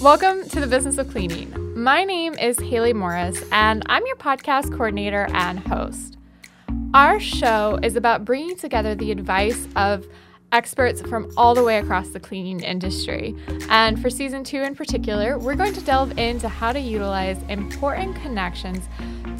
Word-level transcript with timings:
Welcome 0.00 0.46
to 0.50 0.60
the 0.60 0.66
Business 0.66 0.98
of 0.98 1.08
Cleaning. 1.08 1.54
My 1.74 2.04
name 2.04 2.34
is 2.34 2.58
Haley 2.60 2.92
Morris, 2.92 3.42
and 3.50 3.82
I'm 3.86 4.04
your 4.06 4.16
podcast 4.16 4.70
coordinator 4.70 5.26
and 5.32 5.58
host. 5.58 6.18
Our 6.92 7.18
show 7.18 7.78
is 7.82 7.96
about 7.96 8.24
bringing 8.26 8.56
together 8.56 8.94
the 8.94 9.10
advice 9.10 9.66
of 9.74 10.06
experts 10.52 11.00
from 11.00 11.32
all 11.38 11.54
the 11.54 11.64
way 11.64 11.78
across 11.78 12.10
the 12.10 12.20
cleaning 12.20 12.60
industry. 12.60 13.34
And 13.70 14.00
for 14.00 14.10
season 14.10 14.44
two 14.44 14.60
in 14.60 14.74
particular, 14.76 15.38
we're 15.38 15.54
going 15.54 15.72
to 15.72 15.84
delve 15.84 16.18
into 16.18 16.46
how 16.46 16.72
to 16.72 16.78
utilize 16.78 17.42
important 17.48 18.16
connections 18.16 18.84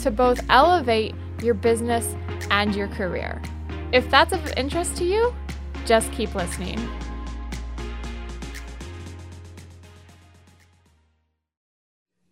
to 0.03 0.11
both 0.11 0.41
elevate 0.49 1.15
your 1.43 1.55
business 1.55 2.15
and 2.51 2.75
your 2.75 2.89
career. 2.89 3.43
If 3.93 4.11
that's 4.11 4.33
of 4.33 4.53
interest 4.57 4.97
to 4.97 5.05
you, 5.05 5.35
just 5.85 6.11
keep 6.13 6.35
listening. 6.35 6.79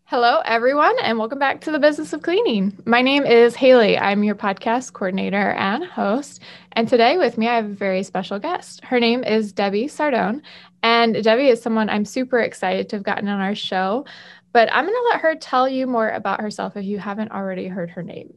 Hello, 0.07 0.43
everyone, 0.45 0.95
and 1.03 1.19
welcome 1.19 1.39
back 1.39 1.63
to 1.63 1.71
the 1.71 1.79
Business 1.79 2.13
of 2.13 2.21
Cleaning. 2.21 2.77
My 2.85 3.01
name 3.01 3.25
is 3.25 3.57
Haley. 3.57 3.97
I'm 3.97 4.23
your 4.23 4.35
podcast 4.35 4.93
coordinator 4.93 5.53
and 5.53 5.83
host. 5.83 6.43
And 6.73 6.87
today 6.87 7.17
with 7.17 7.39
me, 7.39 7.49
I 7.49 7.57
have 7.57 7.65
a 7.65 7.69
very 7.69 8.03
special 8.03 8.39
guest. 8.39 8.85
Her 8.85 9.01
name 9.01 9.25
is 9.25 9.55
Debbie 9.55 9.87
Sardone. 9.87 10.43
And 10.83 11.25
Debbie 11.25 11.49
is 11.49 11.63
someone 11.63 11.89
I'm 11.89 12.05
super 12.05 12.39
excited 12.39 12.91
to 12.91 12.97
have 12.97 13.03
gotten 13.03 13.29
on 13.29 13.41
our 13.41 13.55
show. 13.55 14.05
But 14.53 14.71
I'm 14.75 14.85
going 14.85 14.95
to 14.95 15.09
let 15.11 15.23
her 15.23 15.37
tell 15.37 15.67
you 15.67 15.87
more 15.87 16.11
about 16.11 16.43
herself 16.43 16.77
if 16.77 16.85
you 16.85 16.99
haven't 16.99 17.33
already 17.33 17.67
heard 17.67 17.89
her 17.89 18.03
name. 18.03 18.35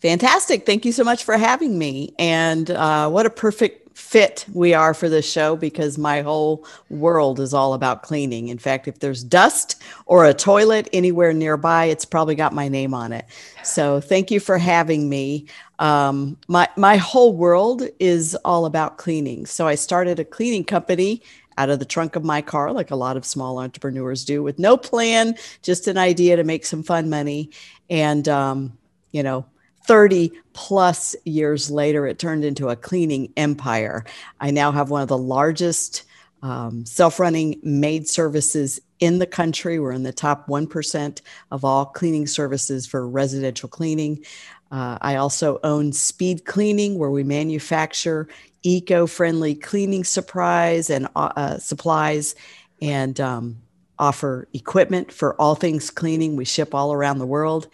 Fantastic. 0.00 0.66
Thank 0.66 0.84
you 0.84 0.90
so 0.90 1.04
much 1.04 1.22
for 1.22 1.38
having 1.38 1.78
me. 1.78 2.16
And 2.18 2.68
uh, 2.72 3.08
what 3.10 3.26
a 3.26 3.30
perfect 3.30 3.83
fit 3.94 4.44
we 4.52 4.74
are 4.74 4.92
for 4.92 5.08
this 5.08 5.30
show 5.30 5.56
because 5.56 5.96
my 5.96 6.20
whole 6.20 6.66
world 6.90 7.40
is 7.40 7.54
all 7.54 7.74
about 7.74 8.02
cleaning. 8.02 8.48
In 8.48 8.58
fact, 8.58 8.88
if 8.88 8.98
there's 8.98 9.22
dust 9.22 9.80
or 10.06 10.24
a 10.24 10.34
toilet 10.34 10.88
anywhere 10.92 11.32
nearby, 11.32 11.86
it's 11.86 12.04
probably 12.04 12.34
got 12.34 12.52
my 12.52 12.68
name 12.68 12.92
on 12.92 13.12
it. 13.12 13.24
So 13.62 14.00
thank 14.00 14.30
you 14.30 14.40
for 14.40 14.58
having 14.58 15.08
me. 15.08 15.46
Um, 15.78 16.36
my 16.48 16.68
my 16.76 16.96
whole 16.96 17.34
world 17.34 17.82
is 17.98 18.34
all 18.44 18.66
about 18.66 18.98
cleaning. 18.98 19.46
So 19.46 19.66
I 19.66 19.76
started 19.76 20.18
a 20.18 20.24
cleaning 20.24 20.64
company 20.64 21.22
out 21.56 21.70
of 21.70 21.78
the 21.78 21.84
trunk 21.84 22.16
of 22.16 22.24
my 22.24 22.42
car, 22.42 22.72
like 22.72 22.90
a 22.90 22.96
lot 22.96 23.16
of 23.16 23.24
small 23.24 23.58
entrepreneurs 23.58 24.24
do, 24.24 24.42
with 24.42 24.58
no 24.58 24.76
plan, 24.76 25.36
just 25.62 25.86
an 25.86 25.96
idea 25.96 26.34
to 26.34 26.42
make 26.42 26.66
some 26.66 26.82
fun 26.82 27.08
money. 27.08 27.50
And 27.88 28.28
um, 28.28 28.76
you 29.12 29.22
know, 29.22 29.46
30 29.86 30.32
plus 30.52 31.14
years 31.24 31.70
later, 31.70 32.06
it 32.06 32.18
turned 32.18 32.44
into 32.44 32.68
a 32.68 32.76
cleaning 32.76 33.32
empire. 33.36 34.04
I 34.40 34.50
now 34.50 34.72
have 34.72 34.90
one 34.90 35.02
of 35.02 35.08
the 35.08 35.18
largest 35.18 36.04
um, 36.42 36.84
self 36.84 37.18
running 37.18 37.58
maid 37.62 38.08
services 38.08 38.80
in 39.00 39.18
the 39.18 39.26
country. 39.26 39.78
We're 39.78 39.92
in 39.92 40.02
the 40.02 40.12
top 40.12 40.46
1% 40.46 41.20
of 41.50 41.64
all 41.64 41.86
cleaning 41.86 42.26
services 42.26 42.86
for 42.86 43.08
residential 43.08 43.68
cleaning. 43.68 44.24
Uh, 44.70 44.98
I 45.00 45.16
also 45.16 45.60
own 45.62 45.92
Speed 45.92 46.44
Cleaning, 46.44 46.98
where 46.98 47.10
we 47.10 47.22
manufacture 47.22 48.28
eco 48.62 49.06
friendly 49.06 49.54
cleaning 49.54 50.04
supplies 50.04 50.90
and 50.90 51.06
uh, 51.14 51.32
uh, 51.36 51.58
supplies 51.58 52.34
and 52.80 53.20
um, 53.20 53.58
offer 53.98 54.48
equipment 54.52 55.12
for 55.12 55.40
all 55.40 55.54
things 55.54 55.90
cleaning. 55.90 56.36
We 56.36 56.44
ship 56.44 56.74
all 56.74 56.92
around 56.92 57.18
the 57.18 57.26
world. 57.26 57.68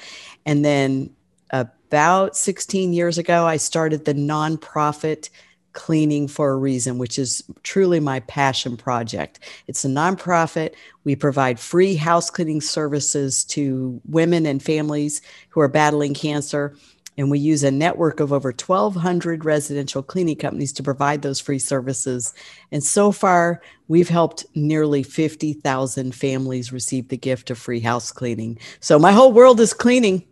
And 0.45 0.65
then 0.65 1.11
about 1.91 2.37
16 2.37 2.93
years 2.93 3.19
ago, 3.19 3.47
I 3.47 3.57
started 3.57 4.05
the 4.05 4.15
nonprofit 4.15 5.29
Cleaning 5.73 6.29
for 6.29 6.53
a 6.53 6.57
Reason, 6.57 6.99
which 6.99 7.19
is 7.19 7.43
truly 7.65 7.99
my 7.99 8.21
passion 8.21 8.77
project. 8.77 9.41
It's 9.67 9.85
a 9.85 9.89
nonprofit. 9.89 10.75
We 11.03 11.17
provide 11.17 11.59
free 11.59 11.97
house 11.97 12.31
cleaning 12.31 12.61
services 12.61 13.45
to 13.47 14.01
women 14.05 14.47
and 14.47 14.63
families 14.63 15.21
who 15.49 15.61
are 15.61 15.69
battling 15.69 16.15
cancer. 16.15 16.77
And 17.19 17.29
we 17.29 17.41
use 17.41 17.65
a 17.65 17.73
network 17.73 18.21
of 18.21 18.33
over 18.33 18.51
1,200 18.51 19.45
residential 19.45 20.05
cleaning 20.05 20.37
companies 20.37 20.73
to 20.75 20.85
provide 20.85 21.23
those 21.23 21.41
free 21.41 21.59
services. 21.59 22.35
And 22.71 22.85
so 22.85 23.11
far, 23.11 23.61
we've 23.89 24.09
helped 24.09 24.47
nearly 24.55 25.03
50,000 25.03 26.15
families 26.15 26.73
receive 26.73 27.09
the 27.09 27.17
gift 27.17 27.51
of 27.51 27.59
free 27.59 27.81
house 27.81 28.13
cleaning. 28.13 28.61
So 28.79 28.97
my 28.97 29.11
whole 29.11 29.33
world 29.33 29.59
is 29.59 29.75
cleaning. 29.75 30.25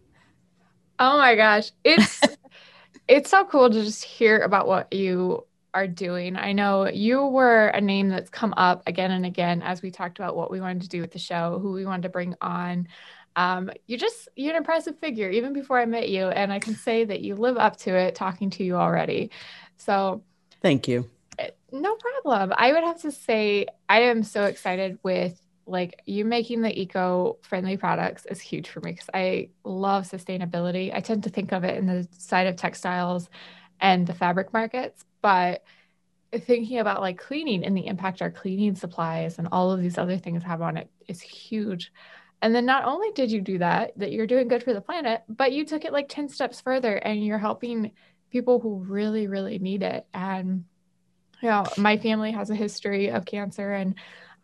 Oh 0.98 1.18
my 1.18 1.34
gosh. 1.34 1.70
It's 1.84 2.20
it's 3.08 3.30
so 3.30 3.44
cool 3.44 3.70
to 3.70 3.82
just 3.84 4.04
hear 4.04 4.40
about 4.40 4.66
what 4.66 4.92
you 4.92 5.44
are 5.74 5.86
doing. 5.86 6.36
I 6.36 6.52
know 6.52 6.88
you 6.88 7.26
were 7.26 7.68
a 7.68 7.80
name 7.80 8.08
that's 8.08 8.30
come 8.30 8.54
up 8.56 8.82
again 8.86 9.10
and 9.10 9.26
again 9.26 9.62
as 9.62 9.82
we 9.82 9.90
talked 9.90 10.18
about 10.18 10.36
what 10.36 10.50
we 10.50 10.60
wanted 10.60 10.82
to 10.82 10.88
do 10.88 11.00
with 11.00 11.12
the 11.12 11.18
show, 11.18 11.58
who 11.60 11.72
we 11.72 11.84
wanted 11.86 12.02
to 12.02 12.08
bring 12.08 12.34
on. 12.40 12.88
Um, 13.36 13.70
you're 13.86 13.98
just 13.98 14.28
you're 14.34 14.52
an 14.52 14.56
impressive 14.56 14.98
figure 14.98 15.30
even 15.30 15.52
before 15.52 15.78
I 15.78 15.84
met 15.84 16.08
you, 16.08 16.26
and 16.28 16.52
I 16.52 16.58
can 16.58 16.74
say 16.74 17.04
that 17.04 17.20
you 17.20 17.36
live 17.36 17.56
up 17.56 17.76
to 17.78 17.94
it 17.94 18.14
talking 18.14 18.50
to 18.50 18.64
you 18.64 18.76
already. 18.76 19.30
So 19.76 20.22
thank 20.62 20.88
you. 20.88 21.08
Eh, 21.38 21.50
no 21.70 21.94
problem. 21.94 22.52
I 22.56 22.72
would 22.72 22.82
have 22.82 23.00
to 23.02 23.12
say 23.12 23.66
I 23.88 24.02
am 24.02 24.24
so 24.24 24.44
excited 24.44 24.98
with 25.04 25.40
like 25.68 26.02
you 26.06 26.24
making 26.24 26.62
the 26.62 26.80
eco-friendly 26.80 27.76
products 27.76 28.26
is 28.26 28.40
huge 28.40 28.68
for 28.68 28.80
me 28.80 28.92
because 28.92 29.10
I 29.12 29.50
love 29.64 30.04
sustainability. 30.04 30.94
I 30.94 31.00
tend 31.00 31.24
to 31.24 31.30
think 31.30 31.52
of 31.52 31.64
it 31.64 31.76
in 31.76 31.86
the 31.86 32.08
side 32.16 32.46
of 32.46 32.56
textiles 32.56 33.28
and 33.80 34.06
the 34.06 34.14
fabric 34.14 34.52
markets, 34.52 35.04
but 35.22 35.62
thinking 36.32 36.78
about 36.78 37.00
like 37.00 37.18
cleaning 37.18 37.64
and 37.64 37.76
the 37.76 37.86
impact 37.86 38.20
our 38.20 38.30
cleaning 38.30 38.74
supplies 38.74 39.38
and 39.38 39.48
all 39.52 39.70
of 39.70 39.80
these 39.80 39.98
other 39.98 40.18
things 40.18 40.42
have 40.42 40.60
on 40.60 40.76
it 40.76 40.90
is 41.06 41.20
huge. 41.20 41.92
And 42.42 42.54
then 42.54 42.66
not 42.66 42.84
only 42.84 43.10
did 43.12 43.30
you 43.30 43.40
do 43.40 43.58
that, 43.58 43.98
that 43.98 44.12
you're 44.12 44.26
doing 44.26 44.48
good 44.48 44.62
for 44.62 44.72
the 44.72 44.80
planet, 44.80 45.22
but 45.28 45.52
you 45.52 45.64
took 45.64 45.84
it 45.84 45.92
like 45.92 46.08
10 46.08 46.28
steps 46.28 46.60
further 46.60 46.96
and 46.96 47.24
you're 47.24 47.38
helping 47.38 47.92
people 48.30 48.60
who 48.60 48.76
really, 48.76 49.26
really 49.26 49.58
need 49.58 49.82
it. 49.82 50.06
And 50.14 50.64
you 51.42 51.48
know, 51.48 51.64
my 51.76 51.96
family 51.96 52.32
has 52.32 52.50
a 52.50 52.54
history 52.54 53.10
of 53.10 53.24
cancer 53.24 53.72
and 53.72 53.94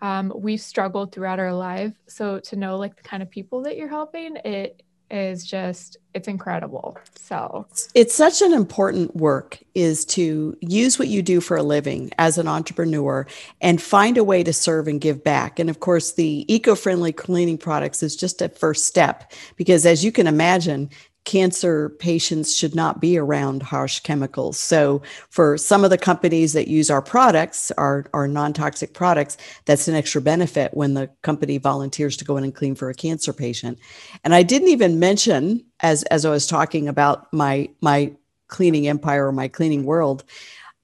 um, 0.04 0.30
we've 0.36 0.60
struggled 0.60 1.12
throughout 1.12 1.38
our 1.38 1.54
life. 1.54 1.94
So 2.08 2.38
to 2.38 2.56
know 2.56 2.76
like 2.76 2.94
the 2.94 3.02
kind 3.02 3.22
of 3.22 3.30
people 3.30 3.62
that 3.62 3.78
you're 3.78 3.88
helping, 3.88 4.36
it 4.44 4.82
is 5.10 5.44
just 5.44 5.98
it's 6.14 6.28
incredible 6.28 6.96
so 7.14 7.66
it's 7.94 8.14
such 8.14 8.40
an 8.40 8.54
important 8.54 9.14
work 9.14 9.62
is 9.74 10.06
to 10.06 10.56
use 10.60 10.98
what 10.98 11.08
you 11.08 11.22
do 11.22 11.42
for 11.42 11.58
a 11.58 11.62
living 11.62 12.10
as 12.16 12.38
an 12.38 12.48
entrepreneur 12.48 13.26
and 13.60 13.82
find 13.82 14.16
a 14.16 14.24
way 14.24 14.42
to 14.42 14.52
serve 14.52 14.88
and 14.88 15.02
give 15.02 15.22
back 15.22 15.58
and 15.58 15.68
of 15.68 15.78
course 15.80 16.12
the 16.12 16.52
eco-friendly 16.52 17.12
cleaning 17.12 17.58
products 17.58 18.02
is 18.02 18.16
just 18.16 18.40
a 18.40 18.48
first 18.48 18.86
step 18.86 19.30
because 19.56 19.84
as 19.84 20.02
you 20.02 20.10
can 20.10 20.26
imagine 20.26 20.88
cancer 21.24 21.88
patients 21.88 22.54
should 22.54 22.74
not 22.74 23.00
be 23.00 23.16
around 23.18 23.62
harsh 23.62 24.00
chemicals. 24.00 24.58
So, 24.58 25.02
for 25.30 25.56
some 25.56 25.84
of 25.84 25.90
the 25.90 25.98
companies 25.98 26.52
that 26.52 26.68
use 26.68 26.90
our 26.90 27.02
products, 27.02 27.70
our, 27.72 28.06
our 28.12 28.28
non 28.28 28.52
toxic 28.52 28.92
products, 28.92 29.36
that's 29.64 29.88
an 29.88 29.94
extra 29.94 30.20
benefit 30.20 30.74
when 30.74 30.94
the 30.94 31.10
company 31.22 31.58
volunteers 31.58 32.16
to 32.18 32.24
go 32.24 32.36
in 32.36 32.44
and 32.44 32.54
clean 32.54 32.74
for 32.74 32.90
a 32.90 32.94
cancer 32.94 33.32
patient. 33.32 33.78
And 34.22 34.34
I 34.34 34.42
didn't 34.42 34.68
even 34.68 34.98
mention, 34.98 35.64
as, 35.80 36.02
as 36.04 36.24
I 36.24 36.30
was 36.30 36.46
talking 36.46 36.88
about 36.88 37.32
my, 37.32 37.70
my 37.80 38.12
cleaning 38.48 38.86
empire 38.86 39.26
or 39.26 39.32
my 39.32 39.48
cleaning 39.48 39.84
world, 39.84 40.24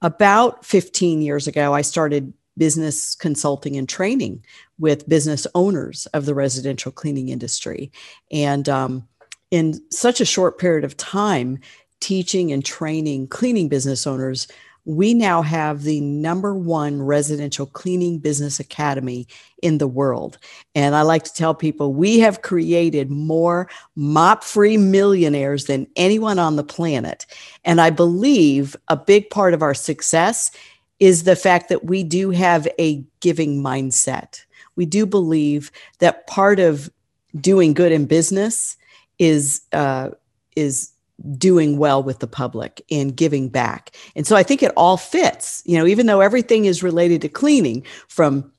about 0.02 0.64
15 0.64 1.20
years 1.20 1.46
ago, 1.46 1.74
I 1.74 1.82
started 1.82 2.32
business 2.56 3.14
consulting 3.14 3.76
and 3.76 3.88
training 3.88 4.44
with 4.78 5.08
business 5.08 5.46
owners 5.54 6.06
of 6.06 6.26
the 6.26 6.34
residential 6.34 6.90
cleaning 6.90 7.28
industry. 7.28 7.92
And 8.30 8.68
um, 8.68 9.08
in 9.50 9.80
such 9.90 10.20
a 10.20 10.24
short 10.24 10.58
period 10.58 10.84
of 10.84 10.96
time 10.96 11.58
teaching 12.00 12.50
and 12.50 12.64
training 12.64 13.28
cleaning 13.28 13.68
business 13.68 14.06
owners 14.06 14.48
we 14.84 15.14
now 15.14 15.42
have 15.42 15.82
the 15.82 16.00
number 16.00 16.54
one 16.54 17.02
residential 17.02 17.66
cleaning 17.66 18.18
business 18.18 18.58
academy 18.58 19.26
in 19.62 19.78
the 19.78 19.86
world. 19.86 20.38
And 20.74 20.94
I 20.94 21.02
like 21.02 21.24
to 21.24 21.34
tell 21.34 21.54
people 21.54 21.92
we 21.92 22.18
have 22.20 22.42
created 22.42 23.10
more 23.10 23.68
mop 23.94 24.42
free 24.42 24.76
millionaires 24.76 25.66
than 25.66 25.86
anyone 25.96 26.38
on 26.38 26.56
the 26.56 26.64
planet. 26.64 27.26
And 27.64 27.80
I 27.80 27.90
believe 27.90 28.74
a 28.88 28.96
big 28.96 29.28
part 29.30 29.54
of 29.54 29.62
our 29.62 29.74
success 29.74 30.50
is 30.98 31.24
the 31.24 31.36
fact 31.36 31.68
that 31.68 31.84
we 31.84 32.02
do 32.02 32.30
have 32.30 32.66
a 32.78 33.04
giving 33.20 33.62
mindset. 33.62 34.44
We 34.76 34.86
do 34.86 35.04
believe 35.06 35.70
that 35.98 36.26
part 36.26 36.58
of 36.58 36.90
doing 37.38 37.74
good 37.74 37.92
in 37.92 38.06
business 38.06 38.76
is 39.20 39.60
uh, 39.72 40.10
is 40.56 40.90
doing 41.36 41.76
well 41.76 42.02
with 42.02 42.18
the 42.18 42.26
public 42.26 42.82
and 42.90 43.14
giving 43.14 43.48
back. 43.48 43.94
And 44.16 44.26
so 44.26 44.34
I 44.34 44.42
think 44.42 44.62
it 44.62 44.72
all 44.74 44.96
fits, 44.96 45.62
you 45.66 45.78
know, 45.78 45.86
even 45.86 46.06
though 46.06 46.22
everything 46.22 46.64
is 46.64 46.82
related 46.82 47.20
to 47.22 47.28
cleaning 47.28 47.84
from 48.08 48.50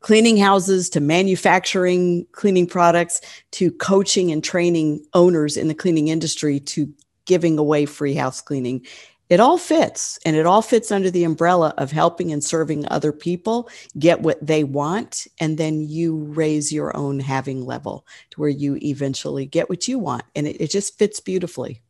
cleaning 0.00 0.36
houses 0.36 0.90
to 0.90 1.00
manufacturing 1.00 2.26
cleaning 2.32 2.66
products 2.66 3.20
to 3.52 3.70
coaching 3.72 4.30
and 4.30 4.44
training 4.44 5.04
owners 5.14 5.56
in 5.56 5.66
the 5.66 5.74
cleaning 5.74 6.08
industry 6.08 6.60
to 6.60 6.92
giving 7.24 7.58
away 7.58 7.86
free 7.86 8.14
house 8.14 8.40
cleaning. 8.40 8.84
It 9.28 9.40
all 9.40 9.58
fits 9.58 10.18
and 10.24 10.36
it 10.36 10.46
all 10.46 10.62
fits 10.62 10.90
under 10.90 11.10
the 11.10 11.24
umbrella 11.24 11.74
of 11.76 11.92
helping 11.92 12.32
and 12.32 12.42
serving 12.42 12.86
other 12.88 13.12
people 13.12 13.68
get 13.98 14.20
what 14.20 14.44
they 14.44 14.64
want 14.64 15.26
and 15.40 15.58
then 15.58 15.80
you 15.80 16.16
raise 16.16 16.72
your 16.72 16.96
own 16.96 17.20
having 17.20 17.64
level 17.64 18.06
to 18.30 18.40
where 18.40 18.48
you 18.48 18.78
eventually 18.82 19.46
get 19.46 19.68
what 19.68 19.86
you 19.86 19.98
want 19.98 20.22
and 20.34 20.46
it, 20.46 20.60
it 20.60 20.70
just 20.70 20.98
fits 20.98 21.20
beautifully. 21.20 21.82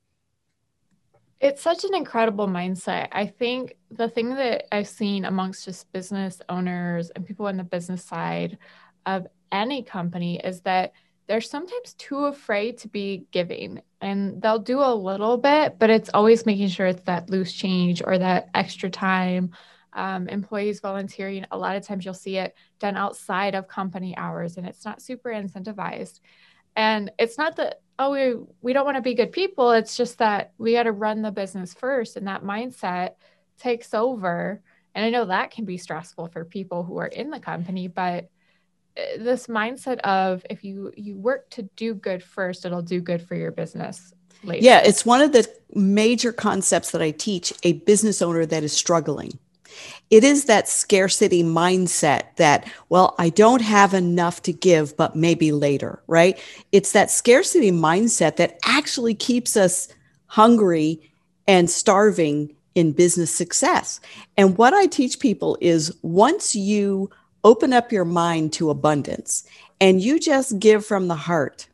It's 1.40 1.62
such 1.62 1.84
an 1.84 1.94
incredible 1.94 2.48
mindset. 2.48 3.08
I 3.12 3.26
think 3.26 3.76
the 3.90 4.08
thing 4.08 4.34
that 4.34 4.66
i've 4.74 4.88
seen 4.88 5.24
amongst 5.24 5.64
just 5.64 5.90
business 5.92 6.40
owners 6.48 7.10
and 7.10 7.26
people 7.26 7.46
on 7.46 7.56
the 7.56 7.64
business 7.64 8.04
side 8.04 8.58
of 9.06 9.26
any 9.50 9.82
company 9.82 10.38
is 10.40 10.60
that 10.62 10.92
they're 11.28 11.40
sometimes 11.42 11.92
too 11.94 12.24
afraid 12.24 12.78
to 12.78 12.88
be 12.88 13.26
giving 13.30 13.82
and 14.00 14.40
they'll 14.40 14.58
do 14.58 14.80
a 14.80 14.94
little 14.94 15.36
bit, 15.36 15.78
but 15.78 15.90
it's 15.90 16.10
always 16.14 16.46
making 16.46 16.68
sure 16.68 16.86
it's 16.86 17.02
that 17.02 17.28
loose 17.28 17.52
change 17.52 18.02
or 18.04 18.16
that 18.18 18.48
extra 18.54 18.88
time. 18.88 19.50
Um, 19.92 20.28
employees 20.28 20.80
volunteering, 20.80 21.44
a 21.50 21.58
lot 21.58 21.76
of 21.76 21.86
times 21.86 22.04
you'll 22.04 22.14
see 22.14 22.38
it 22.38 22.54
done 22.78 22.96
outside 22.96 23.54
of 23.54 23.68
company 23.68 24.16
hours 24.16 24.56
and 24.56 24.66
it's 24.66 24.84
not 24.84 25.02
super 25.02 25.30
incentivized. 25.30 26.20
And 26.74 27.10
it's 27.18 27.36
not 27.36 27.56
that, 27.56 27.82
oh, 27.98 28.12
we, 28.12 28.46
we 28.62 28.72
don't 28.72 28.84
want 28.84 28.96
to 28.96 29.02
be 29.02 29.14
good 29.14 29.32
people. 29.32 29.72
It's 29.72 29.96
just 29.96 30.18
that 30.18 30.52
we 30.56 30.72
got 30.72 30.84
to 30.84 30.92
run 30.92 31.20
the 31.20 31.30
business 31.30 31.74
first. 31.74 32.16
And 32.16 32.26
that 32.28 32.44
mindset 32.44 33.14
takes 33.58 33.92
over. 33.92 34.62
And 34.94 35.04
I 35.04 35.10
know 35.10 35.26
that 35.26 35.50
can 35.50 35.64
be 35.64 35.76
stressful 35.76 36.28
for 36.28 36.44
people 36.44 36.84
who 36.84 36.98
are 36.98 37.06
in 37.06 37.30
the 37.30 37.40
company, 37.40 37.88
but 37.88 38.30
this 39.18 39.46
mindset 39.46 39.98
of 40.00 40.44
if 40.50 40.64
you 40.64 40.92
you 40.96 41.16
work 41.16 41.48
to 41.50 41.62
do 41.76 41.94
good 41.94 42.22
first 42.22 42.64
it'll 42.64 42.82
do 42.82 43.00
good 43.00 43.22
for 43.22 43.34
your 43.34 43.50
business 43.50 44.12
later. 44.42 44.64
yeah 44.64 44.80
it's 44.84 45.06
one 45.06 45.20
of 45.20 45.32
the 45.32 45.48
major 45.74 46.32
concepts 46.32 46.90
that 46.90 47.02
i 47.02 47.10
teach 47.10 47.52
a 47.62 47.74
business 47.74 48.22
owner 48.22 48.46
that 48.46 48.62
is 48.62 48.72
struggling. 48.72 49.38
It 50.10 50.24
is 50.24 50.46
that 50.46 50.68
scarcity 50.68 51.44
mindset 51.44 52.34
that 52.36 52.68
well 52.88 53.14
i 53.18 53.28
don't 53.28 53.62
have 53.62 53.94
enough 53.94 54.42
to 54.42 54.52
give 54.52 54.96
but 54.96 55.14
maybe 55.14 55.52
later 55.52 56.02
right? 56.06 56.38
It's 56.72 56.92
that 56.92 57.10
scarcity 57.10 57.70
mindset 57.70 58.36
that 58.36 58.58
actually 58.64 59.14
keeps 59.14 59.56
us 59.56 59.88
hungry 60.26 61.00
and 61.46 61.70
starving 61.70 62.54
in 62.74 62.92
business 62.92 63.30
success. 63.30 64.00
And 64.36 64.58
what 64.58 64.74
i 64.74 64.86
teach 64.86 65.20
people 65.20 65.56
is 65.60 65.96
once 66.02 66.56
you 66.56 67.10
open 67.48 67.72
up 67.72 67.90
your 67.90 68.04
mind 68.04 68.52
to 68.52 68.68
abundance 68.68 69.42
and 69.80 70.02
you 70.02 70.20
just 70.20 70.58
give 70.58 70.84
from 70.84 71.08
the 71.08 71.14
heart, 71.14 71.66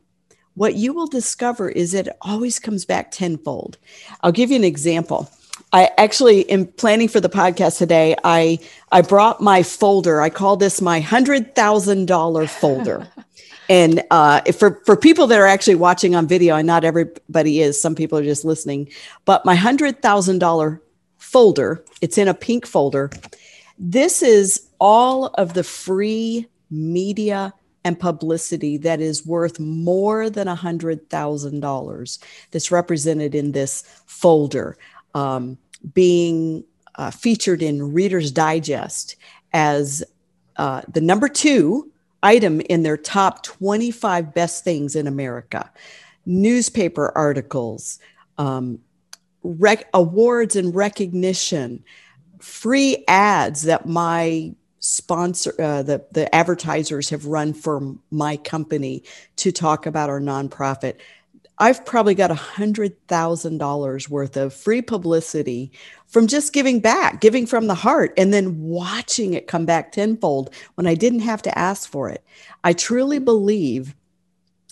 what 0.54 0.76
you 0.76 0.92
will 0.92 1.08
discover 1.08 1.68
is 1.68 1.94
it 1.94 2.08
always 2.22 2.60
comes 2.60 2.84
back 2.84 3.10
tenfold. 3.10 3.76
I'll 4.20 4.30
give 4.30 4.50
you 4.50 4.56
an 4.56 4.62
example. 4.62 5.28
I 5.72 5.90
actually, 5.98 6.42
in 6.42 6.68
planning 6.68 7.08
for 7.08 7.18
the 7.18 7.28
podcast 7.28 7.78
today, 7.78 8.14
I 8.22 8.60
I 8.92 9.02
brought 9.02 9.40
my 9.40 9.64
folder. 9.64 10.22
I 10.22 10.30
call 10.30 10.56
this 10.56 10.80
my 10.80 11.00
hundred 11.00 11.56
thousand 11.56 12.06
dollar 12.06 12.46
folder. 12.46 13.08
and 13.68 14.04
uh, 14.12 14.42
for 14.52 14.80
for 14.86 14.96
people 14.96 15.26
that 15.26 15.40
are 15.40 15.46
actually 15.46 15.74
watching 15.74 16.14
on 16.14 16.28
video, 16.28 16.54
and 16.54 16.68
not 16.68 16.84
everybody 16.84 17.60
is, 17.60 17.82
some 17.82 17.96
people 17.96 18.16
are 18.16 18.24
just 18.24 18.44
listening. 18.44 18.88
But 19.24 19.44
my 19.44 19.56
hundred 19.56 20.02
thousand 20.02 20.38
dollar 20.38 20.80
folder, 21.18 21.84
it's 22.00 22.16
in 22.16 22.28
a 22.28 22.34
pink 22.34 22.64
folder. 22.64 23.10
This 23.86 24.22
is 24.22 24.68
all 24.80 25.26
of 25.26 25.52
the 25.52 25.62
free 25.62 26.48
media 26.70 27.52
and 27.84 28.00
publicity 28.00 28.78
that 28.78 28.98
is 28.98 29.26
worth 29.26 29.60
more 29.60 30.30
than 30.30 30.48
a 30.48 30.56
$100,000 30.56 32.18
that's 32.50 32.70
represented 32.70 33.34
in 33.34 33.52
this 33.52 33.82
folder, 34.06 34.78
um, 35.14 35.58
being 35.92 36.64
uh, 36.94 37.10
featured 37.10 37.60
in 37.60 37.92
Reader's 37.92 38.30
Digest 38.30 39.16
as 39.52 40.02
uh, 40.56 40.80
the 40.88 41.02
number 41.02 41.28
two 41.28 41.92
item 42.22 42.62
in 42.62 42.84
their 42.84 42.96
top 42.96 43.42
25 43.42 44.32
best 44.32 44.64
things 44.64 44.96
in 44.96 45.06
America. 45.06 45.70
Newspaper 46.24 47.12
articles, 47.14 47.98
um, 48.38 48.78
rec- 49.42 49.90
awards 49.92 50.56
and 50.56 50.74
recognition, 50.74 51.84
free 52.44 53.04
ads 53.08 53.62
that 53.62 53.86
my 53.86 54.54
sponsor 54.80 55.54
uh, 55.58 55.82
the 55.82 56.04
the 56.12 56.32
advertisers 56.34 57.08
have 57.08 57.24
run 57.24 57.54
for 57.54 57.96
my 58.10 58.36
company 58.36 59.02
to 59.36 59.50
talk 59.50 59.86
about 59.86 60.10
our 60.10 60.20
nonprofit. 60.20 60.96
I've 61.58 61.86
probably 61.86 62.14
got 62.14 62.30
a 62.30 62.34
hundred 62.34 62.94
thousand 63.08 63.58
dollars 63.58 64.10
worth 64.10 64.36
of 64.36 64.52
free 64.52 64.82
publicity 64.82 65.72
from 66.06 66.26
just 66.26 66.52
giving 66.52 66.80
back 66.80 67.20
giving 67.22 67.46
from 67.46 67.66
the 67.66 67.74
heart 67.74 68.12
and 68.18 68.32
then 68.34 68.60
watching 68.60 69.32
it 69.32 69.46
come 69.46 69.64
back 69.64 69.92
tenfold 69.92 70.52
when 70.74 70.86
i 70.86 70.94
didn't 70.94 71.20
have 71.20 71.40
to 71.42 71.58
ask 71.58 71.88
for 71.88 72.10
it. 72.10 72.22
I 72.62 72.74
truly 72.74 73.18
believe 73.18 73.94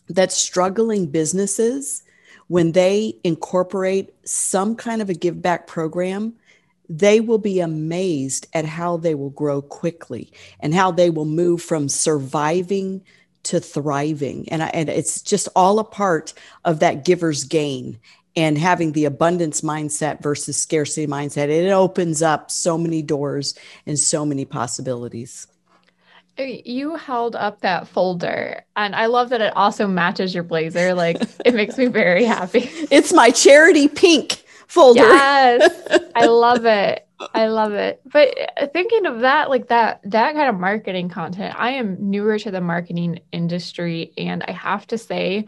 that 0.08 0.30
struggling 0.30 1.06
businesses 1.06 2.02
when 2.48 2.72
they 2.72 3.14
incorporate 3.24 4.12
some 4.28 4.76
kind 4.76 5.00
of 5.00 5.08
a 5.08 5.14
give 5.14 5.40
back 5.40 5.66
program 5.66 6.34
they 6.88 7.20
will 7.20 7.38
be 7.38 7.60
amazed 7.60 8.46
at 8.52 8.64
how 8.64 8.96
they 8.96 9.14
will 9.14 9.30
grow 9.30 9.62
quickly 9.62 10.32
and 10.60 10.74
how 10.74 10.90
they 10.90 11.10
will 11.10 11.24
move 11.24 11.62
from 11.62 11.88
surviving 11.88 13.02
to 13.44 13.60
thriving. 13.60 14.48
And, 14.48 14.62
I, 14.62 14.68
and 14.68 14.88
it's 14.88 15.22
just 15.22 15.48
all 15.56 15.78
a 15.78 15.84
part 15.84 16.34
of 16.64 16.80
that 16.80 17.04
giver's 17.04 17.44
gain 17.44 17.98
and 18.34 18.56
having 18.56 18.92
the 18.92 19.04
abundance 19.04 19.60
mindset 19.60 20.22
versus 20.22 20.56
scarcity 20.56 21.06
mindset. 21.06 21.48
It 21.48 21.70
opens 21.70 22.22
up 22.22 22.50
so 22.50 22.78
many 22.78 23.02
doors 23.02 23.54
and 23.86 23.98
so 23.98 24.24
many 24.24 24.44
possibilities. 24.44 25.46
You 26.38 26.96
held 26.96 27.36
up 27.36 27.60
that 27.60 27.86
folder, 27.86 28.64
and 28.74 28.96
I 28.96 29.04
love 29.06 29.28
that 29.28 29.42
it 29.42 29.54
also 29.54 29.86
matches 29.86 30.34
your 30.34 30.44
blazer. 30.44 30.94
Like, 30.94 31.20
it 31.44 31.52
makes 31.52 31.76
me 31.76 31.86
very 31.86 32.24
happy. 32.24 32.70
It's 32.90 33.12
my 33.12 33.30
charity 33.30 33.86
pink 33.86 34.41
folder. 34.72 35.00
Yes, 35.00 35.70
I 36.14 36.26
love 36.26 36.64
it. 36.64 37.06
I 37.34 37.46
love 37.46 37.72
it. 37.72 38.00
But 38.10 38.34
uh, 38.56 38.66
thinking 38.68 39.06
of 39.06 39.20
that, 39.20 39.50
like 39.50 39.68
that, 39.68 40.00
that 40.04 40.34
kind 40.34 40.48
of 40.48 40.58
marketing 40.58 41.08
content, 41.08 41.54
I 41.58 41.72
am 41.72 41.96
newer 42.10 42.38
to 42.38 42.50
the 42.50 42.60
marketing 42.60 43.20
industry, 43.32 44.12
and 44.16 44.42
I 44.48 44.52
have 44.52 44.86
to 44.88 44.98
say, 44.98 45.46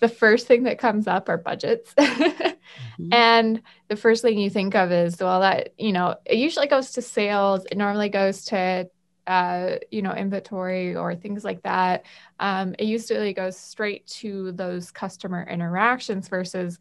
the 0.00 0.08
first 0.08 0.46
thing 0.46 0.62
that 0.62 0.78
comes 0.78 1.06
up 1.06 1.28
are 1.28 1.36
budgets. 1.36 1.92
mm-hmm. 1.98 3.12
And 3.12 3.62
the 3.88 3.96
first 3.96 4.22
thing 4.22 4.38
you 4.38 4.48
think 4.48 4.74
of 4.74 4.90
is, 4.92 5.18
well, 5.18 5.40
that, 5.40 5.74
you 5.78 5.92
know, 5.92 6.16
it 6.24 6.38
usually 6.38 6.66
goes 6.66 6.92
to 6.92 7.02
sales. 7.02 7.66
It 7.70 7.76
normally 7.76 8.08
goes 8.08 8.46
to, 8.46 8.88
uh, 9.26 9.76
you 9.90 10.00
know, 10.00 10.14
inventory 10.14 10.96
or 10.96 11.14
things 11.14 11.44
like 11.44 11.62
that. 11.64 12.06
Um, 12.38 12.74
it 12.78 12.84
usually 12.84 13.34
goes 13.34 13.58
straight 13.58 14.06
to 14.06 14.52
those 14.52 14.90
customer 14.90 15.46
interactions 15.46 16.28
versus 16.28 16.78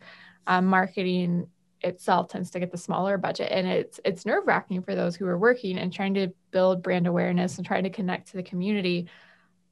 um, 0.47 0.67
marketing 0.67 1.47
itself 1.81 2.29
tends 2.29 2.51
to 2.51 2.59
get 2.59 2.71
the 2.71 2.77
smaller 2.77 3.17
budget 3.17 3.49
and 3.51 3.65
it's 3.67 3.99
it's 4.03 4.25
nerve-wracking 4.25 4.81
for 4.81 4.95
those 4.95 5.15
who 5.15 5.25
are 5.25 5.37
working 5.37 5.77
and 5.77 5.93
trying 5.93 6.13
to 6.13 6.27
build 6.51 6.83
brand 6.83 7.07
awareness 7.07 7.57
and 7.57 7.65
trying 7.65 7.83
to 7.83 7.89
connect 7.89 8.27
to 8.27 8.37
the 8.37 8.43
community. 8.43 9.07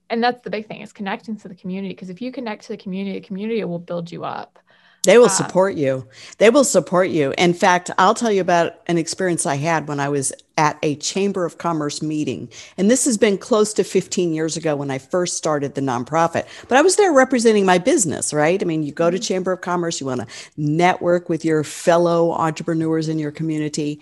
And 0.10 0.24
that's 0.24 0.42
the 0.42 0.50
big 0.50 0.68
thing 0.68 0.82
is 0.82 0.94
connecting 0.94 1.36
to 1.38 1.50
the 1.50 1.56
community 1.56 1.94
because 1.94 2.10
if 2.10 2.22
you 2.22 2.32
connect 2.32 2.64
to 2.64 2.70
the 2.70 2.78
community 2.78 3.20
the 3.20 3.28
community 3.28 3.64
will 3.66 3.80
build 3.80 4.12
you 4.12 4.24
up 4.24 4.60
they 5.08 5.18
will 5.18 5.28
uh, 5.28 5.30
support 5.30 5.76
you. 5.76 6.06
They 6.38 6.50
will 6.50 6.66
support 6.66 7.08
you. 7.08 7.34
In 7.38 7.54
fact, 7.54 7.90
I'll 7.98 8.14
tell 8.14 8.30
you 8.30 8.42
about 8.42 8.74
an 8.88 8.98
experience 8.98 9.46
I 9.46 9.56
had 9.56 9.88
when 9.88 10.02
I 10.02 10.10
was 10.10 10.34
at 10.58 10.78
a 10.84 10.98
Chamber 10.98 11.46
of 11.46 11.58
Commerce 11.58 12.02
meeting. 12.02 12.50
And 12.78 12.92
this 12.92 13.06
has 13.06 13.18
been 13.18 13.38
close 13.38 13.74
to 13.76 13.86
15 13.86 14.34
years 14.34 14.58
ago 14.58 14.76
when 14.76 14.92
I 14.92 14.98
first 14.98 15.38
started 15.38 15.76
the 15.76 15.82
nonprofit. 15.82 16.46
But 16.68 16.78
I 16.78 16.82
was 16.82 16.98
there 16.98 17.14
representing 17.14 17.66
my 17.66 17.78
business, 17.78 18.34
right? 18.34 18.62
I 18.62 18.66
mean, 18.66 18.84
you 18.84 18.92
go 18.92 19.10
to 19.10 19.16
mm-hmm. 19.16 19.24
Chamber 19.24 19.54
of 19.54 19.62
Commerce, 19.62 20.02
you 20.02 20.08
want 20.08 20.20
to 20.20 20.28
network 20.58 21.30
with 21.30 21.46
your 21.46 21.64
fellow 21.64 22.34
entrepreneurs 22.34 23.08
in 23.08 23.18
your 23.18 23.32
community. 23.32 24.02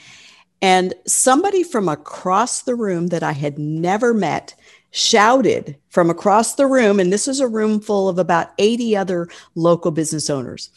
And 0.59 0.95
somebody 1.05 1.61
from 1.61 1.87
across 1.87 2.63
the 2.63 2.73
room 2.73 3.07
that 3.09 3.21
I 3.21 3.33
had 3.33 3.59
never 3.59 4.11
met 4.11 4.55
shouted 4.89 5.75
from 5.89 6.09
across 6.09 6.55
the 6.55 6.65
room, 6.65 6.99
and 6.99 7.11
this 7.11 7.27
was 7.27 7.41
a 7.41 7.47
room 7.47 7.81
full 7.81 8.07
of 8.07 8.17
about 8.17 8.53
80 8.57 8.95
other 8.95 9.27
local 9.53 9.91
business 9.91 10.29
owners. 10.29 10.71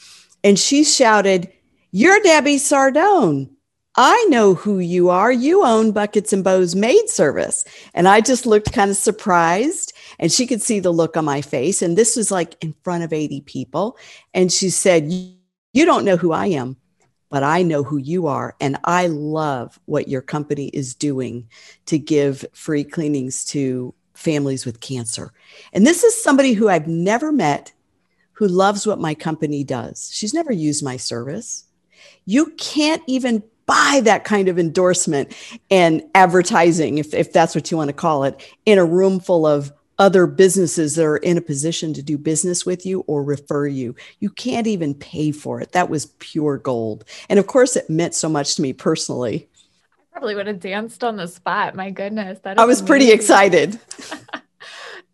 And 0.44 0.58
she 0.58 0.84
shouted, 0.84 1.52
You're 1.90 2.20
Debbie 2.20 2.56
Sardone. 2.56 3.50
I 3.96 4.26
know 4.28 4.54
who 4.54 4.78
you 4.78 5.08
are. 5.08 5.32
You 5.32 5.64
own 5.64 5.90
Buckets 5.90 6.32
and 6.32 6.44
Bows 6.44 6.76
Maid 6.76 7.08
Service. 7.08 7.64
And 7.94 8.06
I 8.06 8.20
just 8.20 8.46
looked 8.46 8.72
kind 8.72 8.90
of 8.90 8.96
surprised, 8.96 9.92
and 10.20 10.30
she 10.30 10.46
could 10.46 10.62
see 10.62 10.78
the 10.78 10.92
look 10.92 11.16
on 11.16 11.24
my 11.24 11.40
face. 11.40 11.82
And 11.82 11.98
this 11.98 12.14
was 12.14 12.30
like 12.30 12.62
in 12.62 12.74
front 12.84 13.02
of 13.02 13.12
80 13.12 13.40
people. 13.40 13.98
And 14.34 14.52
she 14.52 14.70
said, 14.70 15.10
You 15.10 15.84
don't 15.84 16.04
know 16.04 16.16
who 16.16 16.32
I 16.32 16.46
am 16.46 16.76
but 17.30 17.42
I 17.42 17.62
know 17.62 17.82
who 17.82 17.98
you 17.98 18.26
are. 18.26 18.56
And 18.60 18.78
I 18.84 19.06
love 19.08 19.78
what 19.84 20.08
your 20.08 20.22
company 20.22 20.68
is 20.68 20.94
doing 20.94 21.48
to 21.86 21.98
give 21.98 22.44
free 22.52 22.84
cleanings 22.84 23.44
to 23.46 23.94
families 24.14 24.66
with 24.66 24.80
cancer. 24.80 25.32
And 25.72 25.86
this 25.86 26.04
is 26.04 26.20
somebody 26.20 26.52
who 26.52 26.68
I've 26.68 26.88
never 26.88 27.30
met 27.32 27.72
who 28.38 28.46
loves 28.46 28.86
what 28.86 29.00
my 29.00 29.14
company 29.14 29.64
does. 29.64 30.10
She's 30.14 30.32
never 30.32 30.52
used 30.52 30.84
my 30.84 30.96
service. 30.96 31.64
You 32.24 32.52
can't 32.56 33.02
even 33.08 33.42
buy 33.66 34.00
that 34.04 34.22
kind 34.22 34.46
of 34.46 34.60
endorsement 34.60 35.34
and 35.72 36.04
advertising, 36.14 36.98
if, 36.98 37.14
if 37.14 37.32
that's 37.32 37.56
what 37.56 37.68
you 37.72 37.76
want 37.76 37.88
to 37.88 37.94
call 37.94 38.22
it, 38.22 38.40
in 38.64 38.78
a 38.78 38.84
room 38.84 39.18
full 39.18 39.44
of 39.44 39.72
other 39.98 40.28
businesses 40.28 40.94
that 40.94 41.04
are 41.04 41.16
in 41.16 41.36
a 41.36 41.40
position 41.40 41.92
to 41.94 42.00
do 42.00 42.16
business 42.16 42.64
with 42.64 42.86
you 42.86 43.00
or 43.08 43.24
refer 43.24 43.66
you. 43.66 43.96
You 44.20 44.30
can't 44.30 44.68
even 44.68 44.94
pay 44.94 45.32
for 45.32 45.60
it. 45.60 45.72
That 45.72 45.90
was 45.90 46.06
pure 46.20 46.58
gold. 46.58 47.04
And 47.28 47.40
of 47.40 47.48
course, 47.48 47.74
it 47.74 47.90
meant 47.90 48.14
so 48.14 48.28
much 48.28 48.54
to 48.54 48.62
me 48.62 48.72
personally. 48.72 49.48
I 50.12 50.12
probably 50.12 50.36
would 50.36 50.46
have 50.46 50.60
danced 50.60 51.02
on 51.02 51.16
the 51.16 51.26
spot. 51.26 51.74
My 51.74 51.90
goodness. 51.90 52.38
That 52.44 52.60
I 52.60 52.66
was 52.66 52.78
amazing. 52.78 52.86
pretty 52.86 53.10
excited. 53.10 53.80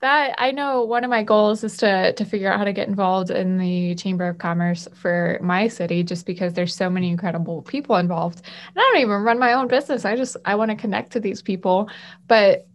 that 0.04 0.34
I 0.36 0.50
know 0.50 0.84
one 0.84 1.02
of 1.02 1.08
my 1.08 1.22
goals 1.22 1.64
is 1.64 1.78
to 1.78 2.12
to 2.12 2.24
figure 2.26 2.52
out 2.52 2.58
how 2.58 2.64
to 2.64 2.74
get 2.74 2.88
involved 2.88 3.30
in 3.30 3.56
the 3.56 3.94
Chamber 3.94 4.28
of 4.28 4.36
Commerce 4.36 4.86
for 4.92 5.38
my 5.42 5.66
city 5.66 6.02
just 6.02 6.26
because 6.26 6.52
there's 6.52 6.74
so 6.74 6.90
many 6.90 7.08
incredible 7.08 7.62
people 7.62 7.96
involved. 7.96 8.42
And 8.44 8.76
I 8.76 8.80
don't 8.82 9.00
even 9.00 9.22
run 9.22 9.38
my 9.38 9.54
own 9.54 9.66
business. 9.66 10.04
I 10.04 10.14
just 10.14 10.36
I 10.44 10.56
want 10.56 10.70
to 10.70 10.76
connect 10.76 11.12
to 11.12 11.20
these 11.20 11.40
people. 11.40 11.88
But 12.28 12.66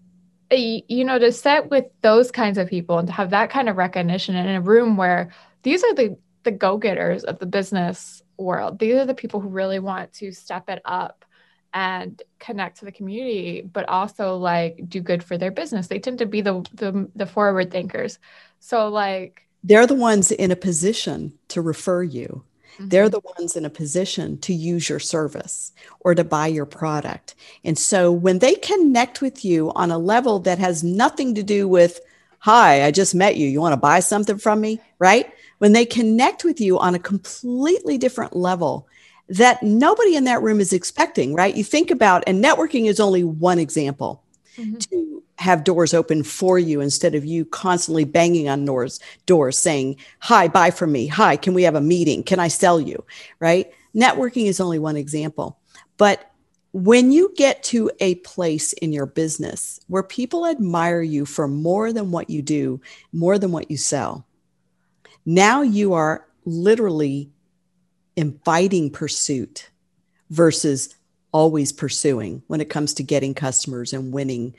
eh, 0.50 0.82
you 0.88 1.06
know 1.06 1.20
to 1.20 1.32
set 1.32 1.70
with 1.70 1.86
those 2.02 2.32
kinds 2.32 2.58
of 2.58 2.68
people 2.68 2.98
and 2.98 3.08
to 3.08 3.14
have 3.14 3.30
that 3.30 3.52
kind 3.52 3.70
of 3.70 3.78
recognition 3.78 4.36
in 4.36 4.48
a 4.48 4.62
room 4.62 4.98
where 4.98 5.32
these 5.62 5.84
are 5.84 5.94
the 5.94 6.18
the 6.42 6.52
go-getters 6.52 7.24
of 7.26 7.38
the 7.38 7.46
business 7.46 8.24
world. 8.40 8.80
These 8.80 8.96
are 8.96 9.06
the 9.06 9.14
people 9.14 9.40
who 9.40 9.50
really 9.50 9.78
want 9.78 10.14
to 10.14 10.32
step 10.32 10.68
it 10.68 10.82
up 10.84 11.26
and 11.74 12.22
connect 12.40 12.80
to 12.80 12.86
the 12.86 12.92
community 12.92 13.62
but 13.62 13.88
also 13.88 14.38
like 14.38 14.82
do 14.88 15.02
good 15.02 15.24
for 15.24 15.38
their 15.38 15.52
business. 15.52 15.88
They 15.88 16.00
tend 16.00 16.20
to 16.20 16.26
be 16.26 16.42
the 16.42 16.66
the, 16.74 17.10
the 17.16 17.26
forward 17.26 17.72
thinkers. 17.72 18.20
So 18.60 18.90
like 18.90 19.46
they're 19.64 19.88
the 19.88 19.96
ones 19.96 20.32
in 20.32 20.52
a 20.52 20.56
position 20.56 21.34
to 21.50 21.62
refer 21.62 22.04
you. 22.04 22.44
Mm-hmm. 22.80 22.90
they're 22.90 23.10
the 23.10 23.22
ones 23.38 23.58
in 23.58 23.66
a 23.66 23.70
position 23.70 24.38
to 24.40 24.54
use 24.54 24.88
your 24.88 25.00
service 25.00 25.74
or 26.00 26.16
to 26.16 26.24
buy 26.24 26.48
your 26.48 26.66
product. 26.66 27.36
And 27.66 27.78
so 27.78 28.10
when 28.12 28.40
they 28.40 28.56
connect 28.56 29.22
with 29.22 29.44
you 29.44 29.74
on 29.74 29.92
a 29.92 29.98
level 29.98 30.40
that 30.40 30.60
has 30.60 30.84
nothing 30.84 31.36
to 31.36 31.44
do 31.44 31.68
with 31.68 32.00
hi 32.40 32.86
i 32.86 32.92
just 32.92 33.14
met 33.14 33.36
you. 33.36 33.48
You 33.48 33.60
want 33.60 33.74
to 33.74 33.78
buy 33.78 34.00
something 34.00 34.38
from 34.38 34.62
me? 34.62 34.80
Right? 34.98 35.32
When 35.58 35.74
they 35.74 35.86
connect 35.86 36.46
with 36.46 36.62
you 36.62 36.80
on 36.80 36.96
a 36.96 37.00
completely 37.00 37.98
different 37.98 38.36
level 38.36 38.88
that 39.30 39.62
nobody 39.62 40.16
in 40.16 40.24
that 40.26 40.42
room 40.42 40.60
is 40.60 40.74
expecting, 40.74 41.34
right? 41.36 41.56
You 41.56 41.64
think 41.64 41.92
about, 41.92 42.24
and 42.28 42.44
networking 42.44 42.88
is 42.88 43.00
only 43.00 43.24
one 43.24 43.60
example 43.60 44.24
mm-hmm. 44.58 44.78
to 44.78 45.24
have 45.38 45.64
doors 45.64 45.94
open 45.94 46.24
for 46.24 46.60
you 46.60 46.82
instead 46.82 47.16
of 47.16 47.26
you 47.26 47.46
constantly 47.46 48.04
banging 48.04 48.50
on 48.50 48.66
doors, 48.66 49.00
doors 49.26 49.58
saying, 49.58 49.96
Hi, 50.20 50.48
buy 50.48 50.72
from 50.72 50.92
me. 50.92 51.08
Hi, 51.08 51.38
can 51.38 51.54
we 51.54 51.64
have 51.64 51.76
a 51.76 51.82
meeting? 51.82 52.24
Can 52.24 52.40
I 52.40 52.48
sell 52.48 52.82
you? 52.82 53.06
Right? 53.40 53.72
Networking 53.96 54.48
is 54.48 54.60
only 54.60 54.80
one 54.80 54.98
example. 54.98 55.60
But 55.98 56.32
when 56.72 57.12
you 57.12 57.34
get 57.36 57.64
to 57.64 57.90
a 58.00 58.16
place 58.16 58.74
in 58.74 58.94
your 58.94 59.08
business 59.08 59.80
where 59.88 60.04
people 60.04 60.46
admire 60.46 61.02
you 61.02 61.26
for 61.26 61.48
more 61.48 61.92
than 61.92 62.12
what 62.12 62.30
you 62.30 62.42
do, 62.42 62.80
more 63.12 63.40
than 63.40 63.52
what 63.52 63.72
you 63.72 63.78
sell, 63.78 64.26
now 65.26 65.62
you 65.62 65.94
are 65.94 66.26
literally 66.46 67.32
inviting 68.20 68.92
pursuit 68.92 69.70
versus 70.30 70.94
always 71.32 71.72
pursuing 71.72 72.44
when 72.48 72.60
it 72.60 72.70
comes 72.70 72.94
to 72.96 73.04
getting 73.04 73.34
customers 73.34 73.94
and 73.94 74.14
winning 74.14 74.54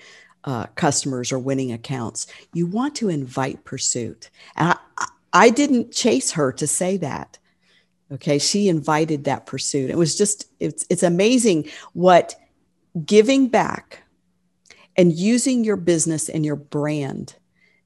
uh, 0.44 0.64
customers 0.74 1.30
or 1.30 1.38
winning 1.38 1.70
accounts. 1.70 2.26
You 2.54 2.66
want 2.66 2.94
to 2.96 3.10
invite 3.10 3.64
pursuit. 3.64 4.30
And 4.56 4.76
I, 4.96 5.06
I 5.32 5.50
didn't 5.50 5.92
chase 5.92 6.32
her 6.32 6.52
to 6.52 6.66
say 6.66 6.96
that. 6.96 7.38
Okay. 8.10 8.38
She 8.38 8.68
invited 8.68 9.24
that 9.24 9.44
pursuit. 9.44 9.90
It 9.90 9.98
was 9.98 10.16
just, 10.16 10.46
it's, 10.58 10.86
it's 10.88 11.02
amazing 11.02 11.68
what 11.92 12.34
giving 13.04 13.48
back 13.48 14.02
and 14.96 15.12
using 15.12 15.64
your 15.64 15.76
business 15.76 16.30
and 16.30 16.46
your 16.46 16.56
brand 16.56 17.36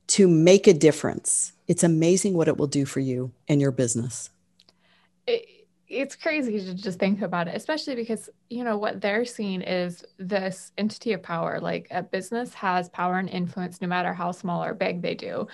to 0.07 0.28
make 0.28 0.69
a 0.69 0.73
difference. 0.73 1.52
It's 1.66 1.83
amazing 1.83 2.35
what 2.35 2.47
it 2.47 2.59
will 2.59 2.69
do 2.69 2.85
for 2.85 3.00
you 3.00 3.33
and 3.49 3.61
your 3.61 3.73
business. 3.73 4.31
It, 5.26 5.49
it's 5.95 6.17
crazy 6.17 6.61
to 6.61 6.75
just 6.75 6.99
think 6.99 7.23
about 7.23 7.49
it, 7.49 7.55
especially 7.55 7.95
because, 7.95 8.29
you 8.51 8.65
know, 8.65 8.77
what 8.77 9.01
they're 9.01 9.25
seeing 9.25 9.63
is 9.63 10.05
this 10.19 10.73
entity 10.77 11.13
of 11.13 11.23
power. 11.23 11.61
Like 11.61 11.87
a 11.91 12.03
business 12.03 12.53
has 12.55 12.89
power 12.89 13.19
and 13.19 13.29
influence 13.29 13.81
no 13.81 13.89
matter 13.89 14.13
how 14.13 14.33
small 14.33 14.65
or 14.65 14.75
big 14.75 15.01
they 15.01 15.15
do. 15.15 15.47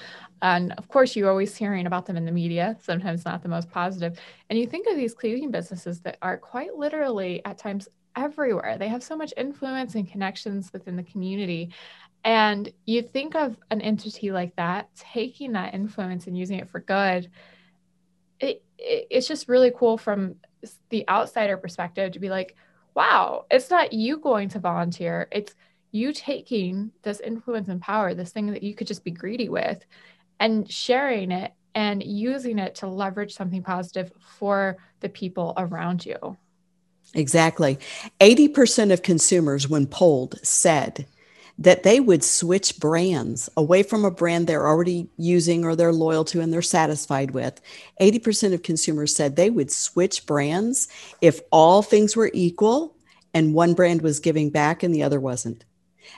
And 0.43 0.73
of 0.73 0.89
course, 0.89 1.15
you're 1.15 1.31
always 1.31 1.55
hearing 1.55 1.87
about 1.87 2.07
them 2.07 2.17
in 2.17 2.25
the 2.25 2.33
media, 2.33 2.77
sometimes 2.83 3.25
not 3.25 3.43
the 3.43 3.49
most 3.49 3.71
positive. 3.71 4.19
And 4.49 4.59
you 4.59 4.67
think 4.67 4.87
of 4.89 4.97
these 4.97 5.15
cleaning 5.15 5.51
businesses 5.51 6.01
that 6.01 6.17
are 6.23 6.39
quite 6.39 6.75
literally 6.75 7.45
at 7.45 7.59
times 7.59 7.89
everywhere. 8.17 8.79
They 8.79 8.89
have 8.89 9.03
so 9.03 9.17
much 9.17 9.35
influence 9.37 9.95
and 9.95 10.11
connections 10.11 10.73
within 10.73 10.97
the 10.97 11.03
community. 11.03 11.73
And 12.25 12.73
you 12.87 13.03
think 13.03 13.35
of 13.35 13.57
an 13.71 13.81
entity 13.81 14.33
like 14.33 14.57
that 14.57 14.89
taking 14.95 15.53
that 15.53 15.75
influence 15.75 16.27
and 16.27 16.37
using 16.37 16.59
it 16.59 16.69
for 16.69 16.81
good 16.81 17.31
it, 18.41 18.63
it, 18.79 19.07
it's 19.11 19.29
just 19.29 19.49
really 19.49 19.73
cool 19.75 19.99
from 19.99 20.37
the 20.91 21.09
outsider 21.09 21.57
perspective 21.57 22.13
to 22.13 22.19
be 22.19 22.31
like, 22.31 22.57
wow, 22.95 23.47
it's 23.51 23.71
not 23.71 23.93
you 23.93 24.19
going 24.19 24.49
to 24.51 24.59
volunteer. 24.59 25.29
It's 25.31 25.55
you 25.93 26.13
taking 26.13 26.93
this 27.03 27.21
influence 27.21 27.69
and 27.69 27.81
power, 27.81 28.15
this 28.15 28.31
thing 28.31 28.49
that 28.49 28.63
you 28.63 28.75
could 28.75 28.87
just 28.87 29.05
be 29.05 29.11
greedy 29.11 29.49
with, 29.49 29.85
and 30.39 30.71
sharing 30.71 31.31
it 31.31 31.53
and 31.75 32.03
using 32.03 32.59
it 32.59 32.75
to 32.77 32.87
leverage 32.87 33.35
something 33.35 33.63
positive 33.63 34.13
for 34.39 34.77
the 35.01 35.09
people 35.09 35.55
around 35.57 36.05
you. 36.05 36.37
Exactly. 37.15 37.79
80% 38.21 38.93
of 38.93 39.03
consumers, 39.03 39.69
when 39.69 39.87
polled, 39.87 40.39
said 40.45 41.07
that 41.61 41.83
they 41.83 42.01
would 42.01 42.25
switch 42.25 42.81
brands 42.81 43.51
away 43.57 43.83
from 43.83 44.05
a 44.05 44.11
brand 44.11 44.47
they're 44.47 44.67
already 44.67 45.07
using 45.19 45.63
or 45.63 45.77
they're 45.77 45.93
loyal 45.93 46.25
to 46.25 46.41
and 46.41 46.53
they're 46.53 46.63
satisfied 46.63 47.33
with. 47.33 47.61
80% 48.01 48.55
of 48.55 48.63
consumers 48.63 49.15
said 49.15 49.37
they 49.37 49.51
would 49.51 49.71
switch 49.71 50.25
brands 50.25 50.89
if 51.21 51.41
all 51.53 51.83
things 51.83 52.17
were 52.17 52.31
equal 52.33 52.97
and 53.35 53.55
one 53.55 53.75
brand 53.75 54.01
was 54.01 54.21
giving 54.21 54.49
back 54.49 54.83
and 54.83 54.95
the 54.95 55.03
other 55.03 55.21
wasn't. 55.21 55.65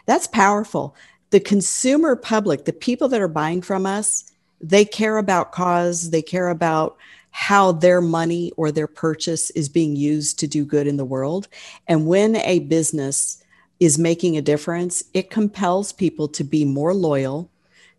That's 0.07 0.29
powerful. 0.29 0.95
The 1.31 1.41
consumer 1.41 2.15
public, 2.15 2.65
the 2.65 2.73
people 2.73 3.09
that 3.09 3.21
are 3.21 3.29
buying 3.29 3.63
from 3.63 3.85
us, 3.85 4.31
they 4.61 4.85
care 4.85 5.19
about 5.19 5.51
cause, 5.51 6.11
they 6.11 6.23
care 6.23 6.49
about 6.49 6.97
how 7.33 7.73
their 7.73 8.01
money 8.01 8.53
or 8.57 8.71
their 8.71 8.87
purchase 8.87 9.51
is 9.51 9.69
being 9.69 9.97
used 9.97 10.39
to 10.39 10.47
do 10.47 10.65
good 10.65 10.87
in 10.87 10.99
the 10.99 11.05
world. 11.05 11.49
And 11.89 12.07
when 12.07 12.37
a 12.37 12.61
business 12.61 13.42
is 13.83 13.99
making 13.99 14.37
a 14.37 14.43
difference, 14.43 15.03
it 15.13 15.29
compels 15.29 15.93
people 15.93 16.29
to 16.29 16.45
be 16.45 16.65
more 16.65 16.95
loyal, 16.95 17.51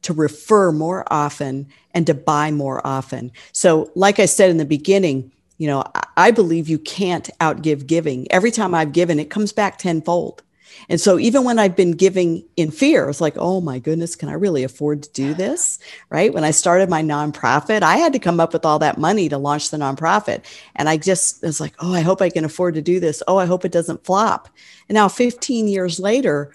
to 0.02 0.14
refer 0.14 0.72
more 0.72 1.06
often, 1.12 1.68
and 1.94 2.08
to 2.08 2.14
buy 2.14 2.52
more 2.52 2.86
often. 2.88 3.32
So, 3.52 3.92
like 3.94 4.18
I 4.18 4.26
said 4.26 4.50
in 4.50 4.58
the 4.58 4.66
beginning, 4.66 5.34
you 5.58 5.68
know, 5.68 5.84
I 6.16 6.32
believe 6.32 6.70
you 6.70 6.80
can't 6.80 7.30
outgive 7.42 7.86
giving. 7.86 8.32
Every 8.32 8.50
time 8.50 8.74
I've 8.74 8.94
given, 8.94 9.20
it 9.20 9.30
comes 9.30 9.52
back 9.52 9.78
tenfold. 9.78 10.42
And 10.90 11.00
so 11.00 11.18
even 11.20 11.44
when 11.44 11.60
I've 11.60 11.76
been 11.76 11.92
giving 11.92 12.44
in 12.58 12.72
fear, 12.72 13.10
it's 13.10 13.22
like, 13.22 13.36
oh 13.38 13.62
my 13.62 13.80
goodness, 13.80 14.16
can 14.16 14.30
I 14.30 14.34
really 14.34 14.64
afford 14.64 15.04
to 15.04 15.12
do 15.12 15.34
this? 15.34 15.80
Right. 16.10 16.34
When 16.34 16.44
I 16.44 16.52
started 16.52 16.90
my 16.90 17.02
nonprofit, 17.02 17.82
I 17.82 17.98
had 17.98 18.14
to 18.14 18.20
come 18.20 18.40
up 18.40 18.54
with 18.54 18.66
all 18.66 18.80
that 18.80 18.98
money 18.98 19.30
to 19.30 19.38
launch 19.38 19.70
the 19.70 19.78
nonprofit. 19.78 20.44
And 20.76 20.90
I 20.90 20.98
just 20.98 21.42
was 21.42 21.60
like, 21.60 21.74
oh, 21.80 21.94
I 21.94 22.02
hope 22.02 22.22
I 22.22 22.30
can 22.30 22.46
afford 22.46 22.76
to 22.76 22.82
do 22.82 23.00
this. 23.00 23.24
Oh, 23.28 23.38
I 23.38 23.46
hope 23.46 23.66
it 23.66 23.72
doesn't 23.72 24.06
flop. 24.06 24.50
And 24.90 24.96
now 24.96 25.08
15 25.08 25.68
years 25.68 26.00
later, 26.00 26.54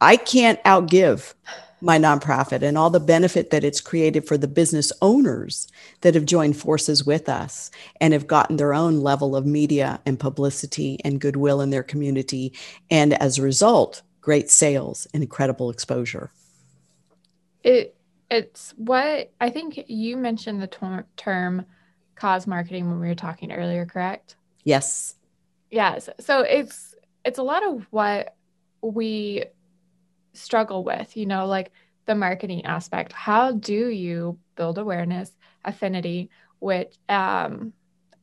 I 0.00 0.16
can't 0.16 0.62
outgive 0.64 1.34
my 1.80 1.98
nonprofit 1.98 2.62
and 2.62 2.78
all 2.78 2.90
the 2.90 3.00
benefit 3.00 3.50
that 3.50 3.64
it's 3.64 3.80
created 3.80 4.26
for 4.26 4.38
the 4.38 4.48
business 4.48 4.92
owners 5.02 5.68
that 6.00 6.14
have 6.14 6.24
joined 6.24 6.56
forces 6.56 7.04
with 7.04 7.28
us 7.28 7.70
and 8.00 8.12
have 8.12 8.26
gotten 8.26 8.56
their 8.56 8.72
own 8.72 9.00
level 9.00 9.36
of 9.36 9.44
media 9.44 10.00
and 10.06 10.18
publicity 10.18 10.98
and 11.04 11.20
goodwill 11.20 11.60
in 11.60 11.70
their 11.70 11.82
community. 11.82 12.52
And 12.90 13.12
as 13.14 13.38
a 13.38 13.42
result, 13.42 14.02
great 14.20 14.50
sales 14.50 15.06
and 15.12 15.22
incredible 15.22 15.70
exposure. 15.70 16.30
It 17.62 17.94
it's 18.30 18.72
what 18.76 19.32
I 19.40 19.50
think 19.50 19.84
you 19.86 20.16
mentioned 20.16 20.60
the 20.60 20.66
ter- 20.66 21.06
term 21.16 21.64
cause 22.16 22.46
marketing 22.46 22.88
when 22.88 22.98
we 22.98 23.06
were 23.06 23.14
talking 23.14 23.52
earlier, 23.52 23.86
correct? 23.86 24.34
Yes. 24.64 25.14
Yes. 25.70 26.08
So 26.18 26.40
it's 26.40 26.94
it's 27.24 27.38
a 27.38 27.42
lot 27.42 27.64
of 27.64 27.86
what 27.90 28.34
we 28.82 29.44
struggle 30.36 30.84
with, 30.84 31.16
you 31.16 31.26
know, 31.26 31.46
like 31.46 31.72
the 32.06 32.14
marketing 32.14 32.64
aspect. 32.64 33.12
How 33.12 33.52
do 33.52 33.88
you 33.88 34.38
build 34.54 34.78
awareness, 34.78 35.30
affinity, 35.64 36.30
with 36.60 36.96
um, 37.08 37.72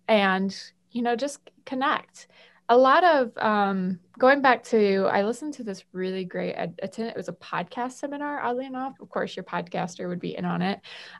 and 0.08 0.56
you 0.92 1.02
know, 1.02 1.16
just 1.16 1.40
connect. 1.66 2.28
A 2.70 2.78
lot 2.78 3.04
of 3.04 3.38
um, 3.38 4.00
going 4.18 4.42
back 4.42 4.64
to, 4.66 5.10
I 5.12 5.24
listened 5.24 5.56
to 5.56 5.64
this 5.64 5.84
really 5.92 6.24
great. 6.24 6.54
attend, 6.54 7.10
it 7.10 7.18
was 7.18 7.28
a 7.28 7.34
podcast 7.34 7.94
seminar. 7.94 8.40
Oddly 8.42 8.66
enough, 8.66 8.94
of 9.02 9.10
course, 9.10 9.36
your 9.36 9.44
podcaster 9.44 10.08
would 10.08 10.20
be 10.20 10.38
in 10.38 10.46
on 10.46 10.62
it. 10.62 10.80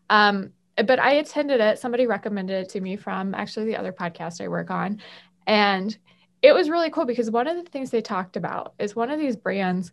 Um, 0.10 0.52
but 0.78 1.00
I 1.00 1.14
attended 1.14 1.60
it. 1.60 1.80
Somebody 1.80 2.08
recommended 2.08 2.64
it 2.64 2.70
to 2.70 2.82
me 2.82 2.96
from 2.96 3.36
actually 3.36 3.66
the 3.66 3.76
other 3.76 3.92
podcast 3.92 4.42
I 4.42 4.48
work 4.48 4.72
on, 4.72 5.02
And 5.46 5.96
it 6.42 6.54
was 6.54 6.70
really 6.70 6.90
cool 6.90 7.06
because 7.06 7.32
one 7.32 7.48
of 7.48 7.58
the 7.58 7.70
things 7.70 7.90
they 7.90 8.02
talked 8.02 8.36
about 8.36 8.74
is 8.80 8.96
one 8.96 9.10
of 9.10 9.20
these 9.20 9.36
brands 9.36 9.92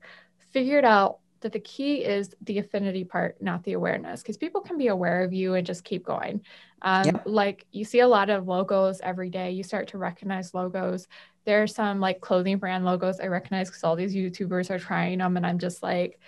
figured 0.50 0.84
out 0.84 1.18
that 1.40 1.52
the 1.52 1.60
key 1.60 2.04
is 2.04 2.34
the 2.42 2.58
affinity 2.58 3.02
part, 3.02 3.40
not 3.40 3.64
the 3.64 3.72
awareness, 3.72 4.20
because 4.20 4.36
people 4.36 4.60
can 4.60 4.76
be 4.76 4.88
aware 4.88 5.22
of 5.22 5.32
you 5.32 5.54
and 5.54 5.66
just 5.66 5.84
keep 5.84 6.04
going. 6.04 6.42
Um, 6.82 7.06
yeah. 7.06 7.12
Like 7.24 7.66
you 7.72 7.84
see 7.84 8.00
a 8.00 8.08
lot 8.08 8.30
of 8.30 8.46
logos 8.46 9.00
every 9.02 9.30
day. 9.30 9.50
You 9.52 9.62
start 9.62 9.88
to 9.88 9.98
recognize 9.98 10.52
logos. 10.52 11.08
There 11.46 11.62
are 11.62 11.66
some 11.66 12.00
like 12.00 12.20
clothing 12.20 12.58
brand 12.58 12.84
logos 12.84 13.20
I 13.20 13.26
recognize 13.28 13.68
because 13.70 13.84
all 13.84 13.96
these 13.96 14.14
YouTubers 14.14 14.70
are 14.70 14.78
trying 14.78 15.18
them, 15.18 15.36
and 15.36 15.46
I'm 15.46 15.58
just 15.58 15.82
like, 15.82 16.20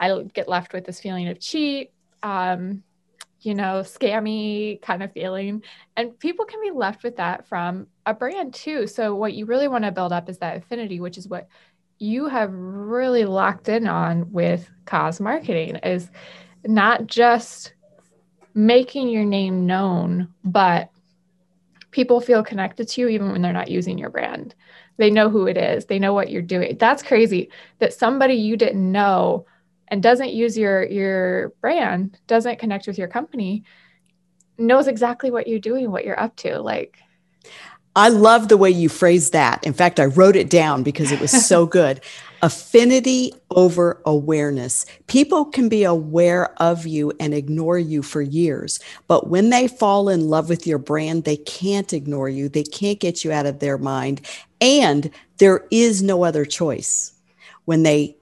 I 0.00 0.22
get 0.32 0.48
left 0.48 0.72
with 0.72 0.84
this 0.84 1.00
feeling 1.00 1.28
of 1.28 1.38
cheat, 1.38 1.92
um, 2.22 2.82
you 3.40 3.54
know, 3.54 3.82
scammy 3.82 4.80
kind 4.80 5.02
of 5.02 5.12
feeling. 5.12 5.62
And 5.96 6.18
people 6.18 6.46
can 6.46 6.62
be 6.62 6.70
left 6.70 7.04
with 7.04 7.16
that 7.16 7.46
from 7.46 7.86
a 8.06 8.14
brand 8.14 8.54
too. 8.54 8.86
So 8.86 9.14
what 9.14 9.34
you 9.34 9.44
really 9.44 9.68
want 9.68 9.84
to 9.84 9.92
build 9.92 10.12
up 10.12 10.30
is 10.30 10.38
that 10.38 10.56
affinity, 10.56 11.00
which 11.00 11.18
is 11.18 11.28
what 11.28 11.48
you 11.98 12.26
have 12.28 12.52
really 12.52 13.24
locked 13.24 13.68
in 13.68 13.86
on 13.86 14.32
with 14.32 14.68
cause 14.84 15.20
marketing 15.20 15.76
is 15.76 16.10
not 16.64 17.06
just 17.06 17.74
making 18.54 19.08
your 19.08 19.24
name 19.24 19.66
known, 19.66 20.28
but 20.44 20.90
people 21.90 22.20
feel 22.20 22.42
connected 22.42 22.88
to 22.88 23.00
you 23.00 23.08
even 23.08 23.30
when 23.30 23.42
they're 23.42 23.52
not 23.52 23.70
using 23.70 23.98
your 23.98 24.10
brand. 24.10 24.54
They 24.96 25.10
know 25.10 25.28
who 25.28 25.46
it 25.46 25.56
is, 25.56 25.86
they 25.86 25.98
know 25.98 26.12
what 26.12 26.30
you're 26.30 26.42
doing. 26.42 26.76
That's 26.78 27.02
crazy 27.02 27.50
that 27.78 27.92
somebody 27.92 28.34
you 28.34 28.56
didn't 28.56 28.92
know 28.92 29.46
and 29.88 30.02
doesn't 30.02 30.32
use 30.32 30.56
your 30.56 30.84
your 30.84 31.50
brand, 31.60 32.18
doesn't 32.26 32.58
connect 32.58 32.86
with 32.86 32.98
your 32.98 33.08
company, 33.08 33.64
knows 34.56 34.86
exactly 34.86 35.30
what 35.30 35.46
you're 35.46 35.58
doing, 35.58 35.90
what 35.90 36.04
you're 36.04 36.18
up 36.18 36.36
to. 36.36 36.60
Like 36.60 36.98
I 37.96 38.08
love 38.08 38.48
the 38.48 38.56
way 38.56 38.70
you 38.70 38.88
phrase 38.88 39.30
that. 39.30 39.64
In 39.64 39.72
fact, 39.72 40.00
I 40.00 40.06
wrote 40.06 40.34
it 40.36 40.50
down 40.50 40.82
because 40.82 41.12
it 41.12 41.20
was 41.20 41.30
so 41.46 41.66
good. 41.66 42.00
Affinity 42.42 43.32
over 43.50 44.02
awareness. 44.04 44.84
People 45.06 45.46
can 45.46 45.68
be 45.68 45.84
aware 45.84 46.52
of 46.60 46.86
you 46.86 47.12
and 47.18 47.32
ignore 47.32 47.78
you 47.78 48.02
for 48.02 48.20
years, 48.20 48.80
but 49.06 49.28
when 49.28 49.50
they 49.50 49.66
fall 49.66 50.08
in 50.08 50.28
love 50.28 50.48
with 50.48 50.66
your 50.66 50.78
brand, 50.78 51.24
they 51.24 51.36
can't 51.36 51.92
ignore 51.92 52.28
you. 52.28 52.48
They 52.48 52.64
can't 52.64 53.00
get 53.00 53.24
you 53.24 53.32
out 53.32 53.46
of 53.46 53.60
their 53.60 53.78
mind. 53.78 54.20
And 54.60 55.10
there 55.38 55.66
is 55.70 56.02
no 56.02 56.24
other 56.24 56.44
choice 56.44 57.12
when 57.64 57.82
they 57.82 58.16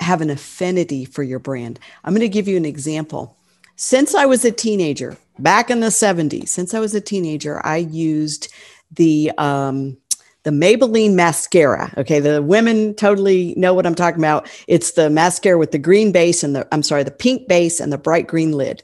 have 0.00 0.20
an 0.20 0.30
affinity 0.30 1.04
for 1.04 1.22
your 1.22 1.38
brand. 1.38 1.78
I'm 2.02 2.12
going 2.12 2.20
to 2.22 2.28
give 2.28 2.48
you 2.48 2.56
an 2.56 2.64
example. 2.64 3.36
Since 3.76 4.14
I 4.14 4.26
was 4.26 4.44
a 4.44 4.50
teenager, 4.50 5.16
back 5.38 5.70
in 5.70 5.80
the 5.80 5.88
70s, 5.88 6.48
since 6.48 6.74
I 6.74 6.80
was 6.80 6.94
a 6.94 7.00
teenager, 7.00 7.64
I 7.64 7.76
used 7.78 8.52
the 8.92 9.32
um, 9.38 9.96
the 10.44 10.50
Maybelline 10.50 11.14
mascara. 11.14 11.92
Okay, 11.96 12.20
the 12.20 12.42
women 12.42 12.94
totally 12.94 13.54
know 13.56 13.74
what 13.74 13.86
I'm 13.86 13.94
talking 13.94 14.20
about. 14.20 14.48
It's 14.66 14.92
the 14.92 15.08
mascara 15.08 15.58
with 15.58 15.70
the 15.70 15.78
green 15.78 16.12
base 16.12 16.42
and 16.42 16.56
the 16.56 16.66
I'm 16.72 16.82
sorry, 16.82 17.04
the 17.04 17.10
pink 17.10 17.48
base 17.48 17.80
and 17.80 17.92
the 17.92 17.98
bright 17.98 18.26
green 18.26 18.52
lid. 18.52 18.82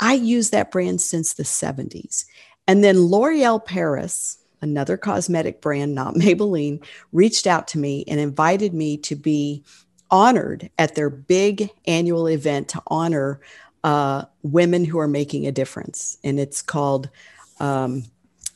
I 0.00 0.14
use 0.14 0.50
that 0.50 0.70
brand 0.70 1.00
since 1.00 1.34
the 1.34 1.44
70s. 1.44 2.24
And 2.66 2.82
then 2.82 2.98
L'Oreal 2.98 3.64
Paris, 3.64 4.38
another 4.60 4.96
cosmetic 4.96 5.60
brand, 5.60 5.94
not 5.94 6.14
Maybelline, 6.16 6.84
reached 7.12 7.46
out 7.46 7.68
to 7.68 7.78
me 7.78 8.04
and 8.08 8.20
invited 8.20 8.74
me 8.74 8.96
to 8.98 9.16
be 9.16 9.64
honored 10.10 10.70
at 10.78 10.94
their 10.94 11.08
big 11.08 11.70
annual 11.86 12.28
event 12.28 12.68
to 12.68 12.82
honor 12.88 13.40
uh, 13.82 14.24
women 14.42 14.84
who 14.84 14.98
are 14.98 15.08
making 15.08 15.46
a 15.46 15.52
difference. 15.52 16.18
And 16.22 16.38
it's 16.38 16.62
called 16.62 17.08
um, 17.58 18.04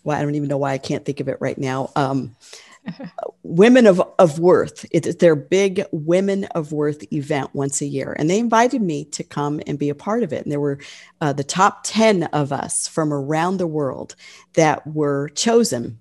well, 0.06 0.16
I 0.16 0.22
don't 0.22 0.36
even 0.36 0.48
know 0.48 0.56
why 0.56 0.72
I 0.72 0.78
can't 0.78 1.04
think 1.04 1.18
of 1.18 1.26
it 1.26 1.38
right 1.40 1.58
now. 1.58 1.90
Um, 1.96 2.36
women 3.42 3.86
of, 3.86 4.00
of 4.20 4.38
worth. 4.38 4.86
It's 4.92 5.16
their 5.16 5.34
big 5.34 5.84
women 5.90 6.44
of 6.44 6.70
worth 6.70 7.12
event 7.12 7.50
once 7.54 7.80
a 7.80 7.86
year. 7.86 8.14
And 8.16 8.30
they 8.30 8.38
invited 8.38 8.80
me 8.80 9.06
to 9.06 9.24
come 9.24 9.60
and 9.66 9.80
be 9.80 9.88
a 9.88 9.96
part 9.96 10.22
of 10.22 10.32
it. 10.32 10.44
And 10.44 10.52
there 10.52 10.60
were 10.60 10.78
uh, 11.20 11.32
the 11.32 11.42
top 11.42 11.80
10 11.82 12.22
of 12.24 12.52
us 12.52 12.86
from 12.86 13.12
around 13.12 13.56
the 13.56 13.66
world 13.66 14.14
that 14.52 14.86
were 14.86 15.28
chosen 15.30 15.98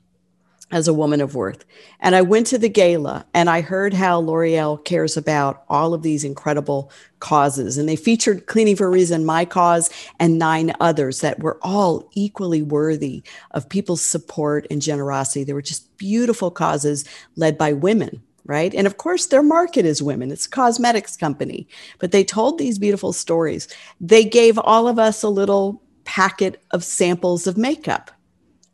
as 0.72 0.88
a 0.88 0.94
woman 0.94 1.22
of 1.22 1.36
worth. 1.36 1.64
And 2.00 2.16
I 2.16 2.22
went 2.22 2.48
to 2.48 2.58
the 2.58 2.70
gala 2.70 3.26
and 3.34 3.50
I 3.50 3.62
heard 3.62 3.94
how 3.94 4.20
L'Oreal 4.20 4.84
cares 4.84 5.16
about 5.16 5.64
all 5.70 5.94
of 5.94 6.02
these 6.02 6.24
incredible 6.24 6.92
causes. 7.20 7.78
And 7.78 7.88
they 7.88 7.96
featured 7.96 8.48
Cleaning 8.48 8.76
for 8.76 8.88
a 8.88 8.90
Reason, 8.90 9.26
my 9.26 9.46
cause, 9.46 9.90
and 10.20 10.40
nine 10.40 10.74
others 10.80 11.22
that 11.22 11.40
were 11.40 11.60
all 11.62 12.10
equally 12.14 12.62
worthy 12.62 13.24
of 13.52 13.70
people's 13.70 14.02
support 14.02 14.66
and 14.72 14.82
generosity. 14.82 15.44
They 15.44 15.54
were 15.54 15.62
just 15.62 15.98
beautiful 15.98 16.50
causes 16.50 17.06
led 17.36 17.58
by 17.58 17.74
women. 17.74 18.22
Right. 18.48 18.76
And 18.76 18.86
of 18.86 18.98
course, 18.98 19.26
their 19.26 19.42
market 19.42 19.86
is 19.86 20.04
women. 20.04 20.30
It's 20.30 20.46
a 20.46 20.50
cosmetics 20.50 21.18
company, 21.18 21.68
but 21.98 22.12
they 22.12 22.24
told 22.24 22.60
these 22.60 22.78
beautiful 22.78 23.12
stories. 23.12 23.68
They 24.00 24.24
gave 24.24 24.60
all 24.60 24.88
of 24.88 25.00
us 25.00 25.24
a 25.24 25.30
little 25.30 25.82
packet 26.04 26.62
of 26.70 26.84
samples 26.84 27.48
of 27.48 27.58
makeup. 27.58 28.12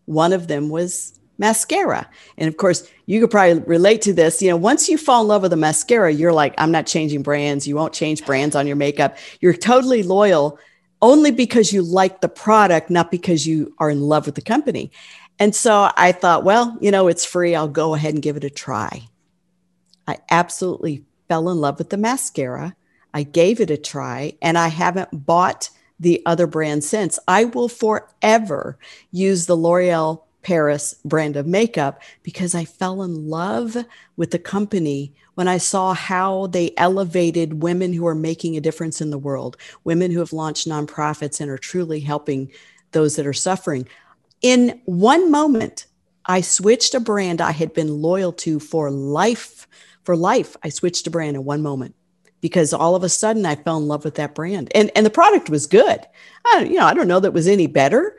One 0.03 0.33
of 0.33 0.49
them 0.49 0.67
was 0.67 1.20
mascara. 1.41 2.07
And 2.37 2.47
of 2.47 2.55
course, 2.55 2.89
you 3.07 3.19
could 3.19 3.31
probably 3.31 3.61
relate 3.63 4.01
to 4.03 4.13
this. 4.13 4.41
You 4.41 4.49
know, 4.51 4.55
once 4.55 4.87
you 4.87 4.97
fall 4.97 5.23
in 5.23 5.27
love 5.27 5.41
with 5.41 5.51
a 5.51 5.57
mascara, 5.57 6.13
you're 6.13 6.31
like, 6.31 6.53
I'm 6.57 6.71
not 6.71 6.85
changing 6.85 7.23
brands. 7.23 7.67
You 7.67 7.75
won't 7.75 7.93
change 7.93 8.25
brands 8.25 8.55
on 8.55 8.67
your 8.67 8.77
makeup. 8.77 9.17
You're 9.41 9.53
totally 9.53 10.03
loyal 10.03 10.57
only 11.01 11.31
because 11.31 11.73
you 11.73 11.81
like 11.81 12.21
the 12.21 12.29
product, 12.29 12.91
not 12.91 13.09
because 13.09 13.45
you 13.45 13.73
are 13.79 13.89
in 13.89 14.01
love 14.01 14.27
with 14.27 14.35
the 14.35 14.41
company. 14.41 14.91
And 15.39 15.55
so 15.55 15.89
I 15.97 16.11
thought, 16.11 16.43
well, 16.43 16.77
you 16.79 16.91
know, 16.91 17.07
it's 17.07 17.25
free. 17.25 17.55
I'll 17.55 17.67
go 17.67 17.95
ahead 17.95 18.13
and 18.13 18.23
give 18.23 18.37
it 18.37 18.43
a 18.43 18.49
try. 18.51 19.09
I 20.07 20.19
absolutely 20.29 21.03
fell 21.27 21.49
in 21.49 21.57
love 21.59 21.79
with 21.79 21.89
the 21.89 21.97
mascara. 21.97 22.75
I 23.13 23.23
gave 23.23 23.59
it 23.59 23.71
a 23.71 23.77
try 23.77 24.37
and 24.41 24.57
I 24.57 24.67
haven't 24.67 25.25
bought 25.25 25.71
the 25.99 26.21
other 26.25 26.45
brand 26.45 26.83
since. 26.83 27.17
I 27.27 27.45
will 27.45 27.67
forever 27.67 28.77
use 29.11 29.47
the 29.47 29.57
L'Oreal 29.57 30.23
Paris 30.41 30.95
brand 31.05 31.35
of 31.35 31.47
makeup 31.47 32.01
because 32.23 32.55
I 32.55 32.65
fell 32.65 33.03
in 33.03 33.29
love 33.29 33.77
with 34.17 34.31
the 34.31 34.39
company 34.39 35.13
when 35.35 35.47
I 35.47 35.57
saw 35.57 35.93
how 35.93 36.47
they 36.47 36.73
elevated 36.77 37.61
women 37.61 37.93
who 37.93 38.05
are 38.07 38.15
making 38.15 38.57
a 38.57 38.61
difference 38.61 39.01
in 39.01 39.11
the 39.11 39.17
world, 39.17 39.57
women 39.83 40.11
who 40.11 40.19
have 40.19 40.33
launched 40.33 40.67
nonprofits 40.67 41.39
and 41.39 41.49
are 41.49 41.57
truly 41.57 41.99
helping 41.99 42.51
those 42.91 43.15
that 43.15 43.27
are 43.27 43.33
suffering. 43.33 43.87
In 44.41 44.81
one 44.85 45.31
moment, 45.31 45.85
I 46.25 46.41
switched 46.41 46.93
a 46.93 46.99
brand 46.99 47.41
I 47.41 47.51
had 47.51 47.73
been 47.73 48.01
loyal 48.01 48.33
to 48.33 48.59
for 48.59 48.91
life. 48.91 49.67
For 50.03 50.15
life, 50.15 50.57
I 50.63 50.69
switched 50.69 51.07
a 51.07 51.11
brand 51.11 51.35
in 51.35 51.45
one 51.45 51.61
moment 51.61 51.95
because 52.41 52.73
all 52.73 52.95
of 52.95 53.03
a 53.03 53.09
sudden 53.09 53.45
I 53.45 53.55
fell 53.55 53.77
in 53.77 53.87
love 53.87 54.03
with 54.03 54.15
that 54.15 54.35
brand. 54.35 54.71
And 54.73 54.91
and 54.95 55.05
the 55.05 55.11
product 55.11 55.49
was 55.49 55.67
good. 55.67 56.05
I, 56.45 56.63
you 56.63 56.77
know, 56.77 56.85
I 56.85 56.93
don't 56.93 57.07
know 57.07 57.19
that 57.19 57.29
it 57.29 57.33
was 57.33 57.47
any 57.47 57.67
better. 57.67 58.17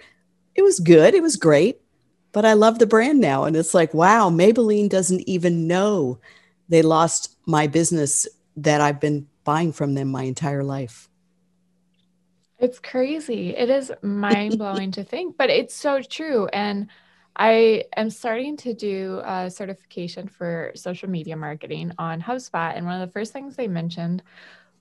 It 0.54 0.62
was 0.62 0.78
good. 0.78 1.14
It 1.14 1.22
was 1.22 1.36
great 1.36 1.81
but 2.32 2.44
I 2.44 2.54
love 2.54 2.78
the 2.78 2.86
brand 2.86 3.20
now. 3.20 3.44
And 3.44 3.54
it's 3.56 3.74
like, 3.74 3.94
wow, 3.94 4.30
Maybelline 4.30 4.88
doesn't 4.88 5.28
even 5.28 5.66
know 5.66 6.18
they 6.68 6.82
lost 6.82 7.36
my 7.46 7.66
business 7.66 8.26
that 8.56 8.80
I've 8.80 9.00
been 9.00 9.28
buying 9.44 9.72
from 9.72 9.94
them 9.94 10.08
my 10.08 10.22
entire 10.24 10.64
life. 10.64 11.08
It's 12.58 12.78
crazy. 12.78 13.56
It 13.56 13.70
is 13.70 13.92
mind 14.02 14.56
blowing 14.58 14.92
to 14.92 15.04
think, 15.04 15.36
but 15.36 15.50
it's 15.50 15.74
so 15.74 16.00
true. 16.00 16.46
And 16.46 16.88
I 17.34 17.84
am 17.96 18.08
starting 18.10 18.56
to 18.58 18.72
do 18.72 19.20
a 19.24 19.50
certification 19.50 20.28
for 20.28 20.70
social 20.74 21.10
media 21.10 21.36
marketing 21.36 21.92
on 21.98 22.22
HubSpot. 22.22 22.76
And 22.76 22.86
one 22.86 23.00
of 23.00 23.08
the 23.08 23.12
first 23.12 23.32
things 23.32 23.56
they 23.56 23.68
mentioned 23.68 24.22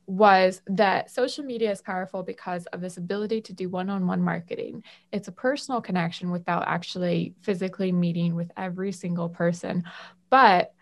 was 0.08 0.62
that 0.68 1.12
social 1.12 1.44
media 1.44 1.72
is 1.72 1.82
powerful 1.82 2.24
because 2.24 2.66
of 2.68 2.82
this 2.82 2.98
ability 2.98 3.42
to 3.42 3.54
do 3.54 3.70
one 3.70 3.90
on 3.90 4.08
one 4.08 4.22
marketing. 4.22 4.84
It's 5.12 5.28
a 5.28 5.32
personal 5.32 5.82
connection 5.82 6.32
without 6.32 6.68
actually 6.68 7.36
physically 7.42 7.92
meeting 7.92 8.36
with 8.36 8.52
every 8.58 8.92
single 8.92 9.30
person. 9.30 9.84
But 10.30 10.74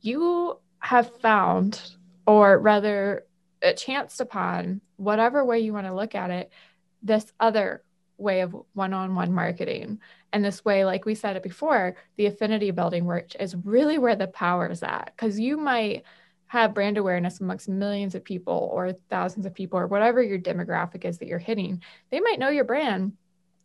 you 0.00 0.58
have 0.80 1.18
found, 1.20 1.80
or 2.26 2.58
rather, 2.58 3.24
uh, 3.64 3.72
chanced 3.72 4.20
upon, 4.20 4.80
whatever 4.96 5.44
way 5.44 5.60
you 5.60 5.72
want 5.72 5.86
to 5.86 5.94
look 5.94 6.14
at 6.14 6.30
it, 6.30 6.50
this 7.02 7.32
other 7.40 7.82
way 8.18 8.40
of 8.40 8.54
one 8.74 8.92
on 8.92 9.14
one 9.14 9.32
marketing. 9.32 9.98
And 10.32 10.44
this 10.44 10.64
way, 10.64 10.84
like 10.84 11.04
we 11.04 11.14
said 11.14 11.36
it 11.36 11.42
before, 11.42 11.96
the 12.16 12.26
affinity 12.26 12.70
building, 12.70 13.06
which 13.06 13.36
is 13.38 13.56
really 13.56 13.98
where 13.98 14.16
the 14.16 14.26
power 14.26 14.70
is 14.70 14.82
at. 14.82 15.12
Because 15.16 15.38
you 15.38 15.56
might 15.56 16.04
have 16.54 16.72
brand 16.72 16.96
awareness 16.98 17.40
amongst 17.40 17.68
millions 17.68 18.14
of 18.14 18.22
people 18.22 18.70
or 18.72 18.92
thousands 19.10 19.44
of 19.44 19.52
people 19.52 19.76
or 19.76 19.88
whatever 19.88 20.22
your 20.22 20.38
demographic 20.38 21.04
is 21.04 21.18
that 21.18 21.26
you're 21.26 21.38
hitting, 21.38 21.82
they 22.10 22.20
might 22.20 22.38
know 22.38 22.48
your 22.48 22.64
brand. 22.64 23.12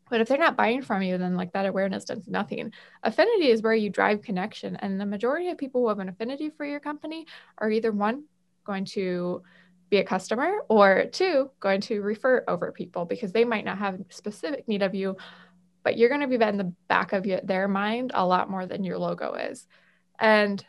But 0.10 0.21
if 0.21 0.28
they're 0.28 0.39
not 0.39 0.58
buying 0.58 0.82
from 0.82 1.04
you, 1.04 1.19
then 1.19 1.36
like 1.36 1.54
that 1.54 1.67
awareness 1.67 2.06
does 2.06 2.28
nothing. 2.28 2.73
Affinity 3.04 3.52
is 3.52 3.62
where 3.62 3.75
you 3.75 3.91
drive 3.91 4.23
connection. 4.23 4.75
And 4.75 4.99
the 4.99 5.06
majority 5.06 5.49
of 5.49 5.58
people 5.60 5.82
who 5.82 5.89
have 5.89 5.99
an 5.99 6.10
affinity 6.10 6.49
for 6.49 6.65
your 6.65 6.80
company 6.80 7.28
are 7.60 7.69
either 7.69 7.91
one, 7.91 8.23
going 8.65 8.86
to 8.86 9.43
be 9.91 9.97
a 9.97 10.04
customer, 10.04 10.62
or 10.67 11.06
two, 11.12 11.52
going 11.60 11.82
to 11.82 12.02
refer 12.02 12.43
over 12.47 12.71
people 12.71 13.06
because 13.06 13.32
they 13.32 13.45
might 13.45 13.65
not 13.65 13.78
have 13.78 14.02
specific 14.10 14.67
need 14.67 14.82
of 14.82 14.95
you, 14.95 15.15
but 15.84 15.95
you're 15.95 16.10
going 16.10 16.21
to 16.21 16.28
be 16.28 16.43
in 16.43 16.58
the 16.58 16.73
back 16.88 17.13
of 17.13 17.28
your, 17.28 17.41
their 17.43 17.67
mind 17.67 18.12
a 18.15 18.25
lot 18.25 18.49
more 18.49 18.65
than 18.65 18.84
your 18.84 18.97
logo 18.97 19.36
is. 19.36 19.67
And 20.19 20.65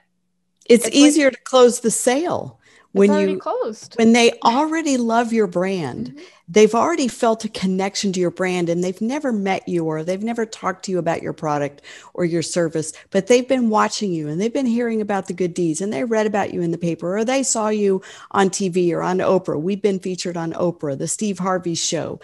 it's, 0.71 0.87
it's 0.87 0.97
easier 0.97 1.27
like, 1.27 1.35
to 1.35 1.43
close 1.43 1.81
the 1.81 1.91
sale 1.91 2.61
when 2.93 3.29
you 3.29 3.39
closed. 3.39 3.95
when 3.97 4.13
they 4.13 4.33
already 4.45 4.97
love 4.97 5.33
your 5.33 5.47
brand. 5.47 6.09
Mm-hmm. 6.09 6.25
they've 6.49 6.75
already 6.75 7.07
felt 7.07 7.45
a 7.45 7.49
connection 7.49 8.13
to 8.13 8.21
your 8.21 8.31
brand 8.31 8.69
and 8.69 8.83
they've 8.83 9.01
never 9.01 9.33
met 9.33 9.69
you 9.69 9.85
or 9.85 10.03
they've 10.03 10.23
never 10.23 10.45
talked 10.45 10.85
to 10.85 10.91
you 10.91 10.99
about 10.99 11.23
your 11.23 11.33
product 11.33 11.83
or 12.15 12.25
your 12.25 12.43
service 12.43 12.93
but 13.11 13.27
they've 13.27 13.47
been 13.47 13.71
watching 13.71 14.13
you 14.13 14.29
and 14.29 14.41
they've 14.41 14.53
been 14.53 14.67
hearing 14.67 15.01
about 15.01 15.27
the 15.27 15.33
good 15.33 15.55
deeds 15.55 15.81
and 15.81 15.93
they 15.93 16.05
read 16.05 16.27
about 16.27 16.53
you 16.53 16.63
in 16.63 16.73
the 16.73 16.79
paper 16.79 17.17
or 17.17 17.25
they 17.25 17.43
saw 17.43 17.69
you 17.69 18.03
on 18.33 18.51
TV 18.51 18.93
or 18.93 19.03
on 19.03 19.19
Oprah. 19.19 19.61
We've 19.61 19.83
been 19.83 20.01
featured 20.01 20.37
on 20.37 20.53
Oprah 20.55 20.99
the 20.99 21.09
Steve 21.09 21.39
Harvey 21.39 21.75
show 21.75 22.21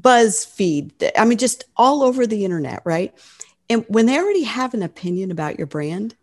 BuzzFeed 0.00 1.10
I 1.16 1.24
mean 1.24 1.38
just 1.38 1.64
all 1.76 2.02
over 2.02 2.26
the 2.26 2.44
internet 2.44 2.82
right? 2.84 3.14
And 3.70 3.84
when 3.88 4.06
they 4.06 4.18
already 4.18 4.44
have 4.44 4.74
an 4.74 4.82
opinion 4.82 5.30
about 5.30 5.58
your 5.58 5.66
brand 5.66 6.16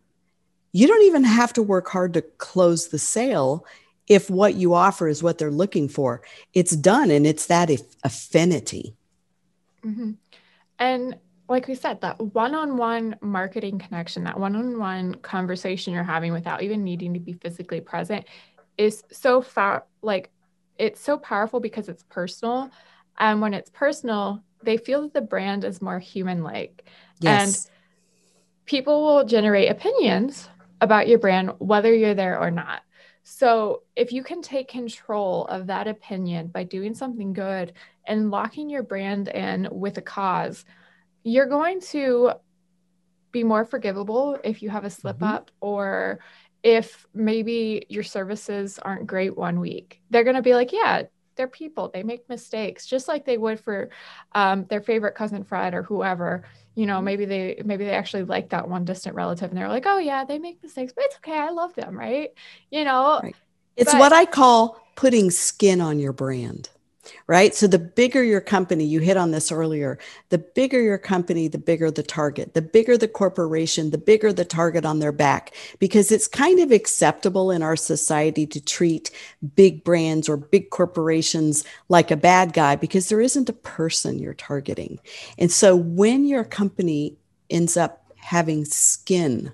you 0.75 0.88
don't 0.88 1.03
even 1.03 1.23
have 1.23 1.53
to 1.53 1.63
work 1.63 1.88
hard 1.88 2.13
to 2.15 2.21
close 2.21 2.89
the 2.89 2.99
sale 2.99 3.65
if 4.09 4.29
what 4.29 4.55
you 4.55 4.73
offer 4.73 5.07
is 5.07 5.23
what 5.23 5.38
they're 5.38 5.49
looking 5.49 5.88
for. 5.88 6.21
It's 6.53 6.75
done 6.75 7.11
and 7.11 7.25
it's 7.25 7.45
that 7.45 7.71
affinity. 8.03 8.93
Mm-hmm. 9.85 10.11
And 10.77 11.15
like 11.47 11.69
we 11.69 11.75
said, 11.75 12.01
that 12.01 12.19
one 12.19 12.53
on 12.53 12.75
one 12.75 13.15
marketing 13.21 13.79
connection, 13.79 14.25
that 14.25 14.38
one 14.38 14.53
on 14.57 14.77
one 14.77 15.15
conversation 15.15 15.93
you're 15.93 16.03
having 16.03 16.33
without 16.33 16.61
even 16.61 16.83
needing 16.83 17.13
to 17.13 17.21
be 17.21 17.31
physically 17.31 17.79
present 17.79 18.25
is 18.77 19.01
so 19.13 19.41
far, 19.41 19.85
like, 20.01 20.29
it's 20.77 20.99
so 20.99 21.17
powerful 21.17 21.61
because 21.61 21.88
it's 21.88 22.03
personal. 22.09 22.69
And 23.17 23.39
when 23.39 23.53
it's 23.53 23.69
personal, 23.69 24.43
they 24.61 24.75
feel 24.75 25.03
that 25.03 25.13
the 25.13 25.21
brand 25.21 25.63
is 25.63 25.81
more 25.81 25.99
human 25.99 26.43
like. 26.43 26.83
Yes. 27.21 27.65
And 27.65 27.71
people 28.65 29.05
will 29.05 29.23
generate 29.23 29.71
opinions 29.71 30.49
about 30.81 31.07
your 31.07 31.19
brand, 31.19 31.51
whether 31.59 31.93
you're 31.93 32.13
there 32.13 32.39
or 32.39 32.51
not. 32.51 32.81
So, 33.23 33.81
if 33.95 34.11
you 34.11 34.23
can 34.23 34.41
take 34.43 34.67
control 34.67 35.45
of 35.45 35.67
that 35.67 35.88
opinion 35.88 36.47
by 36.47 36.63
doing 36.63 36.93
something 36.93 37.33
good 37.33 37.73
and 38.05 38.29
locking 38.29 38.69
your 38.69 38.83
brand 38.83 39.29
in 39.29 39.67
with 39.71 39.97
a 39.97 40.01
cause, 40.01 40.63
you're 41.23 41.47
going 41.47 41.81
to 41.81 42.33
be 43.31 43.43
more 43.43 43.65
forgivable 43.65 44.38
if 44.43 44.61
you 44.61 44.69
have 44.69 44.85
a 44.85 44.89
slip 44.89 45.17
mm-hmm. 45.17 45.33
up 45.33 45.51
or 45.59 46.19
if 46.61 47.05
maybe 47.13 47.85
your 47.89 48.03
services 48.03 48.79
aren't 48.79 49.07
great 49.07 49.35
one 49.35 49.59
week. 49.59 50.01
They're 50.09 50.23
going 50.23 50.35
to 50.35 50.41
be 50.41 50.53
like, 50.53 50.71
yeah, 50.71 51.03
they're 51.35 51.47
people. 51.47 51.89
They 51.93 52.03
make 52.03 52.27
mistakes 52.29 52.85
just 52.85 53.07
like 53.07 53.25
they 53.25 53.37
would 53.37 53.59
for 53.59 53.89
um, 54.33 54.65
their 54.65 54.81
favorite 54.81 55.15
cousin 55.15 55.43
Fred 55.43 55.73
or 55.73 55.83
whoever. 55.83 56.43
You 56.75 56.85
know 56.85 57.01
maybe 57.01 57.25
they 57.25 57.61
maybe 57.63 57.85
they 57.85 57.91
actually 57.93 58.23
like 58.23 58.49
that 58.49 58.67
one 58.67 58.83
distant 58.83 59.15
relative 59.15 59.49
and 59.49 59.57
they're 59.57 59.69
like 59.69 59.85
oh 59.85 59.97
yeah 59.97 60.25
they 60.25 60.39
make 60.39 60.61
mistakes 60.61 60.91
but 60.93 61.05
it's 61.05 61.15
okay 61.17 61.37
i 61.37 61.49
love 61.49 61.73
them 61.75 61.97
right? 61.97 62.33
You 62.69 62.83
know? 62.83 63.21
Right. 63.23 63.35
it's 63.77 63.93
but- 63.93 63.99
what 63.99 64.11
i 64.11 64.25
call 64.25 64.81
putting 64.95 65.31
skin 65.31 65.79
on 65.79 65.99
your 65.99 66.11
brand 66.11 66.69
right? 67.27 67.53
So 67.53 67.67
the 67.67 67.79
bigger 67.79 68.23
your 68.23 68.41
company, 68.41 68.85
you 68.85 68.99
hit 68.99 69.17
on 69.17 69.31
this 69.31 69.51
earlier, 69.51 69.97
the 70.29 70.37
bigger 70.37 70.81
your 70.81 70.97
company, 70.97 71.47
the 71.47 71.57
bigger 71.57 71.91
the 71.91 72.03
target, 72.03 72.53
the 72.53 72.61
bigger 72.61 72.97
the 72.97 73.07
corporation, 73.07 73.91
the 73.91 73.97
bigger 73.97 74.31
the 74.33 74.45
target 74.45 74.85
on 74.85 74.99
their 74.99 75.11
back, 75.11 75.53
because 75.79 76.11
it's 76.11 76.27
kind 76.27 76.59
of 76.59 76.71
acceptable 76.71 77.51
in 77.51 77.63
our 77.63 77.75
society 77.75 78.45
to 78.47 78.63
treat 78.63 79.11
big 79.55 79.83
brands 79.83 80.29
or 80.29 80.37
big 80.37 80.69
corporations 80.69 81.63
like 81.89 82.11
a 82.11 82.17
bad 82.17 82.53
guy 82.53 82.75
because 82.75 83.09
there 83.09 83.21
isn't 83.21 83.49
a 83.49 83.53
person 83.53 84.19
you're 84.19 84.33
targeting. 84.33 84.99
And 85.37 85.51
so 85.51 85.75
when 85.75 86.25
your 86.25 86.43
company 86.43 87.17
ends 87.49 87.77
up 87.77 88.11
having 88.17 88.65
skin 88.65 89.53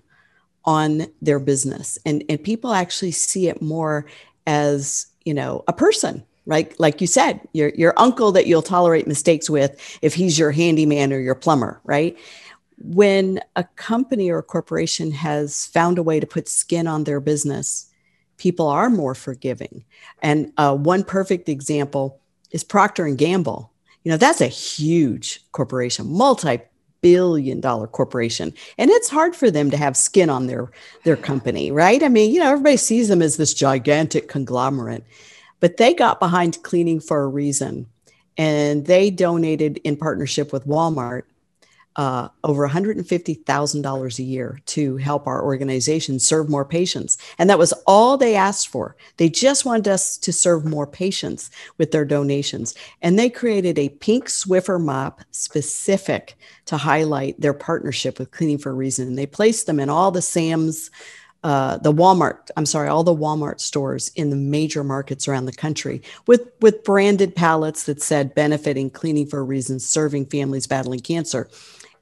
on 0.63 1.07
their 1.21 1.39
business 1.39 1.97
and, 2.05 2.23
and 2.29 2.43
people 2.43 2.71
actually 2.71 3.11
see 3.11 3.47
it 3.47 3.61
more 3.61 4.05
as 4.47 5.07
you 5.23 5.33
know 5.33 5.63
a 5.67 5.73
person 5.73 6.23
right? 6.51 6.77
Like 6.81 6.99
you 6.99 7.07
said, 7.07 7.39
your 7.53 7.69
your 7.69 7.93
uncle 7.95 8.33
that 8.33 8.45
you'll 8.45 8.61
tolerate 8.61 9.07
mistakes 9.07 9.49
with 9.49 9.71
if 10.01 10.13
he's 10.13 10.37
your 10.37 10.51
handyman 10.51 11.13
or 11.13 11.19
your 11.19 11.33
plumber, 11.33 11.79
right? 11.85 12.17
When 12.77 13.39
a 13.55 13.63
company 13.77 14.29
or 14.29 14.39
a 14.39 14.43
corporation 14.43 15.11
has 15.11 15.67
found 15.67 15.97
a 15.97 16.03
way 16.03 16.19
to 16.19 16.27
put 16.27 16.49
skin 16.49 16.87
on 16.87 17.05
their 17.05 17.21
business, 17.21 17.89
people 18.35 18.67
are 18.67 18.89
more 18.89 19.15
forgiving. 19.15 19.85
And 20.21 20.51
uh, 20.57 20.75
one 20.75 21.05
perfect 21.05 21.47
example 21.47 22.19
is 22.51 22.65
Procter 22.65 23.05
and 23.05 23.17
Gamble. 23.17 23.71
You 24.03 24.11
know, 24.11 24.17
that's 24.17 24.41
a 24.41 24.47
huge 24.47 25.41
corporation, 25.53 26.11
multi 26.11 26.59
billion 27.01 27.59
dollar 27.59 27.87
corporation 27.87 28.53
and 28.77 28.91
it's 28.91 29.09
hard 29.09 29.35
for 29.35 29.49
them 29.49 29.71
to 29.71 29.77
have 29.77 29.97
skin 29.97 30.29
on 30.29 30.45
their 30.45 30.69
their 31.03 31.17
company 31.17 31.71
right 31.71 32.03
i 32.03 32.07
mean 32.07 32.31
you 32.31 32.39
know 32.39 32.51
everybody 32.51 32.77
sees 32.77 33.07
them 33.07 33.23
as 33.23 33.37
this 33.37 33.55
gigantic 33.55 34.27
conglomerate 34.27 35.03
but 35.61 35.77
they 35.77 35.93
got 35.93 36.19
behind 36.19 36.61
cleaning 36.63 36.99
for 36.99 37.23
a 37.23 37.27
reason. 37.27 37.87
And 38.37 38.85
they 38.85 39.09
donated 39.09 39.79
in 39.83 39.95
partnership 39.95 40.51
with 40.51 40.67
Walmart 40.67 41.23
uh, 41.97 42.29
over 42.43 42.67
$150,000 42.67 44.19
a 44.19 44.23
year 44.23 44.59
to 44.65 44.97
help 44.97 45.27
our 45.27 45.43
organization 45.43 46.19
serve 46.19 46.49
more 46.49 46.63
patients. 46.63 47.17
And 47.37 47.49
that 47.49 47.59
was 47.59 47.73
all 47.85 48.17
they 48.17 48.35
asked 48.35 48.69
for. 48.69 48.95
They 49.17 49.29
just 49.29 49.65
wanted 49.65 49.89
us 49.89 50.17
to 50.19 50.31
serve 50.31 50.65
more 50.65 50.87
patients 50.87 51.51
with 51.77 51.91
their 51.91 52.05
donations. 52.05 52.75
And 53.01 53.19
they 53.19 53.29
created 53.29 53.77
a 53.77 53.89
pink 53.89 54.27
Swiffer 54.27 54.81
mop 54.81 55.21
specific 55.31 56.37
to 56.65 56.77
highlight 56.77 57.39
their 57.41 57.53
partnership 57.53 58.19
with 58.19 58.31
Cleaning 58.31 58.57
for 58.57 58.69
a 58.69 58.73
Reason. 58.73 59.07
And 59.07 59.17
they 59.17 59.25
placed 59.25 59.65
them 59.65 59.79
in 59.79 59.89
all 59.89 60.11
the 60.11 60.21
Sam's 60.21 60.89
uh, 61.43 61.77
the 61.77 61.91
Walmart, 61.91 62.49
I'm 62.55 62.65
sorry, 62.65 62.87
all 62.87 63.03
the 63.03 63.15
Walmart 63.15 63.59
stores 63.59 64.11
in 64.15 64.29
the 64.29 64.35
major 64.35 64.83
markets 64.83 65.27
around 65.27 65.45
the 65.45 65.53
country 65.53 66.01
with, 66.27 66.51
with 66.61 66.83
branded 66.83 67.35
pallets 67.35 67.85
that 67.85 68.01
said 68.01 68.35
benefiting, 68.35 68.89
cleaning 68.89 69.25
for 69.25 69.39
a 69.39 69.43
reason, 69.43 69.79
serving 69.79 70.27
families 70.27 70.67
battling 70.67 70.99
cancer. 70.99 71.49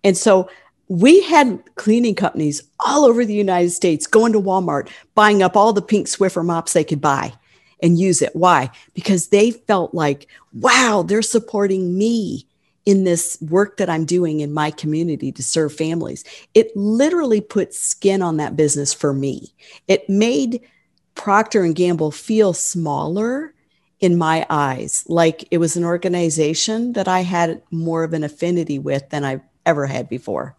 And 0.03 0.17
so 0.17 0.49
we 0.89 1.21
had 1.23 1.63
cleaning 1.75 2.15
companies 2.15 2.63
all 2.85 3.05
over 3.05 3.23
the 3.23 3.33
United 3.33 3.69
States 3.69 4.07
going 4.07 4.33
to 4.33 4.41
Walmart, 4.41 4.89
buying 5.15 5.41
up 5.41 5.55
all 5.55 5.71
the 5.71 5.81
pink 5.81 6.07
Swiffer 6.07 6.43
mops 6.43 6.73
they 6.73 6.83
could 6.83 6.99
buy 6.99 7.31
and 7.81 7.99
use 7.99 8.21
it. 8.21 8.35
Why? 8.35 8.71
Because 8.93 9.27
they 9.27 9.51
felt 9.51 9.93
like, 9.93 10.27
wow, 10.51 11.03
they're 11.07 11.21
supporting 11.21 11.97
me 11.97 12.45
in 12.89 13.03
this 13.03 13.37
work 13.39 13.77
that 13.77 13.87
I'm 13.87 14.03
doing 14.03 14.39
in 14.39 14.51
my 14.51 14.71
community 14.71 15.31
to 15.33 15.43
serve 15.43 15.71
families. 15.71 16.23
It 16.55 16.75
literally 16.75 17.39
put 17.39 17.75
skin 17.75 18.23
on 18.23 18.37
that 18.37 18.55
business 18.55 18.95
for 18.95 19.13
me. 19.13 19.53
It 19.87 20.09
made 20.09 20.61
Procter 21.13 21.63
and 21.63 21.75
Gamble 21.75 22.09
feel 22.09 22.51
smaller 22.51 23.53
in 23.99 24.17
my 24.17 24.43
eyes, 24.49 25.03
like 25.07 25.47
it 25.51 25.59
was 25.59 25.77
an 25.77 25.83
organization 25.83 26.93
that 26.93 27.07
I 27.07 27.19
had 27.19 27.61
more 27.69 28.03
of 28.03 28.13
an 28.13 28.23
affinity 28.23 28.79
with 28.79 29.07
than 29.09 29.23
I've 29.23 29.41
ever 29.67 29.85
had 29.85 30.09
before. 30.09 30.55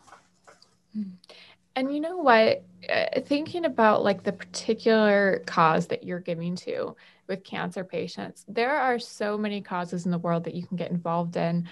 And 1.74 1.92
you 1.92 2.00
know 2.00 2.18
what? 2.18 2.62
Uh, 2.88 3.20
thinking 3.22 3.64
about 3.64 4.04
like 4.04 4.22
the 4.22 4.32
particular 4.32 5.42
cause 5.46 5.88
that 5.88 6.04
you're 6.04 6.20
giving 6.20 6.54
to 6.56 6.94
with 7.26 7.42
cancer 7.42 7.82
patients, 7.82 8.44
there 8.46 8.78
are 8.78 9.00
so 9.00 9.36
many 9.36 9.62
causes 9.62 10.04
in 10.04 10.12
the 10.12 10.18
world 10.18 10.44
that 10.44 10.54
you 10.54 10.64
can 10.64 10.76
get 10.76 10.92
involved 10.92 11.36
in. 11.36 11.66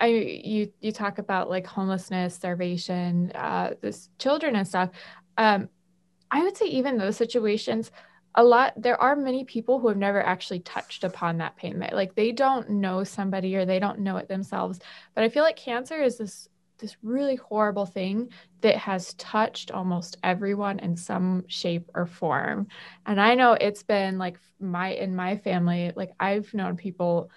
I 0.00 0.06
you 0.06 0.72
you 0.80 0.92
talk 0.92 1.18
about 1.18 1.50
like 1.50 1.66
homelessness, 1.66 2.34
starvation, 2.34 3.32
uh, 3.34 3.74
this 3.80 4.08
children 4.18 4.56
and 4.56 4.66
stuff. 4.66 4.90
Um, 5.36 5.68
I 6.30 6.42
would 6.42 6.56
say 6.56 6.66
even 6.66 6.96
those 6.96 7.16
situations, 7.16 7.90
a 8.34 8.42
lot 8.44 8.72
there 8.76 9.00
are 9.00 9.14
many 9.14 9.44
people 9.44 9.78
who 9.78 9.88
have 9.88 9.96
never 9.96 10.22
actually 10.22 10.60
touched 10.60 11.04
upon 11.04 11.38
that 11.38 11.56
pain. 11.56 11.84
Like 11.92 12.14
they 12.14 12.32
don't 12.32 12.70
know 12.70 13.04
somebody 13.04 13.56
or 13.56 13.64
they 13.64 13.78
don't 13.78 14.00
know 14.00 14.16
it 14.16 14.28
themselves. 14.28 14.80
But 15.14 15.24
I 15.24 15.28
feel 15.28 15.42
like 15.42 15.56
cancer 15.56 16.02
is 16.02 16.18
this 16.18 16.48
this 16.78 16.96
really 17.02 17.36
horrible 17.36 17.84
thing 17.84 18.30
that 18.62 18.76
has 18.76 19.12
touched 19.14 19.70
almost 19.70 20.16
everyone 20.22 20.78
in 20.78 20.96
some 20.96 21.44
shape 21.46 21.90
or 21.94 22.06
form. 22.06 22.66
And 23.04 23.20
I 23.20 23.34
know 23.34 23.52
it's 23.52 23.82
been 23.82 24.16
like 24.16 24.38
my 24.58 24.90
in 24.92 25.14
my 25.14 25.36
family, 25.36 25.92
like 25.94 26.12
I've 26.18 26.52
known 26.54 26.76
people 26.76 27.30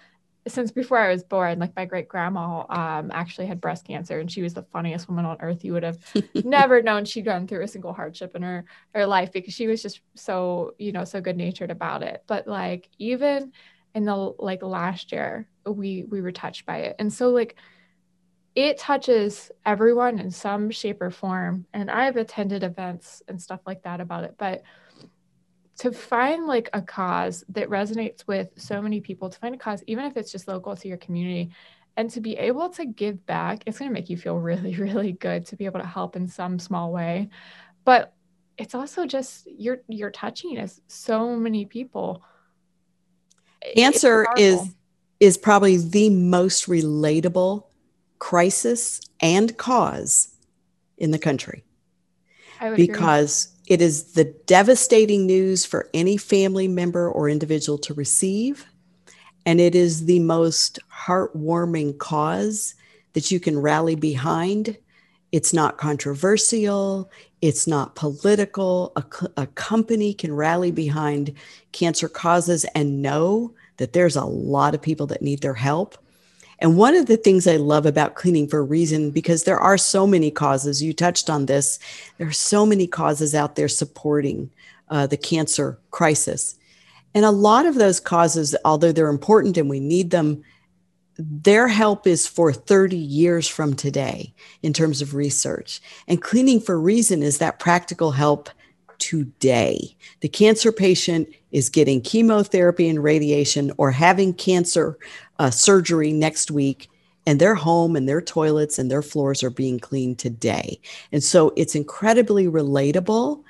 since 0.47 0.71
before 0.71 0.97
I 0.97 1.09
was 1.09 1.23
born, 1.23 1.59
like 1.59 1.75
my 1.75 1.85
great 1.85 2.07
grandma 2.07 2.65
um, 2.69 3.11
actually 3.13 3.47
had 3.47 3.61
breast 3.61 3.85
cancer, 3.85 4.19
and 4.19 4.31
she 4.31 4.41
was 4.41 4.53
the 4.53 4.63
funniest 4.63 5.07
woman 5.07 5.25
on 5.25 5.37
earth. 5.39 5.63
You 5.63 5.73
would 5.73 5.83
have 5.83 5.99
never 6.43 6.81
known 6.81 7.05
she'd 7.05 7.25
gone 7.25 7.47
through 7.47 7.63
a 7.63 7.67
single 7.67 7.93
hardship 7.93 8.35
in 8.35 8.41
her 8.41 8.65
her 8.93 9.05
life 9.05 9.31
because 9.31 9.53
she 9.53 9.67
was 9.67 9.81
just 9.81 10.01
so 10.15 10.73
you 10.77 10.91
know 10.91 11.05
so 11.05 11.21
good 11.21 11.37
natured 11.37 11.71
about 11.71 12.03
it. 12.03 12.23
But 12.27 12.47
like 12.47 12.89
even 12.97 13.53
in 13.95 14.05
the 14.05 14.15
like 14.15 14.61
last 14.61 15.11
year, 15.11 15.47
we 15.65 16.03
we 16.03 16.21
were 16.21 16.31
touched 16.31 16.65
by 16.65 16.79
it, 16.79 16.95
and 16.99 17.11
so 17.11 17.29
like 17.29 17.55
it 18.55 18.77
touches 18.77 19.49
everyone 19.65 20.19
in 20.19 20.29
some 20.29 20.69
shape 20.69 21.01
or 21.01 21.09
form. 21.09 21.65
And 21.73 21.89
I've 21.89 22.17
attended 22.17 22.63
events 22.63 23.23
and 23.27 23.41
stuff 23.41 23.61
like 23.65 23.83
that 23.83 23.99
about 23.99 24.25
it, 24.25 24.35
but 24.37 24.61
to 25.83 25.91
find 25.91 26.47
like 26.47 26.69
a 26.71 26.81
cause 26.81 27.43
that 27.49 27.67
resonates 27.67 28.25
with 28.25 28.47
so 28.55 28.81
many 28.81 29.01
people 29.01 29.29
to 29.29 29.37
find 29.37 29.53
a 29.53 29.57
cause 29.57 29.83
even 29.85 30.05
if 30.05 30.15
it's 30.15 30.31
just 30.31 30.47
local 30.47 30.77
to 30.77 30.87
your 30.87 30.95
community 30.95 31.51
and 31.97 32.09
to 32.09 32.21
be 32.21 32.37
able 32.37 32.69
to 32.69 32.85
give 32.85 33.25
back 33.25 33.63
it's 33.65 33.79
going 33.79 33.91
to 33.91 33.93
make 33.93 34.09
you 34.09 34.15
feel 34.15 34.37
really 34.39 34.75
really 34.75 35.11
good 35.11 35.45
to 35.45 35.57
be 35.57 35.65
able 35.65 35.81
to 35.81 35.85
help 35.85 36.15
in 36.15 36.25
some 36.25 36.57
small 36.57 36.93
way. 36.93 37.27
But 37.83 38.13
it's 38.57 38.73
also 38.73 39.05
just 39.05 39.45
you're 39.45 39.81
you're 39.89 40.09
touching 40.09 40.57
as 40.57 40.79
so 40.87 41.35
many 41.35 41.65
people. 41.65 42.23
Answer 43.75 44.25
is 44.37 44.73
is 45.19 45.37
probably 45.37 45.75
the 45.75 46.09
most 46.11 46.67
relatable 46.67 47.65
crisis 48.19 49.01
and 49.19 49.57
cause 49.57 50.29
in 50.97 51.11
the 51.11 51.19
country 51.19 51.65
because 52.75 53.53
agree. 53.63 53.75
it 53.75 53.81
is 53.81 54.13
the 54.13 54.25
devastating 54.45 55.25
news 55.25 55.65
for 55.65 55.89
any 55.93 56.17
family 56.17 56.67
member 56.67 57.09
or 57.09 57.29
individual 57.29 57.77
to 57.77 57.93
receive 57.93 58.65
and 59.45 59.59
it 59.59 59.75
is 59.75 60.05
the 60.05 60.19
most 60.19 60.79
heartwarming 60.89 61.97
cause 61.97 62.75
that 63.13 63.31
you 63.31 63.39
can 63.39 63.59
rally 63.59 63.95
behind. 63.95 64.77
It's 65.31 65.53
not 65.53 65.77
controversial. 65.77 67.11
It's 67.41 67.67
not 67.67 67.95
political. 67.95 68.93
A, 68.95 69.03
a, 69.37 69.47
company 69.47 70.13
can 70.13 70.33
rally 70.33 70.71
behind 70.71 71.33
cancer 71.71 72.07
causes 72.07 72.65
and 72.75 73.01
know 73.01 73.53
that 73.77 73.93
there's 73.93 74.15
a 74.15 74.23
lot 74.23 74.73
of 74.73 74.81
people 74.81 75.07
that 75.07 75.21
need 75.21 75.41
their 75.41 75.53
help. 75.53 75.97
And 76.63 76.77
one 76.77 76.95
of 76.95 77.07
the 77.07 77.17
things 77.17 77.45
I 77.45 77.57
love 77.57 77.85
about 77.85 78.15
Cleaning 78.15 78.47
for 78.47 78.59
a 78.59 78.63
Reason, 78.63 79.11
because 79.11 79.43
there 79.43 79.59
are 79.59 79.77
so 79.77 80.07
many 80.07 80.31
causes, 80.31 80.81
you 80.81 80.93
touched 80.93 81.29
on 81.29 81.45
this, 81.45 81.77
there 82.17 82.27
are 82.27 82.31
so 82.31 82.65
many 82.65 82.87
causes 82.87 83.35
out 83.35 83.57
there 83.57 83.67
supporting 83.67 84.49
uh, 84.87 85.05
the 85.05 85.17
cancer 85.17 85.77
crisis. 85.91 86.55
And 87.13 87.25
a 87.25 87.31
lot 87.31 87.65
of 87.65 87.75
those 87.75 87.99
causes, 87.99 88.55
although 88.63 88.93
they're 88.93 89.09
important 89.09 89.57
and 89.57 89.69
we 89.69 89.81
need 89.81 90.11
them, 90.11 90.41
their 91.17 91.67
help 91.67 92.07
is 92.07 92.27
for 92.27 92.53
30 92.53 92.95
years 92.95 93.45
from 93.45 93.75
today 93.75 94.33
in 94.63 94.71
terms 94.71 95.01
of 95.01 95.13
research. 95.13 95.81
And 96.07 96.21
Cleaning 96.21 96.61
for 96.61 96.79
Reason 96.79 97.21
is 97.21 97.39
that 97.39 97.59
practical 97.59 98.11
help 98.11 98.49
today. 99.03 99.93
The 100.21 100.29
cancer 100.29 100.71
patient 100.71 101.27
is 101.51 101.67
getting 101.67 101.99
chemotherapy 101.99 102.87
and 102.87 103.03
radiation 103.03 103.73
or 103.75 103.91
having 103.91 104.33
cancer 104.33 104.97
uh, 105.39 105.49
surgery 105.49 106.13
next 106.13 106.49
week 106.49 106.89
and 107.27 107.37
their 107.37 107.53
home 107.53 107.97
and 107.97 108.07
their 108.07 108.21
toilets 108.21 108.79
and 108.79 108.89
their 108.89 109.01
floors 109.01 109.43
are 109.43 109.49
being 109.49 109.77
cleaned 109.77 110.19
today. 110.19 110.79
And 111.11 111.21
so 111.21 111.51
it's 111.57 111.75
incredibly 111.75 112.47
relatable 112.47 113.43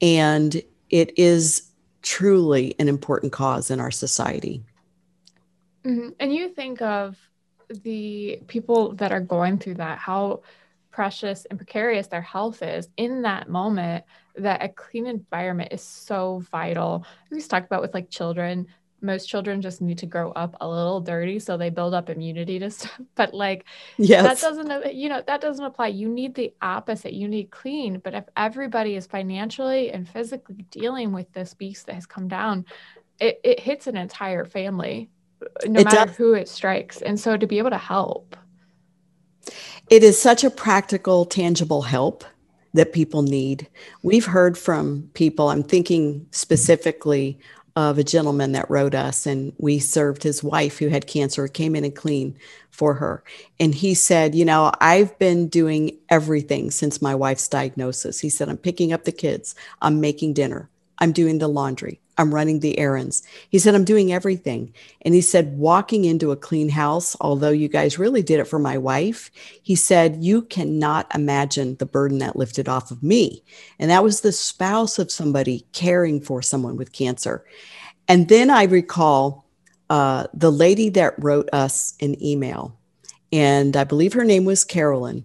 and 0.00 0.62
it 0.90 1.18
is 1.18 1.70
truly 2.02 2.76
an 2.78 2.86
important 2.86 3.32
cause 3.32 3.68
in 3.68 3.80
our 3.80 3.90
society. 3.90 4.62
Mm-hmm. 5.84 6.10
And 6.20 6.32
you 6.32 6.50
think 6.50 6.80
of 6.82 7.16
the 7.82 8.38
people 8.46 8.94
that 8.94 9.10
are 9.10 9.20
going 9.20 9.58
through 9.58 9.74
that, 9.74 9.98
how 9.98 10.42
precious 10.92 11.46
and 11.46 11.58
precarious 11.58 12.06
their 12.06 12.22
health 12.22 12.62
is 12.62 12.88
in 12.96 13.22
that 13.22 13.48
moment, 13.48 14.04
that 14.36 14.62
a 14.62 14.68
clean 14.68 15.06
environment 15.06 15.72
is 15.72 15.82
so 15.82 16.42
vital. 16.50 17.04
We 17.30 17.38
just 17.38 17.50
talked 17.50 17.66
about 17.66 17.82
with 17.82 17.94
like 17.94 18.10
children, 18.10 18.66
most 19.02 19.26
children 19.26 19.62
just 19.62 19.80
need 19.80 19.98
to 19.98 20.06
grow 20.06 20.30
up 20.32 20.56
a 20.60 20.68
little 20.68 21.00
dirty 21.00 21.38
so 21.38 21.56
they 21.56 21.70
build 21.70 21.94
up 21.94 22.10
immunity 22.10 22.58
to 22.58 22.70
stuff 22.70 23.00
but 23.14 23.32
like 23.32 23.64
yes. 23.96 24.22
that 24.22 24.40
doesn't 24.40 24.70
uh, 24.70 24.88
you 24.92 25.08
know 25.08 25.22
that 25.26 25.40
doesn't 25.40 25.64
apply. 25.64 25.88
You 25.88 26.08
need 26.08 26.34
the 26.34 26.52
opposite. 26.62 27.12
You 27.12 27.28
need 27.28 27.50
clean. 27.50 27.98
But 27.98 28.14
if 28.14 28.24
everybody 28.36 28.96
is 28.96 29.06
financially 29.06 29.90
and 29.90 30.08
physically 30.08 30.66
dealing 30.70 31.12
with 31.12 31.32
this 31.32 31.54
beast 31.54 31.86
that 31.86 31.94
has 31.94 32.06
come 32.06 32.28
down 32.28 32.64
it, 33.20 33.40
it 33.44 33.60
hits 33.60 33.86
an 33.86 33.96
entire 33.96 34.44
family 34.44 35.10
uh, 35.42 35.68
no 35.68 35.80
it 35.80 35.84
matter 35.84 36.06
does. 36.06 36.16
who 36.16 36.34
it 36.34 36.48
strikes. 36.48 37.02
And 37.02 37.18
so 37.18 37.36
to 37.36 37.46
be 37.46 37.58
able 37.58 37.70
to 37.70 37.78
help. 37.78 38.36
It 39.88 40.04
is 40.04 40.20
such 40.20 40.44
a 40.44 40.50
practical 40.50 41.24
tangible 41.24 41.82
help 41.82 42.24
that 42.74 42.92
people 42.92 43.22
need. 43.22 43.68
We've 44.02 44.26
heard 44.26 44.56
from 44.56 45.10
people 45.14 45.48
i'm 45.48 45.62
thinking 45.62 46.26
specifically 46.30 47.38
of 47.76 47.98
a 47.98 48.04
gentleman 48.04 48.52
that 48.52 48.68
wrote 48.68 48.94
us 48.94 49.26
and 49.26 49.52
we 49.58 49.78
served 49.78 50.22
his 50.22 50.42
wife 50.42 50.78
who 50.78 50.88
had 50.88 51.06
cancer 51.06 51.46
came 51.46 51.76
in 51.76 51.84
and 51.84 51.94
clean 51.94 52.36
for 52.70 52.94
her. 52.94 53.22
And 53.60 53.74
he 53.74 53.94
said 53.94 54.34
you 54.34 54.44
know 54.44 54.72
i've 54.80 55.18
been 55.18 55.48
doing 55.48 55.96
everything 56.08 56.70
since 56.70 57.02
my 57.02 57.14
wife's 57.14 57.48
diagnosis. 57.48 58.20
He 58.20 58.28
said 58.28 58.48
i'm 58.48 58.58
picking 58.58 58.92
up 58.92 59.04
the 59.04 59.12
kids. 59.12 59.54
I'm 59.82 60.00
making 60.00 60.34
dinner. 60.34 60.68
I'm 60.98 61.12
doing 61.12 61.38
the 61.38 61.48
laundry 61.48 62.00
I'm 62.20 62.34
running 62.34 62.60
the 62.60 62.78
errands. 62.78 63.22
He 63.48 63.58
said, 63.58 63.74
I'm 63.74 63.84
doing 63.84 64.12
everything. 64.12 64.72
And 65.02 65.14
he 65.14 65.20
said, 65.20 65.56
walking 65.56 66.04
into 66.04 66.30
a 66.30 66.36
clean 66.36 66.68
house, 66.68 67.16
although 67.20 67.50
you 67.50 67.68
guys 67.68 67.98
really 67.98 68.22
did 68.22 68.40
it 68.40 68.46
for 68.46 68.58
my 68.58 68.78
wife, 68.78 69.30
he 69.62 69.74
said, 69.74 70.22
you 70.22 70.42
cannot 70.42 71.12
imagine 71.14 71.76
the 71.76 71.86
burden 71.86 72.18
that 72.18 72.36
lifted 72.36 72.68
off 72.68 72.90
of 72.90 73.02
me. 73.02 73.42
And 73.78 73.90
that 73.90 74.04
was 74.04 74.20
the 74.20 74.32
spouse 74.32 74.98
of 74.98 75.10
somebody 75.10 75.66
caring 75.72 76.20
for 76.20 76.42
someone 76.42 76.76
with 76.76 76.92
cancer. 76.92 77.44
And 78.06 78.28
then 78.28 78.50
I 78.50 78.64
recall 78.64 79.46
uh, 79.88 80.26
the 80.34 80.52
lady 80.52 80.88
that 80.90 81.14
wrote 81.18 81.48
us 81.52 81.94
an 82.00 82.22
email, 82.22 82.76
and 83.32 83.76
I 83.76 83.84
believe 83.84 84.12
her 84.12 84.24
name 84.24 84.44
was 84.44 84.64
Carolyn. 84.64 85.24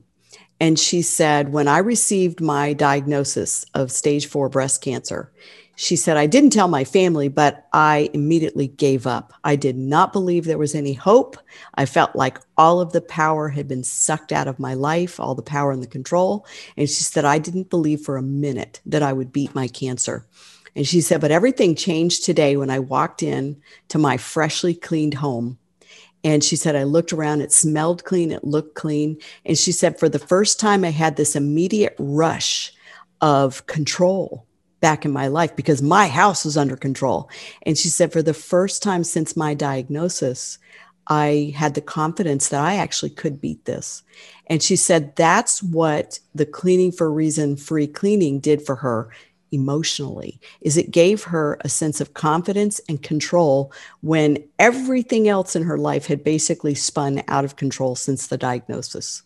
And 0.60 0.80
she 0.80 1.02
said, 1.02 1.52
When 1.52 1.68
I 1.68 1.80
received 1.80 2.42
my 2.42 2.74
diagnosis 2.74 3.66
of 3.74 3.92
stage 3.92 4.28
four 4.28 4.50
breast 4.50 4.82
cancer, 4.82 5.32
she 5.76 5.96
said, 5.96 6.18
I 6.18 6.26
didn't 6.26 6.52
tell 6.52 6.68
my 6.68 6.84
family, 6.84 7.28
but 7.28 7.68
I 7.74 8.10
immediately 8.14 8.68
gave 8.68 9.06
up. 9.06 9.34
I 9.44 9.56
did 9.56 9.78
not 9.78 10.14
believe 10.14 10.46
there 10.46 10.58
was 10.58 10.76
any 10.76 10.94
hope. 10.94 11.38
I 11.76 11.86
felt 11.86 12.16
like 12.16 12.40
all 12.58 12.80
of 12.80 12.94
the 12.94 13.02
power 13.02 13.50
had 13.50 13.68
been 13.68 13.84
sucked 13.84 14.32
out 14.32 14.48
of 14.48 14.60
my 14.60 14.74
life, 14.74 15.20
all 15.20 15.36
the 15.36 15.42
power 15.42 15.72
and 15.72 15.84
the 15.84 15.88
control. 15.88 16.46
And 16.78 16.88
she 16.90 17.04
said, 17.04 17.26
I 17.26 17.40
didn't 17.40 17.70
believe 17.70 18.02
for 18.02 18.16
a 18.16 18.22
minute 18.22 18.80
that 18.86 19.04
I 19.04 19.12
would 19.12 19.34
beat 19.34 19.54
my 19.54 19.68
cancer. 19.68 20.26
And 20.76 20.88
she 20.88 21.02
said, 21.02 21.22
but 21.22 21.32
everything 21.32 21.76
changed 21.76 22.24
today 22.26 22.58
when 22.58 22.70
I 22.70 22.80
walked 22.80 23.24
in 23.24 23.62
to 23.90 23.98
my 23.98 24.18
freshly 24.18 24.74
cleaned 24.74 25.14
home. 25.14 25.58
And 26.24 26.44
she 26.44 26.56
said, 26.56 26.76
I 26.76 26.84
looked 26.84 27.14
around, 27.14 27.42
it 27.42 27.52
smelled 27.52 28.04
clean, 28.04 28.32
it 28.32 28.44
looked 28.44 28.76
clean. 28.76 29.20
And 29.46 29.58
she 29.58 29.72
said, 29.72 30.00
for 30.00 30.10
the 30.10 30.20
first 30.20 30.60
time, 30.60 30.84
I 30.84 30.90
had 30.90 31.16
this 31.16 31.36
immediate 31.36 31.96
rush 32.00 32.74
of 33.22 33.66
control 33.68 34.46
back 34.80 35.06
in 35.06 35.12
my 35.12 35.28
life 35.28 35.56
because 35.56 35.82
my 35.82 36.08
house 36.08 36.46
was 36.46 36.58
under 36.58 36.76
control. 36.76 37.30
And 37.64 37.78
she 37.78 37.90
said, 37.90 38.12
for 38.12 38.22
the 38.22 38.34
first 38.34 38.84
time 38.84 39.04
since 39.04 39.36
my 39.36 39.54
diagnosis, 39.54 40.58
I 41.08 41.54
had 41.56 41.76
the 41.76 41.82
confidence 41.82 42.50
that 42.50 42.62
I 42.62 42.76
actually 42.76 43.12
could 43.12 43.40
beat 43.40 43.66
this. 43.66 44.04
And 44.48 44.62
she 44.62 44.76
said 44.76 45.16
that's 45.16 45.62
what 45.62 46.20
the 46.34 46.46
cleaning 46.46 46.92
for 46.92 47.12
reason 47.12 47.58
free 47.58 47.88
cleaning 47.88 48.40
did 48.40 48.62
for 48.66 48.76
her 48.76 49.10
emotionally 49.52 50.40
is 50.62 50.76
it 50.76 50.92
gave 50.92 51.24
her 51.24 51.58
a 51.62 51.70
sense 51.70 52.02
of 52.02 52.14
confidence 52.14 52.82
and 52.90 53.02
control 53.02 53.72
when 54.02 54.44
everything 54.60 55.28
else 55.28 55.56
in 55.56 55.64
her 55.64 55.78
life 55.78 56.08
had 56.08 56.24
basically 56.24 56.76
spun 56.76 57.24
out 57.28 57.46
of 57.46 57.56
control 57.56 57.96
since 57.96 58.28
the 58.28 58.38
diagnosis. 58.38 59.24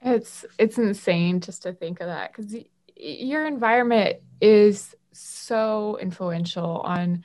It's 0.00 0.44
it's 0.58 0.78
insane 0.78 1.40
just 1.40 1.62
to 1.64 1.72
think 1.72 2.00
of 2.00 2.06
that 2.06 2.32
cuz 2.32 2.54
your 2.98 3.46
environment 3.46 4.18
is 4.40 4.94
so 5.12 5.98
influential 6.00 6.80
on 6.80 7.24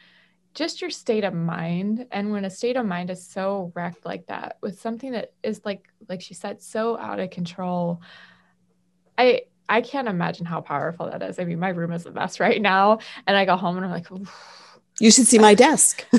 just 0.53 0.81
your 0.81 0.89
state 0.89 1.23
of 1.23 1.33
mind. 1.33 2.07
And 2.11 2.31
when 2.31 2.45
a 2.45 2.49
state 2.49 2.77
of 2.77 2.85
mind 2.85 3.09
is 3.09 3.25
so 3.25 3.71
wrecked 3.75 4.05
like 4.05 4.27
that 4.27 4.57
with 4.61 4.79
something 4.79 5.11
that 5.13 5.33
is 5.41 5.61
like 5.65 5.87
like 6.07 6.21
she 6.21 6.33
said 6.33 6.61
so 6.61 6.97
out 6.97 7.19
of 7.19 7.29
control 7.29 8.01
i 9.17 9.41
i 9.69 9.81
can't 9.81 10.07
imagine 10.07 10.45
how 10.45 10.61
powerful 10.61 11.09
that 11.09 11.21
is. 11.21 11.39
I 11.39 11.45
mean 11.45 11.59
my 11.59 11.69
room 11.69 11.91
is 11.91 12.05
a 12.05 12.11
mess 12.11 12.39
right 12.39 12.61
now 12.61 12.99
and 13.25 13.37
i 13.37 13.45
go 13.45 13.55
home 13.55 13.77
and 13.77 13.85
i'm 13.85 13.91
like 13.91 14.07
you 15.03 15.11
should 15.11 15.27
see 15.27 15.37
my 15.37 15.53
desk 15.53 16.05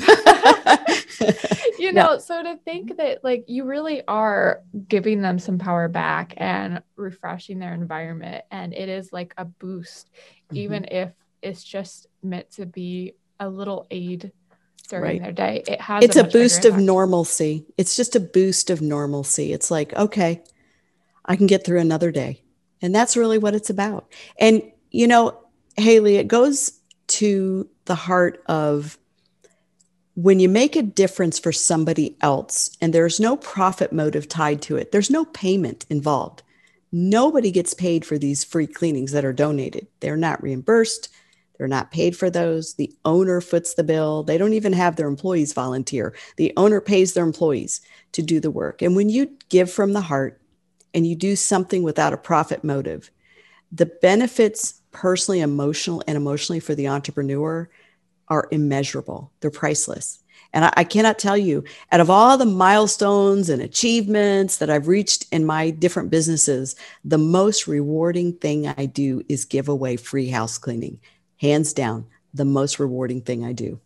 you 1.79 1.91
know 1.91 2.11
yeah. 2.11 2.17
so 2.19 2.43
to 2.43 2.55
think 2.63 2.97
that 2.97 3.23
like 3.23 3.45
you 3.47 3.65
really 3.65 4.03
are 4.07 4.61
giving 4.87 5.23
them 5.23 5.39
some 5.39 5.57
power 5.57 5.87
back 5.87 6.35
and 6.37 6.83
refreshing 6.95 7.57
their 7.57 7.73
environment 7.73 8.45
and 8.51 8.75
it 8.75 8.87
is 8.87 9.11
like 9.11 9.33
a 9.37 9.45
boost 9.45 10.11
mm-hmm. 10.11 10.57
even 10.57 10.85
if 10.91 11.11
it's 11.41 11.63
just 11.63 12.05
meant 12.21 12.51
to 12.51 12.67
be 12.67 13.13
a 13.39 13.49
little 13.49 13.87
aid 13.89 14.31
during 14.87 15.03
right. 15.03 15.21
their 15.23 15.31
day 15.31 15.63
it 15.67 15.81
has 15.81 16.03
it's 16.03 16.15
a, 16.15 16.21
a 16.21 16.29
boost 16.29 16.63
of 16.63 16.77
normalcy 16.77 17.65
it's 17.79 17.95
just 17.95 18.15
a 18.15 18.19
boost 18.19 18.69
of 18.69 18.81
normalcy 18.81 19.51
it's 19.51 19.71
like 19.71 19.93
okay 19.95 20.43
i 21.25 21.35
can 21.35 21.47
get 21.47 21.65
through 21.65 21.79
another 21.79 22.11
day 22.11 22.39
and 22.83 22.93
that's 22.93 23.17
really 23.17 23.39
what 23.39 23.55
it's 23.55 23.71
about 23.71 24.13
and 24.39 24.61
you 24.91 25.07
know 25.07 25.35
haley 25.75 26.17
it 26.17 26.27
goes 26.27 26.79
to 27.07 27.67
the 27.85 27.95
heart 27.95 28.43
of 28.47 28.97
when 30.15 30.39
you 30.39 30.47
make 30.47 30.75
a 30.75 30.81
difference 30.81 31.37
for 31.39 31.51
somebody 31.51 32.17
else 32.21 32.69
and 32.81 32.93
there's 32.93 33.19
no 33.19 33.35
profit 33.35 33.91
motive 33.91 34.29
tied 34.29 34.61
to 34.63 34.77
it, 34.77 34.91
there's 34.91 35.09
no 35.09 35.25
payment 35.25 35.85
involved. 35.89 36.41
Nobody 36.91 37.51
gets 37.51 37.73
paid 37.73 38.05
for 38.05 38.17
these 38.17 38.43
free 38.43 38.67
cleanings 38.67 39.11
that 39.11 39.25
are 39.25 39.33
donated. 39.33 39.87
They're 39.99 40.15
not 40.15 40.41
reimbursed, 40.41 41.09
They're 41.57 41.67
not 41.67 41.91
paid 41.91 42.15
for 42.15 42.29
those. 42.29 42.73
The 42.73 42.93
owner 43.05 43.41
foots 43.41 43.73
the 43.73 43.83
bill. 43.83 44.23
They 44.23 44.37
don't 44.37 44.53
even 44.53 44.73
have 44.73 44.95
their 44.95 45.07
employees 45.07 45.53
volunteer. 45.53 46.13
The 46.37 46.53
owner 46.57 46.81
pays 46.81 47.13
their 47.13 47.23
employees 47.23 47.81
to 48.13 48.21
do 48.21 48.39
the 48.39 48.51
work. 48.51 48.81
And 48.81 48.95
when 48.95 49.09
you 49.09 49.37
give 49.49 49.71
from 49.71 49.93
the 49.93 50.01
heart 50.01 50.41
and 50.93 51.05
you 51.05 51.15
do 51.15 51.35
something 51.35 51.83
without 51.83 52.13
a 52.13 52.17
profit 52.17 52.63
motive, 52.63 53.11
the 53.71 53.85
benefits 53.85 54.81
personally, 54.95 55.41
emotional, 55.41 56.01
and 56.07 56.15
emotionally 56.15 56.61
for 56.61 56.73
the 56.73 56.87
entrepreneur 56.87 57.69
are 58.29 58.47
immeasurable. 58.49 59.29
They're 59.41 59.51
priceless. 59.51 60.23
And 60.53 60.63
I, 60.63 60.73
I, 60.77 60.83
cannot 60.85 61.19
tell 61.19 61.37
you, 61.37 61.65
out 61.91 61.99
of 61.99 62.09
all 62.09 62.37
the 62.37 62.45
milestones 62.45 63.49
and 63.49 63.61
achievements 63.61 64.57
that 64.57 64.69
I've 64.69 64.87
reached 64.87 65.25
in 65.33 65.45
my 65.45 65.69
different 65.69 66.11
businesses, 66.11 66.77
the 67.03 67.17
most 67.17 67.67
rewarding 67.67 68.37
thing 68.37 68.67
I 68.67 68.85
do 68.85 69.21
is 69.27 69.43
give 69.43 69.67
away 69.67 69.97
free 69.97 70.29
house 70.29 70.57
cleaning. 70.57 71.01
Hands 71.41 71.71
down, 71.73 72.05
the 72.33 72.45
most 72.45 72.79
rewarding 72.79 73.19
thing 73.19 73.43
I 73.43 73.51
do. 73.51 73.81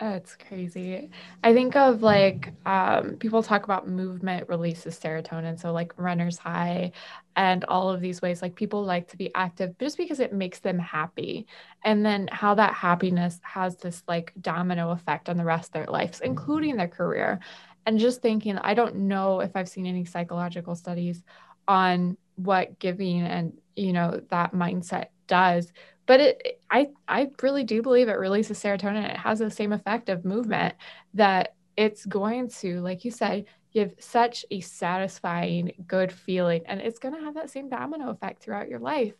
It's 0.00 0.36
crazy. 0.36 1.10
I 1.42 1.52
think 1.52 1.74
of 1.74 2.02
like 2.02 2.52
um, 2.64 3.16
people 3.16 3.42
talk 3.42 3.64
about 3.64 3.88
movement 3.88 4.48
releases 4.48 4.96
serotonin. 4.96 5.58
So, 5.58 5.72
like 5.72 5.92
runner's 5.96 6.38
high 6.38 6.92
and 7.34 7.64
all 7.64 7.90
of 7.90 8.00
these 8.00 8.22
ways, 8.22 8.40
like 8.40 8.54
people 8.54 8.84
like 8.84 9.08
to 9.08 9.16
be 9.16 9.34
active 9.34 9.76
just 9.78 9.96
because 9.96 10.20
it 10.20 10.32
makes 10.32 10.60
them 10.60 10.78
happy. 10.78 11.48
And 11.84 12.06
then 12.06 12.28
how 12.30 12.54
that 12.54 12.74
happiness 12.74 13.40
has 13.42 13.76
this 13.76 14.04
like 14.06 14.32
domino 14.40 14.90
effect 14.90 15.28
on 15.28 15.36
the 15.36 15.44
rest 15.44 15.70
of 15.70 15.72
their 15.72 15.86
lives, 15.86 16.20
including 16.20 16.76
their 16.76 16.88
career. 16.88 17.40
And 17.84 17.98
just 17.98 18.22
thinking, 18.22 18.56
I 18.56 18.74
don't 18.74 18.94
know 18.94 19.40
if 19.40 19.56
I've 19.56 19.68
seen 19.68 19.86
any 19.86 20.04
psychological 20.04 20.76
studies 20.76 21.24
on 21.66 22.16
what 22.36 22.78
giving 22.78 23.22
and, 23.22 23.58
you 23.74 23.92
know, 23.92 24.22
that 24.30 24.52
mindset 24.52 25.06
does 25.26 25.72
but 26.08 26.18
it 26.20 26.60
i 26.70 26.88
i 27.06 27.30
really 27.40 27.62
do 27.62 27.80
believe 27.80 28.08
it 28.08 28.18
releases 28.18 28.60
serotonin. 28.60 29.08
It 29.08 29.16
has 29.16 29.38
the 29.38 29.50
same 29.50 29.72
effect 29.72 30.08
of 30.08 30.24
movement 30.24 30.74
that 31.14 31.54
it's 31.76 32.04
going 32.04 32.48
to 32.48 32.80
like 32.80 33.04
you 33.04 33.12
said 33.12 33.44
give 33.72 33.92
such 34.00 34.46
a 34.50 34.60
satisfying 34.60 35.70
good 35.86 36.10
feeling. 36.10 36.62
And 36.66 36.80
it's 36.80 36.98
going 36.98 37.14
to 37.14 37.20
have 37.20 37.34
that 37.34 37.50
same 37.50 37.68
domino 37.68 38.08
effect 38.08 38.42
throughout 38.42 38.68
your 38.68 38.78
life 38.78 39.12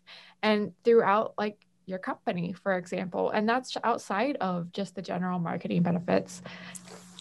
and 0.42 0.72
throughout 0.85 1.35
like 1.38 1.59
your 1.85 1.98
company 1.98 2.55
for 2.55 2.77
example. 2.77 3.31
And 3.31 3.48
that's 3.48 3.77
outside 3.85 4.37
of 4.40 4.72
just 4.72 4.94
the 4.94 5.03
general 5.03 5.38
marketing 5.38 5.83
benefits. 5.83 6.42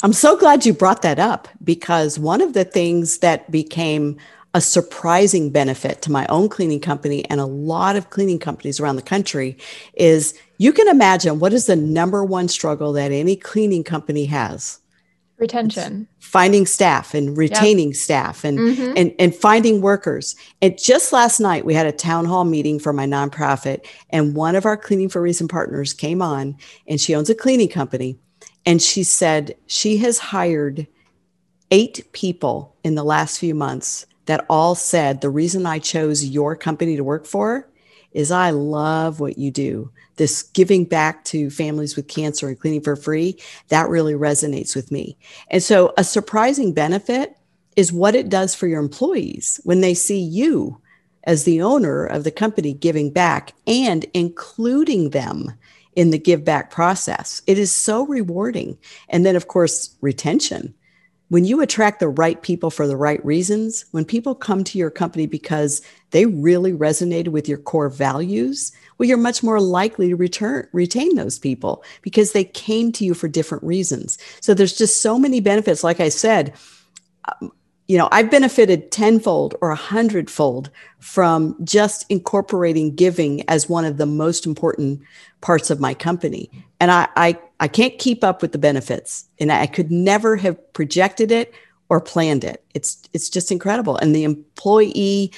I'm 0.03 0.13
so 0.13 0.38
glad 0.38 0.65
you 0.65 0.73
brought 0.73 1.01
that 1.01 1.19
up 1.19 1.47
because 1.63 2.17
one 2.17 2.41
of 2.41 2.53
the 2.53 2.63
things 2.63 3.17
that 3.17 3.49
became 3.51 4.17
a 4.58 4.62
surprising 4.62 5.52
benefit 5.52 6.02
to 6.02 6.12
my 6.12 6.26
own 6.30 6.50
cleaning 6.50 6.80
company 6.80 7.24
and 7.26 7.39
a 7.39 7.46
lot 7.46 7.96
of 7.96 8.10
cleaning 8.10 8.39
companies 8.39 8.80
around 8.80 8.96
the 8.96 9.04
country 9.04 9.56
is 9.93 10.34
you 10.58 10.74
can 10.74 10.88
imagine 10.88 11.38
what 11.38 11.54
is 11.54 11.67
the 11.67 11.76
number 11.76 12.24
one 12.24 12.48
struggle 12.48 12.91
that 12.91 13.12
any 13.12 13.36
cleaning 13.36 13.84
company 13.84 14.26
has 14.26 14.80
retention 15.38 16.08
it's 16.17 16.26
finding 16.26 16.65
staff 16.65 17.13
and 17.13 17.38
retaining 17.38 17.89
yep. 17.89 17.96
staff 17.98 18.43
and, 18.43 18.58
mm-hmm. 18.58 18.93
and 18.98 19.13
and 19.20 19.36
finding 19.36 19.80
workers 19.80 20.36
and 20.60 20.76
just 20.80 21.13
last 21.13 21.39
night 21.39 21.63
we 21.63 21.76
had 21.76 21.86
a 21.86 21.91
town 21.91 22.26
hall 22.26 22.43
meeting 22.43 22.80
for 22.80 22.91
my 22.91 23.06
nonprofit 23.06 23.86
and 24.10 24.36
one 24.36 24.56
of 24.56 24.65
our 24.65 24.76
cleaning 24.76 25.08
for 25.08 25.22
reason 25.22 25.48
partners 25.48 25.93
came 25.93 26.20
on 26.20 26.58
and 26.88 27.00
she 27.00 27.13
owns 27.13 27.30
a 27.30 27.36
cleaning 27.36 27.70
company 27.70 28.17
and 28.65 28.82
she 28.82 29.04
said 29.04 29.54
she 29.67 29.98
has 29.98 30.17
hired 30.17 30.88
eight 31.70 32.12
people 32.12 32.76
in 32.84 32.96
the 32.96 33.04
last 33.04 33.38
few 33.38 33.54
months 33.54 34.08
that 34.28 34.46
all 34.50 34.76
said 34.76 35.20
the 35.20 35.30
reason 35.30 35.66
I 35.66 35.80
chose 35.80 36.24
your 36.24 36.56
company 36.56 36.96
to 36.96 37.04
work 37.04 37.26
for 37.26 37.68
is 38.12 38.32
I 38.32 38.52
love 38.52 39.20
what 39.20 39.38
you 39.38 39.52
do. 39.52 39.92
This 40.16 40.44
giving 40.44 40.86
back 40.86 41.26
to 41.26 41.50
families 41.50 41.96
with 41.96 42.08
cancer 42.08 42.48
and 42.48 42.60
cleaning 42.60 42.82
for 42.82 42.96
free, 42.96 43.40
that 43.68 43.90
really 43.90 44.13
resonates 44.13 44.76
with 44.76 44.92
me. 44.92 45.18
And 45.50 45.62
so, 45.62 45.94
a 45.98 46.04
surprising 46.04 46.74
benefit 46.74 47.38
is 47.76 47.92
what 47.92 48.16
it 48.16 48.30
does 48.30 48.56
for 48.56 48.68
your 48.68 48.80
employees 48.80 49.60
when 49.63 49.82
they 49.82 49.94
see 49.94 50.20
you 50.20 50.82
as 51.26 51.44
the 51.44 51.62
owner 51.62 52.06
of 52.06 52.24
the 52.24 52.32
company 52.32 52.74
giving 52.74 53.12
back 53.12 53.54
and 53.68 54.06
including 54.13 55.12
them 55.12 55.54
in 55.96 56.10
the 56.10 56.18
give 56.18 56.44
back 56.44 56.72
process. 56.72 57.42
It 57.46 57.60
is 57.60 57.72
so 57.72 58.06
rewarding. 58.06 58.78
And 59.10 59.26
then, 59.26 59.36
of 59.36 59.48
course, 59.48 59.96
retention 60.02 60.74
when 61.30 61.44
you 61.44 61.62
attract 61.62 62.00
the 62.00 62.08
right 62.08 62.42
people 62.42 62.70
for 62.70 62.88
the 62.88 62.96
right 62.96 63.24
reasons, 63.26 63.86
when 63.92 64.06
people 64.06 64.34
come 64.34 64.63
to 64.63 64.78
your 64.78 64.90
company 64.90 65.28
because 65.28 65.82
they 66.12 66.26
really 66.26 66.72
resonated 66.72 67.30
with 67.30 67.50
your 67.50 67.58
core 67.58 67.90
values, 67.90 68.72
well, 68.98 69.10
you're 69.10 69.18
much 69.18 69.44
more 69.44 69.60
likely 69.60 70.10
to 70.10 70.16
return, 70.16 70.68
retain 70.72 71.16
those 71.16 71.38
people 71.38 71.84
because 72.02 72.32
they 72.32 72.46
came 72.46 72.92
to 72.94 73.04
you 73.04 73.13
for 73.13 73.28
different 73.28 73.63
reasons. 73.63 74.18
So 74.40 74.54
there's 74.54 74.78
just 74.78 75.02
so 75.02 75.20
many 75.20 75.42
benefits. 75.42 75.84
Like 75.84 76.00
I 76.00 76.10
said, 76.10 76.54
you 77.88 77.97
know, 77.97 78.10
I've 78.12 78.30
benefited 78.30 78.91
tenfold 78.91 79.56
or 79.62 79.71
a 79.71 79.76
hundredfold 79.76 80.69
from 81.00 81.56
just 81.63 82.06
incorporating 82.10 82.95
giving 82.95 83.47
as 83.50 83.69
one 83.69 83.86
of 83.86 83.97
the 83.97 84.06
most 84.06 84.45
important 84.45 85.02
parts 85.39 85.69
of 85.69 85.80
my 85.80 85.93
company. 85.93 86.50
And 86.82 86.91
I, 86.91 87.08
I, 87.15 87.39
I 87.60 87.67
can't 87.69 87.97
keep 87.97 88.23
up 88.23 88.41
with 88.41 88.52
the 88.52 88.58
benefits. 88.58 89.28
And 89.39 89.52
I 89.52 89.67
could 89.67 89.89
never 89.89 90.36
have 90.36 90.73
projected 90.73 91.32
it 91.32 91.54
or 91.89 92.02
planned 92.02 92.43
it. 92.43 92.63
It's 92.73 93.02
it's 93.13 93.30
just 93.30 93.52
incredible. 93.52 93.95
And 93.95 94.13
the 94.13 94.26
employee 94.26 95.32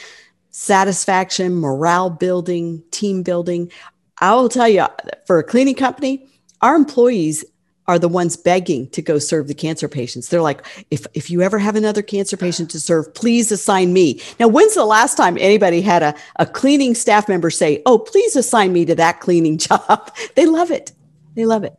satisfaction, 0.50 1.56
morale 1.56 2.10
building, 2.10 2.84
team 2.90 3.22
building. 3.22 3.72
I 4.20 4.34
will 4.34 4.50
tell 4.50 4.68
you, 4.68 4.86
for 5.26 5.38
a 5.38 5.44
cleaning 5.44 5.76
company, 5.76 6.28
our 6.62 6.76
employees 6.76 7.46
are 7.90 7.98
the 7.98 8.08
ones 8.08 8.38
begging 8.38 8.88
to 8.90 9.02
go 9.02 9.18
serve 9.18 9.48
the 9.48 9.54
cancer 9.56 9.90
patients. 9.90 10.30
They're 10.30 10.44
like, 10.44 10.64
if, 10.92 11.08
if 11.16 11.32
you 11.32 11.42
ever 11.42 11.58
have 11.58 11.76
another 11.76 12.04
cancer 12.04 12.38
patient 12.38 12.70
to 12.70 12.80
serve, 12.80 13.12
please 13.16 13.52
assign 13.52 13.94
me. 13.94 14.22
Now, 14.40 14.48
when's 14.48 14.76
the 14.76 14.86
last 14.86 15.18
time 15.18 15.40
anybody 15.40 15.82
had 15.82 16.04
a, 16.04 16.14
a 16.36 16.46
cleaning 16.46 16.94
staff 16.94 17.28
member 17.28 17.50
say, 17.50 17.82
oh, 17.88 17.98
please 17.98 18.36
assign 18.36 18.74
me 18.74 18.86
to 18.86 18.94
that 18.94 19.22
cleaning 19.22 19.58
job? 19.70 20.16
they 20.36 20.46
love 20.46 20.70
it. 20.70 20.92
They 21.34 21.46
love 21.46 21.64
it. 21.64 21.74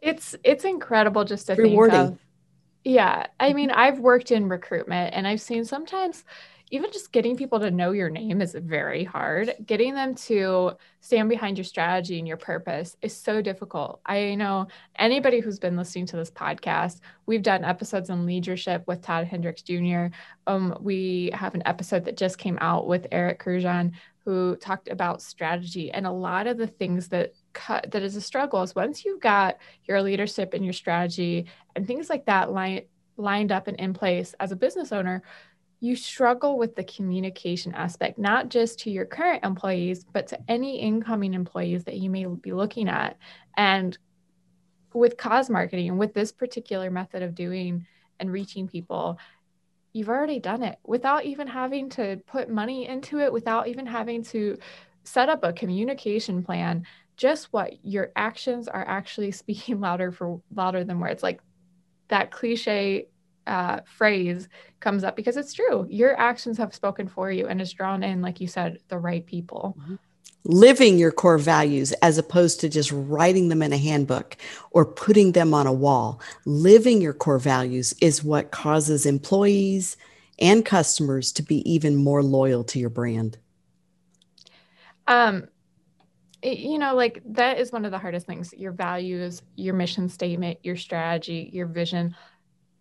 It's 0.00 0.36
it's 0.44 0.64
incredible 0.64 1.24
just 1.24 1.48
to 1.48 1.54
Rewarding. 1.54 1.96
think 1.96 2.12
of. 2.12 2.18
Yeah. 2.84 3.26
I 3.40 3.54
mean, 3.54 3.72
I've 3.72 3.98
worked 3.98 4.30
in 4.30 4.48
recruitment 4.48 5.14
and 5.14 5.26
I've 5.26 5.40
seen 5.40 5.64
sometimes 5.64 6.22
even 6.70 6.92
just 6.92 7.12
getting 7.12 7.36
people 7.36 7.60
to 7.60 7.70
know 7.70 7.92
your 7.92 8.10
name 8.10 8.42
is 8.42 8.54
very 8.54 9.04
hard. 9.04 9.54
Getting 9.64 9.94
them 9.94 10.14
to 10.14 10.72
stand 11.00 11.28
behind 11.28 11.56
your 11.56 11.64
strategy 11.64 12.18
and 12.18 12.28
your 12.28 12.36
purpose 12.36 12.96
is 13.02 13.14
so 13.14 13.40
difficult. 13.40 14.00
I 14.04 14.34
know 14.34 14.68
anybody 14.96 15.40
who's 15.40 15.58
been 15.58 15.76
listening 15.76 16.06
to 16.06 16.16
this 16.16 16.30
podcast, 16.30 17.00
we've 17.26 17.42
done 17.42 17.64
episodes 17.64 18.10
on 18.10 18.26
leadership 18.26 18.84
with 18.86 19.02
Todd 19.02 19.26
Hendricks 19.26 19.62
Jr. 19.62 20.06
Um, 20.46 20.76
we 20.80 21.30
have 21.32 21.54
an 21.54 21.62
episode 21.66 22.04
that 22.04 22.16
just 22.16 22.38
came 22.38 22.58
out 22.60 22.86
with 22.86 23.06
Eric 23.12 23.42
Kurjan 23.42 23.92
who 24.24 24.56
talked 24.56 24.88
about 24.88 25.22
strategy 25.22 25.90
and 25.90 26.06
a 26.06 26.10
lot 26.10 26.46
of 26.46 26.58
the 26.58 26.66
things 26.66 27.08
that 27.08 27.32
cut 27.54 27.90
that 27.90 28.02
is 28.02 28.14
a 28.14 28.20
struggle 28.20 28.62
is 28.62 28.74
once 28.74 29.02
you've 29.02 29.22
got 29.22 29.56
your 29.84 30.02
leadership 30.02 30.52
and 30.52 30.64
your 30.64 30.74
strategy 30.74 31.46
and 31.74 31.86
things 31.86 32.10
like 32.10 32.26
that 32.26 32.52
line, 32.52 32.82
lined 33.16 33.50
up 33.50 33.68
and 33.68 33.80
in 33.80 33.94
place 33.94 34.34
as 34.38 34.52
a 34.52 34.56
business 34.56 34.92
owner 34.92 35.22
you 35.80 35.94
struggle 35.94 36.58
with 36.58 36.74
the 36.74 36.84
communication 36.84 37.72
aspect, 37.74 38.18
not 38.18 38.48
just 38.48 38.80
to 38.80 38.90
your 38.90 39.04
current 39.04 39.44
employees, 39.44 40.04
but 40.12 40.26
to 40.26 40.38
any 40.48 40.80
incoming 40.80 41.34
employees 41.34 41.84
that 41.84 41.96
you 41.96 42.10
may 42.10 42.24
be 42.24 42.52
looking 42.52 42.88
at. 42.88 43.16
And 43.56 43.96
with 44.92 45.16
cause 45.16 45.48
marketing, 45.48 45.88
and 45.88 45.98
with 45.98 46.14
this 46.14 46.32
particular 46.32 46.90
method 46.90 47.22
of 47.22 47.34
doing 47.34 47.86
and 48.18 48.32
reaching 48.32 48.66
people, 48.66 49.18
you've 49.92 50.08
already 50.08 50.40
done 50.40 50.62
it 50.62 50.78
without 50.84 51.24
even 51.24 51.46
having 51.46 51.88
to 51.90 52.16
put 52.26 52.50
money 52.50 52.86
into 52.86 53.20
it, 53.20 53.32
without 53.32 53.68
even 53.68 53.86
having 53.86 54.22
to 54.22 54.58
set 55.04 55.28
up 55.28 55.44
a 55.44 55.52
communication 55.52 56.42
plan. 56.42 56.84
Just 57.16 57.52
what 57.52 57.84
your 57.84 58.10
actions 58.16 58.66
are 58.66 58.86
actually 58.86 59.30
speaking 59.32 59.80
louder 59.80 60.10
for 60.10 60.40
louder 60.52 60.82
than 60.82 60.98
words. 60.98 61.22
Like 61.22 61.40
that 62.08 62.32
cliche 62.32 63.06
uh, 63.48 63.80
phrase 63.84 64.48
comes 64.80 65.02
up 65.02 65.16
because 65.16 65.36
it's 65.36 65.54
true. 65.54 65.86
Your 65.90 66.18
actions 66.18 66.58
have 66.58 66.74
spoken 66.74 67.08
for 67.08 67.32
you 67.32 67.46
and 67.48 67.60
has 67.60 67.72
drawn 67.72 68.02
in, 68.02 68.22
like 68.22 68.40
you 68.40 68.46
said, 68.46 68.78
the 68.88 68.98
right 68.98 69.24
people. 69.26 69.76
Mm-hmm. 69.80 69.94
Living 70.44 70.98
your 70.98 71.10
core 71.10 71.38
values 71.38 71.92
as 71.94 72.16
opposed 72.16 72.60
to 72.60 72.68
just 72.68 72.92
writing 72.92 73.48
them 73.48 73.62
in 73.62 73.72
a 73.72 73.76
handbook 73.76 74.36
or 74.70 74.84
putting 74.84 75.32
them 75.32 75.52
on 75.52 75.66
a 75.66 75.72
wall. 75.72 76.20
Living 76.44 77.00
your 77.00 77.12
core 77.12 77.38
values 77.38 77.94
is 78.00 78.22
what 78.22 78.50
causes 78.50 79.04
employees 79.04 79.96
and 80.38 80.64
customers 80.64 81.32
to 81.32 81.42
be 81.42 81.68
even 81.70 81.96
more 81.96 82.22
loyal 82.22 82.62
to 82.64 82.78
your 82.78 82.90
brand. 82.90 83.38
Um, 85.06 85.48
you 86.42 86.78
know, 86.78 86.94
like 86.94 87.20
that 87.30 87.58
is 87.58 87.72
one 87.72 87.84
of 87.84 87.90
the 87.90 87.98
hardest 87.98 88.26
things 88.26 88.54
your 88.56 88.72
values, 88.72 89.42
your 89.56 89.74
mission 89.74 90.08
statement, 90.08 90.58
your 90.62 90.76
strategy, 90.76 91.50
your 91.52 91.66
vision 91.66 92.14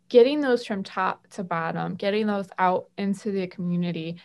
getting 0.09 0.41
those 0.41 0.65
from 0.65 0.83
top 0.83 1.27
to 1.31 1.43
bottom, 1.43 1.95
getting 1.95 2.27
those 2.27 2.47
out 2.57 2.87
into 2.97 3.31
the 3.31 3.47
community, 3.47 4.17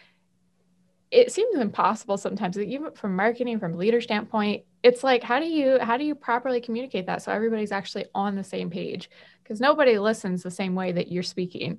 it 1.11 1.31
seems 1.31 1.59
impossible 1.59 2.17
sometimes, 2.17 2.59
even 2.59 2.93
from 2.93 3.15
marketing, 3.15 3.59
from 3.59 3.77
leader 3.77 4.01
standpoint, 4.01 4.65
it's 4.83 5.05
like 5.05 5.23
how 5.23 5.39
do 5.39 5.47
you 5.47 5.79
how 5.81 5.97
do 5.97 6.05
you 6.05 6.15
properly 6.15 6.61
communicate 6.61 7.07
that 7.07 7.23
so 7.23 7.33
everybody's 7.33 7.73
actually 7.73 8.07
on 8.15 8.35
the 8.35 8.45
same 8.45 8.71
page? 8.71 9.11
Because 9.43 9.61
nobody 9.61 9.99
listens 9.99 10.43
the 10.43 10.51
same 10.51 10.75
way 10.75 10.93
that 10.93 11.11
you're 11.11 11.23
speaking. 11.23 11.79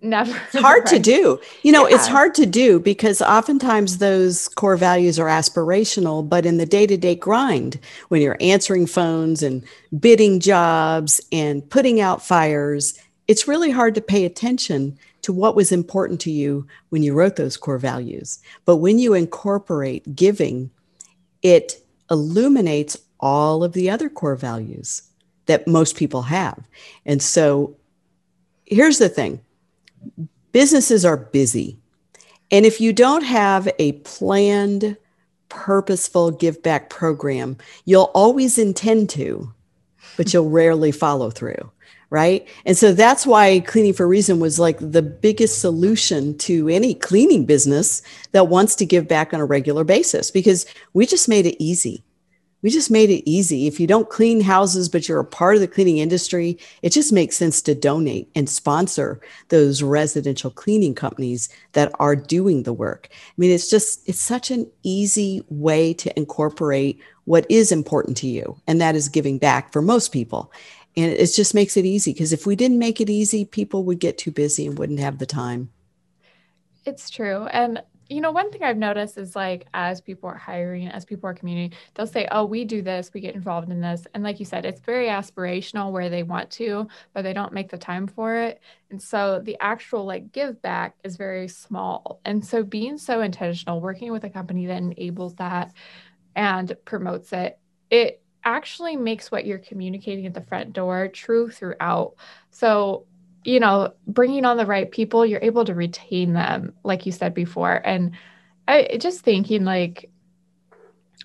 Never. 0.00 0.40
It's 0.52 0.62
hard 0.62 0.86
to 0.86 0.98
do. 1.00 1.40
You 1.62 1.72
know 1.72 1.88
yeah. 1.88 1.96
it's 1.96 2.06
hard 2.06 2.34
to 2.36 2.46
do 2.46 2.78
because 2.78 3.20
oftentimes 3.20 3.98
those 3.98 4.48
core 4.48 4.76
values 4.76 5.18
are 5.18 5.26
aspirational 5.26 6.28
but 6.28 6.46
in 6.46 6.58
the 6.58 6.66
day-to-day 6.66 7.16
grind 7.16 7.80
when 8.08 8.20
you're 8.20 8.36
answering 8.40 8.86
phones 8.86 9.42
and 9.42 9.64
bidding 9.98 10.38
jobs 10.38 11.20
and 11.32 11.68
putting 11.68 12.00
out 12.00 12.24
fires 12.24 12.94
it's 13.28 13.46
really 13.46 13.70
hard 13.70 13.94
to 13.94 14.00
pay 14.00 14.24
attention 14.24 14.98
to 15.22 15.32
what 15.32 15.54
was 15.54 15.70
important 15.70 16.20
to 16.20 16.30
you 16.30 16.66
when 16.88 17.02
you 17.02 17.14
wrote 17.14 17.36
those 17.36 17.56
core 17.56 17.78
values 17.78 18.38
but 18.64 18.76
when 18.76 18.98
you 18.98 19.14
incorporate 19.14 20.16
giving 20.16 20.70
it 21.42 21.84
illuminates 22.10 22.96
all 23.20 23.62
of 23.62 23.72
the 23.72 23.90
other 23.90 24.08
core 24.08 24.36
values 24.36 25.02
that 25.46 25.66
most 25.66 25.96
people 25.96 26.22
have 26.22 26.66
and 27.06 27.22
so 27.22 27.76
here's 28.66 28.98
the 28.98 29.08
thing 29.08 29.40
businesses 30.52 31.04
are 31.04 31.16
busy. 31.16 31.78
And 32.50 32.64
if 32.64 32.80
you 32.80 32.92
don't 32.92 33.24
have 33.24 33.68
a 33.78 33.92
planned, 33.92 34.96
purposeful 35.48 36.30
give 36.30 36.62
back 36.62 36.90
program, 36.90 37.56
you'll 37.84 38.10
always 38.14 38.58
intend 38.58 39.10
to, 39.10 39.52
but 40.16 40.32
you'll 40.32 40.48
rarely 40.48 40.92
follow 40.92 41.30
through. 41.30 41.70
Right. 42.10 42.48
And 42.64 42.74
so 42.74 42.94
that's 42.94 43.26
why 43.26 43.60
Cleaning 43.60 43.92
for 43.92 44.08
Reason 44.08 44.40
was 44.40 44.58
like 44.58 44.78
the 44.80 45.02
biggest 45.02 45.60
solution 45.60 46.38
to 46.38 46.66
any 46.68 46.94
cleaning 46.94 47.44
business 47.44 48.00
that 48.32 48.48
wants 48.48 48.74
to 48.76 48.86
give 48.86 49.06
back 49.06 49.34
on 49.34 49.40
a 49.40 49.44
regular 49.44 49.84
basis 49.84 50.30
because 50.30 50.64
we 50.94 51.04
just 51.04 51.28
made 51.28 51.44
it 51.44 51.62
easy 51.62 52.02
we 52.62 52.70
just 52.70 52.90
made 52.90 53.10
it 53.10 53.28
easy. 53.28 53.66
If 53.66 53.78
you 53.78 53.86
don't 53.86 54.10
clean 54.10 54.40
houses, 54.40 54.88
but 54.88 55.08
you're 55.08 55.20
a 55.20 55.24
part 55.24 55.54
of 55.54 55.60
the 55.60 55.68
cleaning 55.68 55.98
industry, 55.98 56.58
it 56.82 56.90
just 56.90 57.12
makes 57.12 57.36
sense 57.36 57.62
to 57.62 57.74
donate 57.74 58.30
and 58.34 58.48
sponsor 58.48 59.20
those 59.48 59.82
residential 59.82 60.50
cleaning 60.50 60.94
companies 60.94 61.48
that 61.72 61.92
are 62.00 62.16
doing 62.16 62.64
the 62.64 62.72
work. 62.72 63.08
I 63.12 63.32
mean, 63.36 63.52
it's 63.52 63.70
just, 63.70 64.08
it's 64.08 64.20
such 64.20 64.50
an 64.50 64.68
easy 64.82 65.44
way 65.48 65.94
to 65.94 66.16
incorporate 66.18 67.00
what 67.26 67.46
is 67.48 67.70
important 67.70 68.16
to 68.16 68.26
you, 68.26 68.58
and 68.66 68.80
that 68.80 68.96
is 68.96 69.08
giving 69.08 69.38
back 69.38 69.72
for 69.72 69.82
most 69.82 70.12
people. 70.12 70.50
And 70.98 71.12
it 71.12 71.26
just 71.28 71.54
makes 71.54 71.76
it 71.76 71.84
easy 71.84 72.12
because 72.12 72.32
if 72.32 72.44
we 72.44 72.56
didn't 72.56 72.80
make 72.80 73.00
it 73.00 73.08
easy, 73.08 73.44
people 73.44 73.84
would 73.84 74.00
get 74.00 74.18
too 74.18 74.32
busy 74.32 74.66
and 74.66 74.76
wouldn't 74.76 74.98
have 74.98 75.18
the 75.18 75.26
time. 75.26 75.70
It's 76.84 77.08
true. 77.08 77.44
And 77.46 77.80
you 78.08 78.20
know, 78.20 78.32
one 78.32 78.50
thing 78.50 78.64
I've 78.64 78.78
noticed 78.78 79.16
is 79.16 79.36
like 79.36 79.66
as 79.74 80.00
people 80.00 80.28
are 80.28 80.36
hiring, 80.36 80.88
as 80.88 81.04
people 81.04 81.30
are 81.30 81.34
community, 81.34 81.76
they'll 81.94 82.06
say, 82.06 82.26
Oh, 82.32 82.46
we 82.46 82.64
do 82.64 82.82
this, 82.82 83.12
we 83.14 83.20
get 83.20 83.36
involved 83.36 83.70
in 83.70 83.80
this. 83.80 84.08
And 84.12 84.24
like 84.24 84.40
you 84.40 84.46
said, 84.46 84.64
it's 84.64 84.80
very 84.80 85.06
aspirational 85.06 85.92
where 85.92 86.08
they 86.08 86.24
want 86.24 86.50
to, 86.52 86.88
but 87.12 87.22
they 87.22 87.32
don't 87.32 87.52
make 87.52 87.70
the 87.70 87.78
time 87.78 88.08
for 88.08 88.34
it. 88.34 88.60
And 88.90 89.00
so 89.00 89.40
the 89.44 89.56
actual 89.60 90.04
like 90.04 90.32
give 90.32 90.60
back 90.62 90.96
is 91.04 91.16
very 91.16 91.46
small. 91.46 92.20
And 92.24 92.44
so 92.44 92.64
being 92.64 92.98
so 92.98 93.20
intentional, 93.20 93.80
working 93.80 94.10
with 94.10 94.24
a 94.24 94.30
company 94.30 94.66
that 94.66 94.78
enables 94.78 95.36
that 95.36 95.74
and 96.34 96.74
promotes 96.84 97.32
it, 97.32 97.60
it 97.88 98.20
actually 98.44 98.96
makes 98.96 99.30
what 99.30 99.46
you're 99.46 99.58
communicating 99.58 100.26
at 100.26 100.34
the 100.34 100.40
front 100.40 100.72
door 100.72 101.08
true 101.08 101.50
throughout. 101.50 102.14
So 102.50 103.06
you 103.44 103.60
know, 103.60 103.94
bringing 104.06 104.44
on 104.44 104.56
the 104.56 104.66
right 104.66 104.90
people, 104.90 105.24
you're 105.24 105.40
able 105.42 105.64
to 105.64 105.74
retain 105.74 106.34
them, 106.34 106.74
like 106.84 107.06
you 107.06 107.12
said 107.12 107.32
before. 107.32 107.80
And 107.84 108.12
I 108.66 108.98
just 108.98 109.20
thinking 109.20 109.64
like 109.64 110.10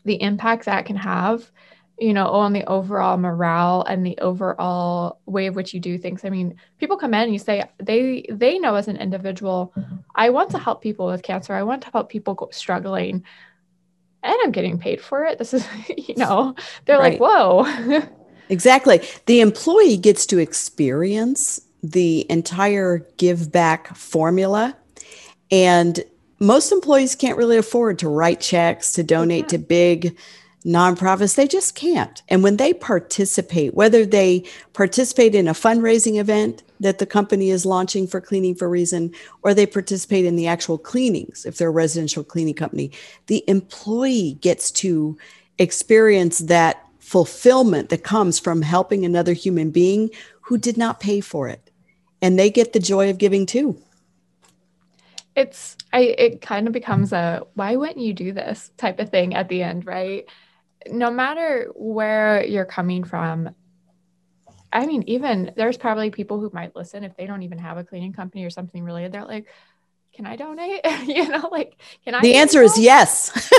the 0.05 0.21
impact 0.21 0.65
that 0.65 0.85
can 0.85 0.95
have, 0.95 1.51
you 1.99 2.13
know, 2.13 2.27
on 2.27 2.53
the 2.53 2.65
overall 2.65 3.17
morale 3.17 3.83
and 3.87 4.05
the 4.05 4.17
overall 4.19 5.19
way 5.25 5.47
of 5.47 5.55
which 5.55 5.73
you 5.73 5.79
do 5.79 5.97
things. 5.97 6.23
I 6.23 6.29
mean, 6.29 6.55
people 6.77 6.97
come 6.97 7.13
in 7.13 7.23
and 7.23 7.33
you 7.33 7.39
say 7.39 7.65
they 7.77 8.25
they 8.29 8.57
know 8.59 8.75
as 8.75 8.87
an 8.87 8.97
individual, 8.97 9.73
mm-hmm. 9.75 9.97
I 10.15 10.29
want 10.29 10.51
to 10.51 10.59
help 10.59 10.81
people 10.81 11.07
with 11.07 11.23
cancer. 11.23 11.53
I 11.53 11.63
want 11.63 11.81
to 11.83 11.91
help 11.91 12.09
people 12.09 12.49
struggling, 12.51 13.23
and 14.23 14.35
I'm 14.43 14.51
getting 14.51 14.77
paid 14.77 15.01
for 15.01 15.25
it. 15.25 15.37
This 15.37 15.53
is, 15.53 15.67
you 15.97 16.15
know, 16.15 16.55
they're 16.85 16.97
right. 16.97 17.19
like, 17.19 17.21
whoa. 17.21 18.01
exactly. 18.49 19.01
The 19.25 19.41
employee 19.41 19.97
gets 19.97 20.25
to 20.27 20.39
experience 20.39 21.59
the 21.83 22.25
entire 22.31 23.05
give 23.17 23.51
back 23.51 23.95
formula. 23.95 24.75
And 25.51 26.03
most 26.39 26.71
employees 26.71 27.15
can't 27.15 27.37
really 27.37 27.57
afford 27.57 27.99
to 27.99 28.09
write 28.09 28.39
checks, 28.39 28.93
to 28.93 29.03
donate 29.03 29.49
to 29.49 29.57
big 29.57 30.17
nonprofits. 30.65 31.35
They 31.35 31.47
just 31.47 31.75
can't. 31.75 32.21
And 32.29 32.43
when 32.43 32.57
they 32.57 32.73
participate, 32.73 33.73
whether 33.73 34.05
they 34.05 34.45
participate 34.73 35.35
in 35.35 35.47
a 35.47 35.53
fundraising 35.53 36.19
event 36.19 36.63
that 36.79 36.99
the 36.99 37.05
company 37.05 37.49
is 37.49 37.65
launching 37.65 38.07
for 38.07 38.21
Cleaning 38.21 38.55
for 38.55 38.69
Reason, 38.69 39.13
or 39.41 39.53
they 39.53 39.65
participate 39.65 40.25
in 40.25 40.35
the 40.35 40.47
actual 40.47 40.77
cleanings, 40.77 41.45
if 41.45 41.57
they're 41.57 41.69
a 41.69 41.71
residential 41.71 42.23
cleaning 42.23 42.53
company, 42.53 42.91
the 43.27 43.43
employee 43.47 44.37
gets 44.41 44.71
to 44.71 45.17
experience 45.57 46.39
that 46.39 46.85
fulfillment 46.99 47.89
that 47.89 48.03
comes 48.03 48.39
from 48.39 48.61
helping 48.61 49.05
another 49.05 49.33
human 49.33 49.69
being 49.69 50.09
who 50.41 50.57
did 50.57 50.77
not 50.77 50.99
pay 50.99 51.19
for 51.19 51.47
it 51.47 51.69
and 52.21 52.39
they 52.39 52.49
get 52.49 52.73
the 52.73 52.79
joy 52.79 53.09
of 53.09 53.17
giving 53.17 53.45
too 53.45 53.77
it's 55.35 55.75
i 55.91 55.99
it 55.99 56.41
kind 56.41 56.65
of 56.65 56.73
becomes 56.73 57.11
a 57.11 57.43
why 57.55 57.75
wouldn't 57.75 57.99
you 57.99 58.13
do 58.13 58.31
this 58.31 58.71
type 58.77 58.99
of 58.99 59.09
thing 59.09 59.35
at 59.35 59.49
the 59.49 59.61
end 59.61 59.85
right 59.85 60.25
no 60.89 61.11
matter 61.11 61.71
where 61.75 62.45
you're 62.45 62.65
coming 62.65 63.03
from 63.03 63.49
i 64.71 64.85
mean 64.85 65.03
even 65.07 65.51
there's 65.55 65.77
probably 65.77 66.09
people 66.09 66.39
who 66.39 66.49
might 66.53 66.75
listen 66.75 67.03
if 67.03 67.15
they 67.15 67.25
don't 67.25 67.43
even 67.43 67.57
have 67.57 67.77
a 67.77 67.83
cleaning 67.83 68.13
company 68.13 68.43
or 68.43 68.49
something 68.49 68.83
related 68.83 69.11
they're 69.11 69.25
like 69.25 69.47
can 70.13 70.25
i 70.25 70.35
donate 70.35 70.81
you 71.05 71.27
know 71.27 71.49
like 71.51 71.77
can 72.05 72.15
i 72.15 72.21
the 72.21 72.35
answer 72.35 72.61
is 72.61 72.77
yes 72.77 73.31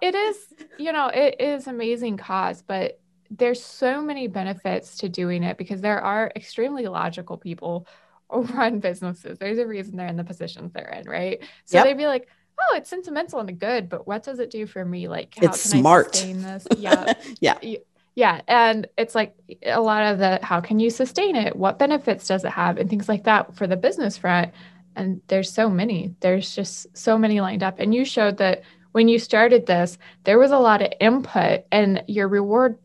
it 0.00 0.14
is 0.14 0.36
you 0.78 0.92
know 0.92 1.08
it 1.08 1.40
is 1.40 1.66
amazing 1.66 2.16
cause 2.16 2.62
but 2.62 2.98
there's 3.30 3.62
so 3.62 4.00
many 4.00 4.26
benefits 4.26 4.98
to 4.98 5.08
doing 5.08 5.42
it 5.42 5.58
because 5.58 5.80
there 5.80 6.00
are 6.00 6.32
extremely 6.34 6.86
logical 6.86 7.36
people 7.36 7.86
who 8.30 8.42
run 8.42 8.80
businesses. 8.80 9.38
There's 9.38 9.58
a 9.58 9.66
reason 9.66 9.96
they're 9.96 10.06
in 10.06 10.16
the 10.16 10.24
positions 10.24 10.72
they're 10.72 10.88
in, 10.88 11.08
right? 11.08 11.40
So 11.64 11.78
yep. 11.78 11.86
they'd 11.86 11.96
be 11.96 12.06
like, 12.06 12.28
oh, 12.60 12.76
it's 12.76 12.90
sentimental 12.90 13.40
and 13.40 13.58
good, 13.58 13.88
but 13.88 14.06
what 14.06 14.22
does 14.22 14.38
it 14.38 14.50
do 14.50 14.66
for 14.66 14.84
me? 14.84 15.08
Like, 15.08 15.34
how 15.38 15.46
it's 15.46 15.70
can 15.70 15.80
smart. 15.80 16.08
I 16.08 16.12
sustain 16.12 16.42
this? 16.42 16.66
Yeah. 16.78 17.14
yeah. 17.40 17.58
Yeah. 18.14 18.40
And 18.48 18.88
it's 18.98 19.14
like 19.14 19.36
a 19.64 19.80
lot 19.80 20.02
of 20.02 20.18
the 20.18 20.40
how 20.42 20.60
can 20.60 20.80
you 20.80 20.90
sustain 20.90 21.36
it? 21.36 21.54
What 21.54 21.78
benefits 21.78 22.26
does 22.26 22.44
it 22.44 22.50
have? 22.50 22.76
And 22.76 22.90
things 22.90 23.08
like 23.08 23.24
that 23.24 23.54
for 23.54 23.68
the 23.68 23.76
business 23.76 24.18
front. 24.18 24.52
And 24.96 25.20
there's 25.28 25.52
so 25.52 25.70
many. 25.70 26.16
There's 26.18 26.52
just 26.52 26.96
so 26.96 27.16
many 27.16 27.40
lined 27.40 27.62
up. 27.62 27.78
And 27.78 27.94
you 27.94 28.04
showed 28.04 28.38
that 28.38 28.62
when 28.90 29.06
you 29.06 29.20
started 29.20 29.66
this, 29.66 29.98
there 30.24 30.38
was 30.38 30.50
a 30.50 30.58
lot 30.58 30.82
of 30.82 30.92
input 30.98 31.64
and 31.70 32.02
your 32.08 32.26
reward 32.26 32.76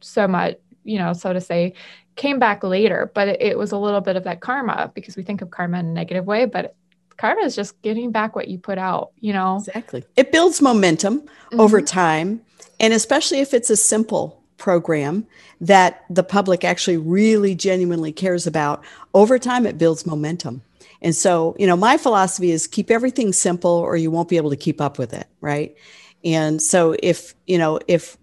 so 0.00 0.28
much, 0.28 0.56
you 0.84 0.98
know, 0.98 1.14
so 1.14 1.32
to 1.32 1.40
say, 1.40 1.72
came 2.16 2.38
back 2.38 2.62
later, 2.62 3.10
but 3.14 3.28
it, 3.28 3.40
it 3.40 3.58
was 3.58 3.72
a 3.72 3.78
little 3.78 4.02
bit 4.02 4.16
of 4.16 4.24
that 4.24 4.40
karma 4.40 4.92
because 4.94 5.16
we 5.16 5.22
think 5.22 5.40
of 5.40 5.50
karma 5.50 5.78
in 5.78 5.86
a 5.86 5.92
negative 5.92 6.26
way, 6.26 6.44
but 6.44 6.76
karma 7.16 7.42
is 7.42 7.54
just 7.54 7.80
getting 7.82 8.10
back 8.10 8.36
what 8.36 8.48
you 8.48 8.58
put 8.58 8.78
out, 8.78 9.12
you 9.20 9.32
know? 9.32 9.56
Exactly. 9.56 10.04
It 10.16 10.32
builds 10.32 10.60
momentum 10.60 11.20
mm-hmm. 11.20 11.60
over 11.60 11.80
time. 11.80 12.40
And 12.80 12.92
especially 12.92 13.40
if 13.40 13.54
it's 13.54 13.70
a 13.70 13.76
simple 13.76 14.42
program 14.56 15.26
that 15.60 16.04
the 16.10 16.22
public 16.22 16.64
actually 16.64 16.96
really 16.96 17.54
genuinely 17.54 18.12
cares 18.12 18.46
about, 18.46 18.84
over 19.14 19.38
time 19.38 19.66
it 19.66 19.78
builds 19.78 20.06
momentum. 20.06 20.62
And 21.02 21.14
so, 21.14 21.54
you 21.58 21.66
know, 21.66 21.76
my 21.76 21.96
philosophy 21.98 22.50
is 22.50 22.66
keep 22.66 22.90
everything 22.90 23.32
simple 23.32 23.70
or 23.70 23.96
you 23.96 24.10
won't 24.10 24.28
be 24.28 24.36
able 24.36 24.50
to 24.50 24.56
keep 24.56 24.80
up 24.80 24.98
with 24.98 25.12
it, 25.12 25.26
right? 25.40 25.76
And 26.24 26.62
so 26.62 26.96
if, 27.02 27.34
you 27.46 27.58
know, 27.58 27.78
if 27.88 28.16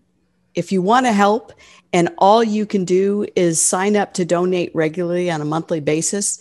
if 0.54 0.72
you 0.72 0.82
want 0.82 1.06
to 1.06 1.14
help 1.14 1.54
and 1.94 2.10
all 2.18 2.44
you 2.44 2.66
can 2.66 2.84
do 2.84 3.26
is 3.36 3.62
sign 3.62 3.96
up 3.96 4.14
to 4.16 4.26
donate 4.26 4.72
regularly 4.74 5.32
on 5.32 5.42
a 5.42 5.46
monthly 5.46 5.80
basis, 5.80 6.40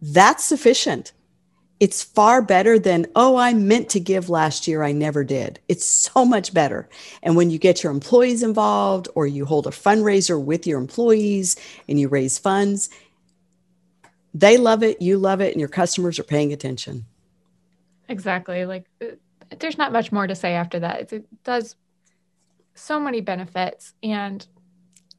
that's 0.00 0.44
sufficient. 0.44 1.12
It's 1.80 2.02
far 2.02 2.42
better 2.42 2.78
than, 2.78 3.06
oh, 3.14 3.36
I 3.36 3.54
meant 3.54 3.88
to 3.90 4.00
give 4.00 4.28
last 4.28 4.66
year, 4.66 4.82
I 4.82 4.90
never 4.90 5.22
did. 5.22 5.60
It's 5.68 5.84
so 5.84 6.24
much 6.24 6.52
better. 6.52 6.88
And 7.22 7.36
when 7.36 7.50
you 7.50 7.58
get 7.58 7.84
your 7.84 7.92
employees 7.92 8.42
involved 8.42 9.08
or 9.14 9.28
you 9.28 9.44
hold 9.44 9.66
a 9.66 9.70
fundraiser 9.70 10.42
with 10.42 10.66
your 10.66 10.80
employees 10.80 11.56
and 11.88 12.00
you 12.00 12.08
raise 12.08 12.36
funds, 12.36 12.90
they 14.34 14.56
love 14.56 14.82
it, 14.82 15.00
you 15.00 15.18
love 15.18 15.40
it, 15.40 15.52
and 15.52 15.60
your 15.60 15.68
customers 15.68 16.18
are 16.18 16.24
paying 16.24 16.52
attention. 16.52 17.04
Exactly. 18.08 18.66
Like, 18.66 18.86
uh, 19.00 19.06
there's 19.58 19.78
not 19.78 19.92
much 19.92 20.10
more 20.10 20.26
to 20.26 20.34
say 20.34 20.54
after 20.54 20.80
that. 20.80 21.12
It 21.12 21.26
does 21.44 21.76
so 22.74 22.98
many 22.98 23.20
benefits. 23.20 23.94
And 24.02 24.44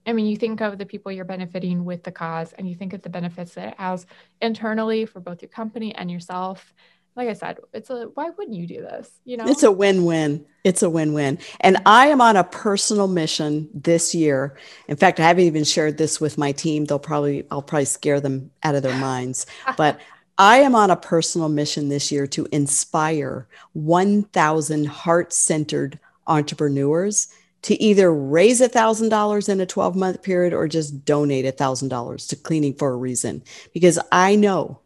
I 0.06 0.14
mean, 0.14 0.26
you 0.26 0.38
think 0.38 0.62
of 0.62 0.78
the 0.78 0.86
people 0.86 1.12
you're 1.12 1.26
benefiting 1.26 1.86
with 1.86 2.04
the 2.04 2.12
cause, 2.12 2.54
and 2.58 2.68
you 2.68 2.76
think 2.76 2.94
of 2.94 3.02
the 3.02 3.10
benefits 3.10 3.54
that 3.56 3.70
it 3.70 3.76
has 3.78 4.06
internally 4.42 5.06
for 5.06 5.20
both 5.20 5.42
your 5.42 5.50
company 5.50 5.94
and 5.96 6.10
yourself. 6.10 6.74
like 7.16 7.28
I 7.28 7.34
said, 7.34 7.58
it's 7.74 7.90
a 7.90 8.06
why 8.14 8.30
wouldn't 8.30 8.56
you 8.56 8.66
do 8.66 8.82
this? 8.82 9.12
You 9.26 9.38
know, 9.38 9.46
it's 9.48 9.64
a 9.64 9.72
win-win. 9.72 10.46
It's 10.64 10.84
a 10.84 10.90
win-win. 10.90 11.40
And 11.60 11.78
I 11.86 12.08
am 12.08 12.22
on 12.22 12.38
a 12.38 12.44
personal 12.44 13.08
mission 13.08 13.70
this 13.74 14.16
year. 14.16 14.58
In 14.88 14.96
fact, 14.96 15.20
I 15.20 15.24
haven't 15.24 15.44
even 15.44 15.64
shared 15.66 15.98
this 15.98 16.22
with 16.22 16.38
my 16.38 16.52
team. 16.54 16.86
They'll 16.86 17.00
probably 17.00 17.46
I'll 17.52 17.62
probably 17.62 17.86
scare 17.86 18.22
them 18.22 18.52
out 18.64 18.76
of 18.76 18.84
their 18.84 18.98
minds. 19.10 19.46
But 19.76 20.00
I 20.38 20.60
am 20.60 20.76
on 20.76 20.90
a 20.90 20.96
personal 20.96 21.50
mission 21.50 21.90
this 21.90 22.10
year 22.12 22.26
to 22.28 22.48
inspire 22.54 23.48
1,000 23.74 24.86
heart-centered 24.86 26.00
entrepreneurs 26.28 27.28
to 27.64 27.82
either 27.82 28.14
raise 28.14 28.62
$1,000 28.62 29.50
in 29.50 29.60
a 29.60 29.66
12 29.66 29.96
month 29.96 30.24
period 30.24 30.54
or 30.54 30.68
just 30.68 31.06
donate 31.06 31.46
$1,000 31.46 32.30
to 32.30 32.36
cleaning 32.36 32.74
for 32.74 32.92
a 32.92 32.96
reason. 32.96 33.44
Because 33.74 34.00
I 34.12 34.36
know 34.36 34.80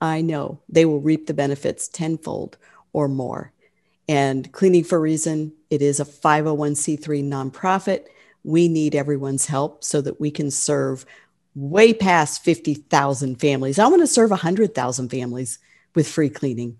I 0.00 0.20
know 0.20 0.60
they 0.68 0.84
will 0.84 1.00
reap 1.00 1.26
the 1.26 1.34
benefits 1.34 1.88
tenfold 1.88 2.56
or 2.92 3.08
more. 3.08 3.52
And 4.08 4.50
Cleaning 4.52 4.84
for 4.84 4.96
a 4.96 5.00
Reason, 5.00 5.52
it 5.70 5.82
is 5.82 6.00
a 6.00 6.04
501c3 6.04 7.24
nonprofit. 7.24 8.06
We 8.44 8.68
need 8.68 8.94
everyone's 8.94 9.46
help 9.46 9.84
so 9.84 10.00
that 10.00 10.20
we 10.20 10.30
can 10.30 10.50
serve 10.50 11.04
way 11.54 11.92
past 11.92 12.42
50,000 12.44 13.36
families. 13.36 13.78
I 13.78 13.88
want 13.88 14.02
to 14.02 14.06
serve 14.06 14.30
100,000 14.30 15.08
families 15.08 15.58
with 15.94 16.08
free 16.08 16.30
cleaning. 16.30 16.78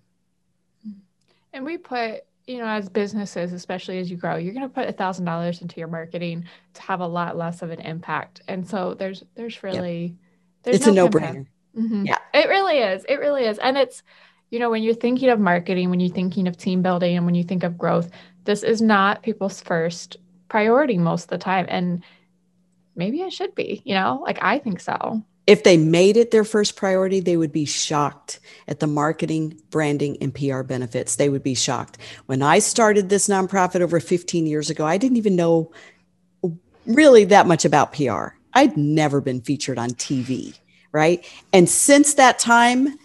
And 1.53 1.64
we 1.64 1.76
put, 1.76 2.24
you 2.49 2.59
know, 2.59 2.66
as 2.66 2.88
businesses, 2.88 3.53
especially 3.53 3.99
as 3.99 4.11
you 4.11 4.16
grow, 4.16 4.36
you're 4.36 4.55
going 4.55 4.66
to 4.66 4.74
put 4.74 4.88
a 4.88 4.92
$1,000 4.92 5.62
into 5.62 5.78
your 5.78 5.88
marketing 5.88 6.46
to 6.72 6.82
have 6.82 7.01
a 7.01 7.07
lot 7.07 7.36
less 7.36 7.61
of 7.61 7.70
an 7.70 7.80
impact. 7.80 8.40
And 8.49 8.66
so 8.66 8.94
there's, 8.94 9.22
there's 9.34 9.62
really, 9.62 10.03
yep. 10.03 10.16
there's 10.62 10.76
it's 10.76 10.86
no 10.86 10.92
a 10.92 10.94
no 10.94 11.09
brainer. 11.09 11.46
Mm-hmm. 11.76 12.07
Yeah. 12.07 12.16
It 12.32 12.49
really 12.49 12.78
is. 12.78 13.05
It 13.07 13.16
really 13.16 13.44
is. 13.44 13.59
And 13.59 13.76
it's, 13.76 14.03
you 14.51 14.59
know, 14.59 14.70
when 14.70 14.82
you're 14.82 14.94
thinking 14.94 15.28
of 15.28 15.38
marketing, 15.38 15.90
when 15.90 16.01
you're 16.01 16.14
thinking 16.14 16.49
of 16.49 16.57
team 16.57 16.80
building, 16.80 17.18
and 17.18 17.26
when 17.26 17.34
you 17.34 17.44
think 17.44 17.64
of 17.64 17.76
growth, 17.76 18.11
this 18.44 18.62
is 18.62 18.80
not 18.80 19.22
people's 19.22 19.61
first 19.61 20.16
priority 20.49 20.96
most 20.96 21.24
of 21.24 21.28
the 21.30 21.38
time. 21.38 21.66
And 21.68 22.03
maybe 22.96 23.20
it 23.20 23.32
should 23.34 23.55
be, 23.55 23.82
you 23.84 23.94
know, 23.94 24.22
like 24.24 24.38
I 24.40 24.59
think 24.59 24.80
so. 24.80 25.22
If 25.49 25.64
they 25.64 25.76
made 25.76 26.16
it 26.16 26.30
their 26.30 26.44
first 26.44 26.76
priority, 26.76 27.20
they 27.20 27.36
would 27.36 27.53
be 27.53 27.64
shocked 27.64 28.38
at 28.68 28.80
the 28.80 28.86
marketing, 28.86 29.61
branding, 29.70 30.18
and 30.20 30.32
PR 30.32 30.62
benefits. 30.62 31.16
They 31.16 31.28
would 31.28 31.42
be 31.42 31.55
shocked. 31.55 31.99
When 32.26 32.42
I 32.42 32.59
started 32.59 33.09
this 33.09 33.28
nonprofit 33.28 33.80
over 33.80 33.99
15 33.99 34.46
years 34.46 34.70
ago, 34.70 34.84
I 34.84 34.99
didn't 34.99 35.16
even 35.16 35.36
know 35.36 35.72
really 36.86 37.24
that 37.24 37.46
much 37.46 37.64
about 37.64 37.94
PR. 37.94 38.36
I'd 38.53 38.76
never 38.76 39.20
been 39.20 39.40
featured 39.40 39.78
on 39.78 39.90
TV 39.90 40.55
right? 40.92 41.24
And 41.53 41.68
since 41.68 42.14
that 42.14 42.38
time, 42.38 42.99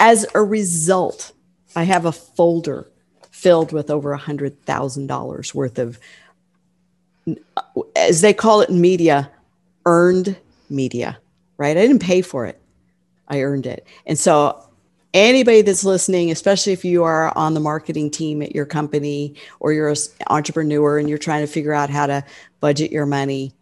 as 0.00 0.26
a 0.34 0.42
result, 0.42 1.32
I 1.74 1.84
have 1.84 2.04
a 2.04 2.12
folder 2.12 2.88
filled 3.30 3.72
with 3.72 3.90
over 3.90 4.12
a 4.12 4.18
hundred 4.18 4.64
thousand 4.64 5.06
dollars 5.08 5.54
worth 5.54 5.78
of, 5.78 5.98
as 7.94 8.20
they 8.20 8.32
call 8.32 8.60
it 8.62 8.70
in 8.70 8.80
media, 8.80 9.30
earned 9.84 10.36
media, 10.70 11.18
right? 11.56 11.76
I 11.76 11.86
didn't 11.86 12.02
pay 12.02 12.22
for 12.22 12.46
it. 12.46 12.60
I 13.28 13.42
earned 13.42 13.66
it. 13.66 13.86
And 14.06 14.18
so 14.18 14.68
anybody 15.14 15.62
that's 15.62 15.84
listening, 15.84 16.30
especially 16.30 16.72
if 16.72 16.84
you 16.84 17.04
are 17.04 17.36
on 17.36 17.54
the 17.54 17.60
marketing 17.60 18.10
team 18.10 18.42
at 18.42 18.54
your 18.54 18.66
company 18.66 19.34
or 19.60 19.72
you're 19.72 19.88
an 19.88 19.96
entrepreneur 20.28 20.98
and 20.98 21.08
you're 21.08 21.18
trying 21.18 21.44
to 21.44 21.52
figure 21.52 21.72
out 21.72 21.90
how 21.90 22.06
to 22.06 22.24
budget 22.60 22.92
your 22.92 23.06
money, 23.06 23.52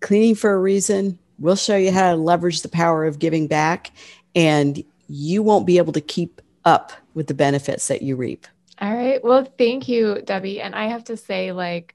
cleaning 0.00 0.34
for 0.34 0.52
a 0.52 0.58
reason 0.58 1.18
We'll 1.38 1.56
show 1.56 1.76
you 1.76 1.92
how 1.92 2.10
to 2.10 2.16
leverage 2.16 2.62
the 2.62 2.68
power 2.68 3.04
of 3.04 3.18
giving 3.18 3.46
back, 3.46 3.92
and 4.34 4.82
you 5.08 5.42
won't 5.42 5.66
be 5.66 5.78
able 5.78 5.92
to 5.92 6.00
keep 6.00 6.42
up 6.64 6.92
with 7.14 7.28
the 7.28 7.34
benefits 7.34 7.88
that 7.88 8.02
you 8.02 8.16
reap. 8.16 8.46
All 8.80 8.94
right. 8.94 9.22
Well, 9.22 9.46
thank 9.56 9.88
you, 9.88 10.20
Debbie. 10.22 10.60
And 10.60 10.74
I 10.74 10.88
have 10.88 11.04
to 11.04 11.16
say, 11.16 11.52
like, 11.52 11.94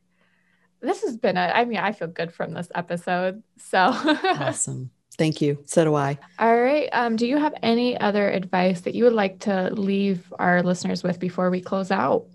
this 0.82 1.04
has 1.04 1.18
been 1.18 1.38
a, 1.38 1.42
I 1.42 1.66
mean, 1.66 1.78
I 1.78 1.92
feel 1.92 2.08
good 2.08 2.34
from 2.34 2.54
this 2.54 2.70
episode. 2.74 3.44
So 3.58 3.80
awesome. 3.80 4.92
Thank 5.18 5.42
you. 5.42 5.60
So 5.66 5.84
do 5.84 5.96
I. 5.96 6.18
All 6.40 6.60
right. 6.60 6.90
Um, 6.92 7.16
do 7.16 7.28
you 7.28 7.38
have 7.38 7.54
any 7.62 8.00
other 8.00 8.30
advice 8.30 8.82
that 8.82 8.96
you 8.96 9.04
would 9.04 9.14
like 9.14 9.40
to 9.42 9.70
leave 9.74 10.32
our 10.40 10.64
listeners 10.64 11.04
with 11.04 11.20
before 11.20 11.50
we 11.50 11.62
close 11.62 11.92
out? 11.92 12.26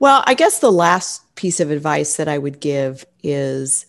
Well, 0.00 0.24
I 0.26 0.34
guess 0.34 0.58
the 0.58 0.72
last 0.72 1.22
piece 1.36 1.60
of 1.60 1.70
advice 1.70 2.16
that 2.16 2.28
I 2.28 2.38
would 2.38 2.60
give 2.60 3.04
is 3.22 3.86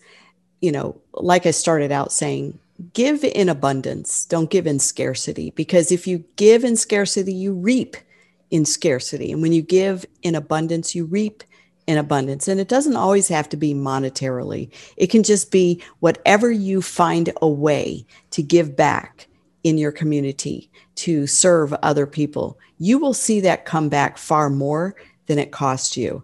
you 0.60 0.72
know, 0.72 1.00
like 1.14 1.46
I 1.46 1.50
started 1.50 1.90
out 1.90 2.12
saying, 2.12 2.58
give 2.92 3.24
in 3.24 3.48
abundance, 3.48 4.24
don't 4.26 4.50
give 4.50 4.66
in 4.66 4.78
scarcity. 4.78 5.50
Because 5.50 5.90
if 5.90 6.06
you 6.06 6.24
give 6.36 6.64
in 6.64 6.76
scarcity, 6.76 7.32
you 7.32 7.52
reap 7.52 7.96
in 8.50 8.64
scarcity. 8.64 9.32
And 9.32 9.42
when 9.42 9.52
you 9.52 9.62
give 9.62 10.04
in 10.22 10.34
abundance, 10.34 10.94
you 10.94 11.06
reap 11.06 11.42
in 11.90 11.98
abundance. 11.98 12.46
And 12.46 12.60
it 12.60 12.68
doesn't 12.68 12.94
always 12.94 13.26
have 13.28 13.48
to 13.48 13.56
be 13.56 13.74
monetarily, 13.74 14.70
it 14.96 15.08
can 15.08 15.24
just 15.24 15.50
be 15.50 15.82
whatever 15.98 16.50
you 16.50 16.80
find 16.80 17.32
a 17.42 17.48
way 17.48 18.06
to 18.30 18.42
give 18.42 18.76
back 18.76 19.26
in 19.64 19.76
your 19.76 19.90
community 19.90 20.70
to 20.94 21.26
serve 21.26 21.74
other 21.82 22.06
people. 22.06 22.58
You 22.78 22.98
will 22.98 23.12
see 23.12 23.40
that 23.40 23.64
come 23.64 23.88
back 23.88 24.18
far 24.18 24.48
more 24.48 24.94
than 25.26 25.38
it 25.38 25.50
costs 25.50 25.96
you. 25.96 26.22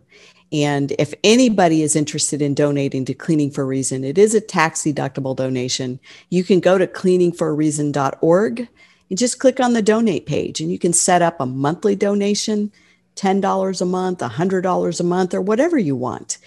And 0.53 0.93
if 1.01 1.13
anybody 1.25 1.83
is 1.83 1.97
interested 1.97 2.41
in 2.41 2.55
donating 2.55 3.05
to 3.07 3.15
Cleaning 3.15 3.51
for 3.51 3.63
a 3.63 3.67
Reason, 3.67 4.05
it 4.05 4.17
is 4.17 4.35
a 4.35 4.41
tax 4.41 4.83
deductible 4.83 5.35
donation. 5.35 5.99
You 6.31 6.45
can 6.45 6.61
go 6.61 6.79
to 6.79 6.87
cleaningforareason.org 6.87 8.69
and 9.11 9.19
just 9.19 9.41
click 9.41 9.59
on 9.59 9.73
the 9.73 9.83
donate 9.83 10.27
page, 10.27 10.61
and 10.61 10.71
you 10.71 10.79
can 10.79 10.93
set 10.93 11.23
up 11.23 11.41
a 11.41 11.47
monthly 11.47 11.97
donation 11.97 12.71
$10 13.17 13.81
a 13.81 13.85
month, 13.85 14.21
$100 14.21 15.01
a 15.01 15.05
month, 15.05 15.35
or 15.35 15.41
whatever 15.41 15.79
you 15.79 15.97
want, 15.97 16.39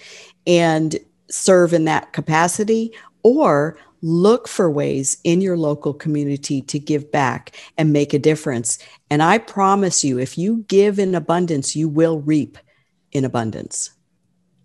and 0.46 0.98
serve 1.28 1.72
in 1.72 1.84
that 1.84 2.12
capacity. 2.12 2.92
Or 3.22 3.76
look 4.02 4.48
for 4.48 4.70
ways 4.70 5.18
in 5.24 5.40
your 5.40 5.58
local 5.58 5.92
community 5.92 6.62
to 6.62 6.78
give 6.78 7.12
back 7.12 7.54
and 7.76 7.92
make 7.92 8.14
a 8.14 8.18
difference. 8.18 8.78
And 9.10 9.22
I 9.22 9.38
promise 9.38 10.02
you, 10.02 10.18
if 10.18 10.38
you 10.38 10.64
give 10.68 10.98
in 10.98 11.14
abundance, 11.14 11.76
you 11.76 11.88
will 11.88 12.20
reap 12.20 12.56
in 13.12 13.24
abundance. 13.24 13.90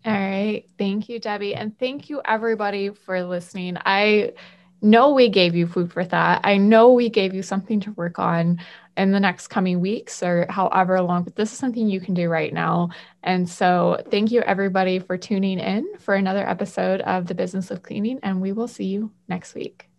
All 0.06 0.14
right. 0.14 0.64
Thank 0.78 1.10
you, 1.10 1.20
Debbie. 1.20 1.56
And 1.56 1.78
thank 1.80 2.10
you, 2.10 2.22
everybody, 2.24 2.91
for 2.91 3.24
listening. 3.24 3.78
I 3.86 4.34
know 4.82 5.14
we 5.14 5.30
gave 5.30 5.56
you 5.56 5.68
food 5.68 5.91
for 5.91 6.03
thought. 6.03 6.41
I 6.43 6.58
know 6.58 6.93
we 6.93 7.10
gave 7.10 7.34
you 7.34 7.41
something 7.41 7.80
to 7.82 7.91
work 7.93 8.20
on 8.20 8.60
in 8.98 9.12
the 9.12 9.20
next 9.20 9.48
coming 9.48 9.80
weeks 9.80 10.24
or 10.24 10.46
however 10.50 11.02
long, 11.02 11.24
but 11.24 11.36
this 11.36 11.52
is 11.52 11.58
something 11.58 11.88
you 11.88 12.00
can 12.00 12.14
do 12.14 12.30
right 12.30 12.54
now. 12.54 12.89
And 13.24 13.48
so, 13.50 14.02
thank 14.10 14.32
you, 14.32 14.41
everybody, 14.41 15.00
for 15.00 15.18
tuning 15.18 15.60
in 15.60 15.98
for 16.00 16.16
another 16.16 16.48
episode 16.48 17.02
of 17.02 17.28
The 17.28 17.36
Business 17.36 17.72
of 17.72 17.84
Cleaning. 17.84 18.20
And 18.24 18.41
we 18.41 18.52
will 18.52 18.68
see 18.68 18.86
you 18.86 19.12
next 19.28 19.56
week. 19.56 19.89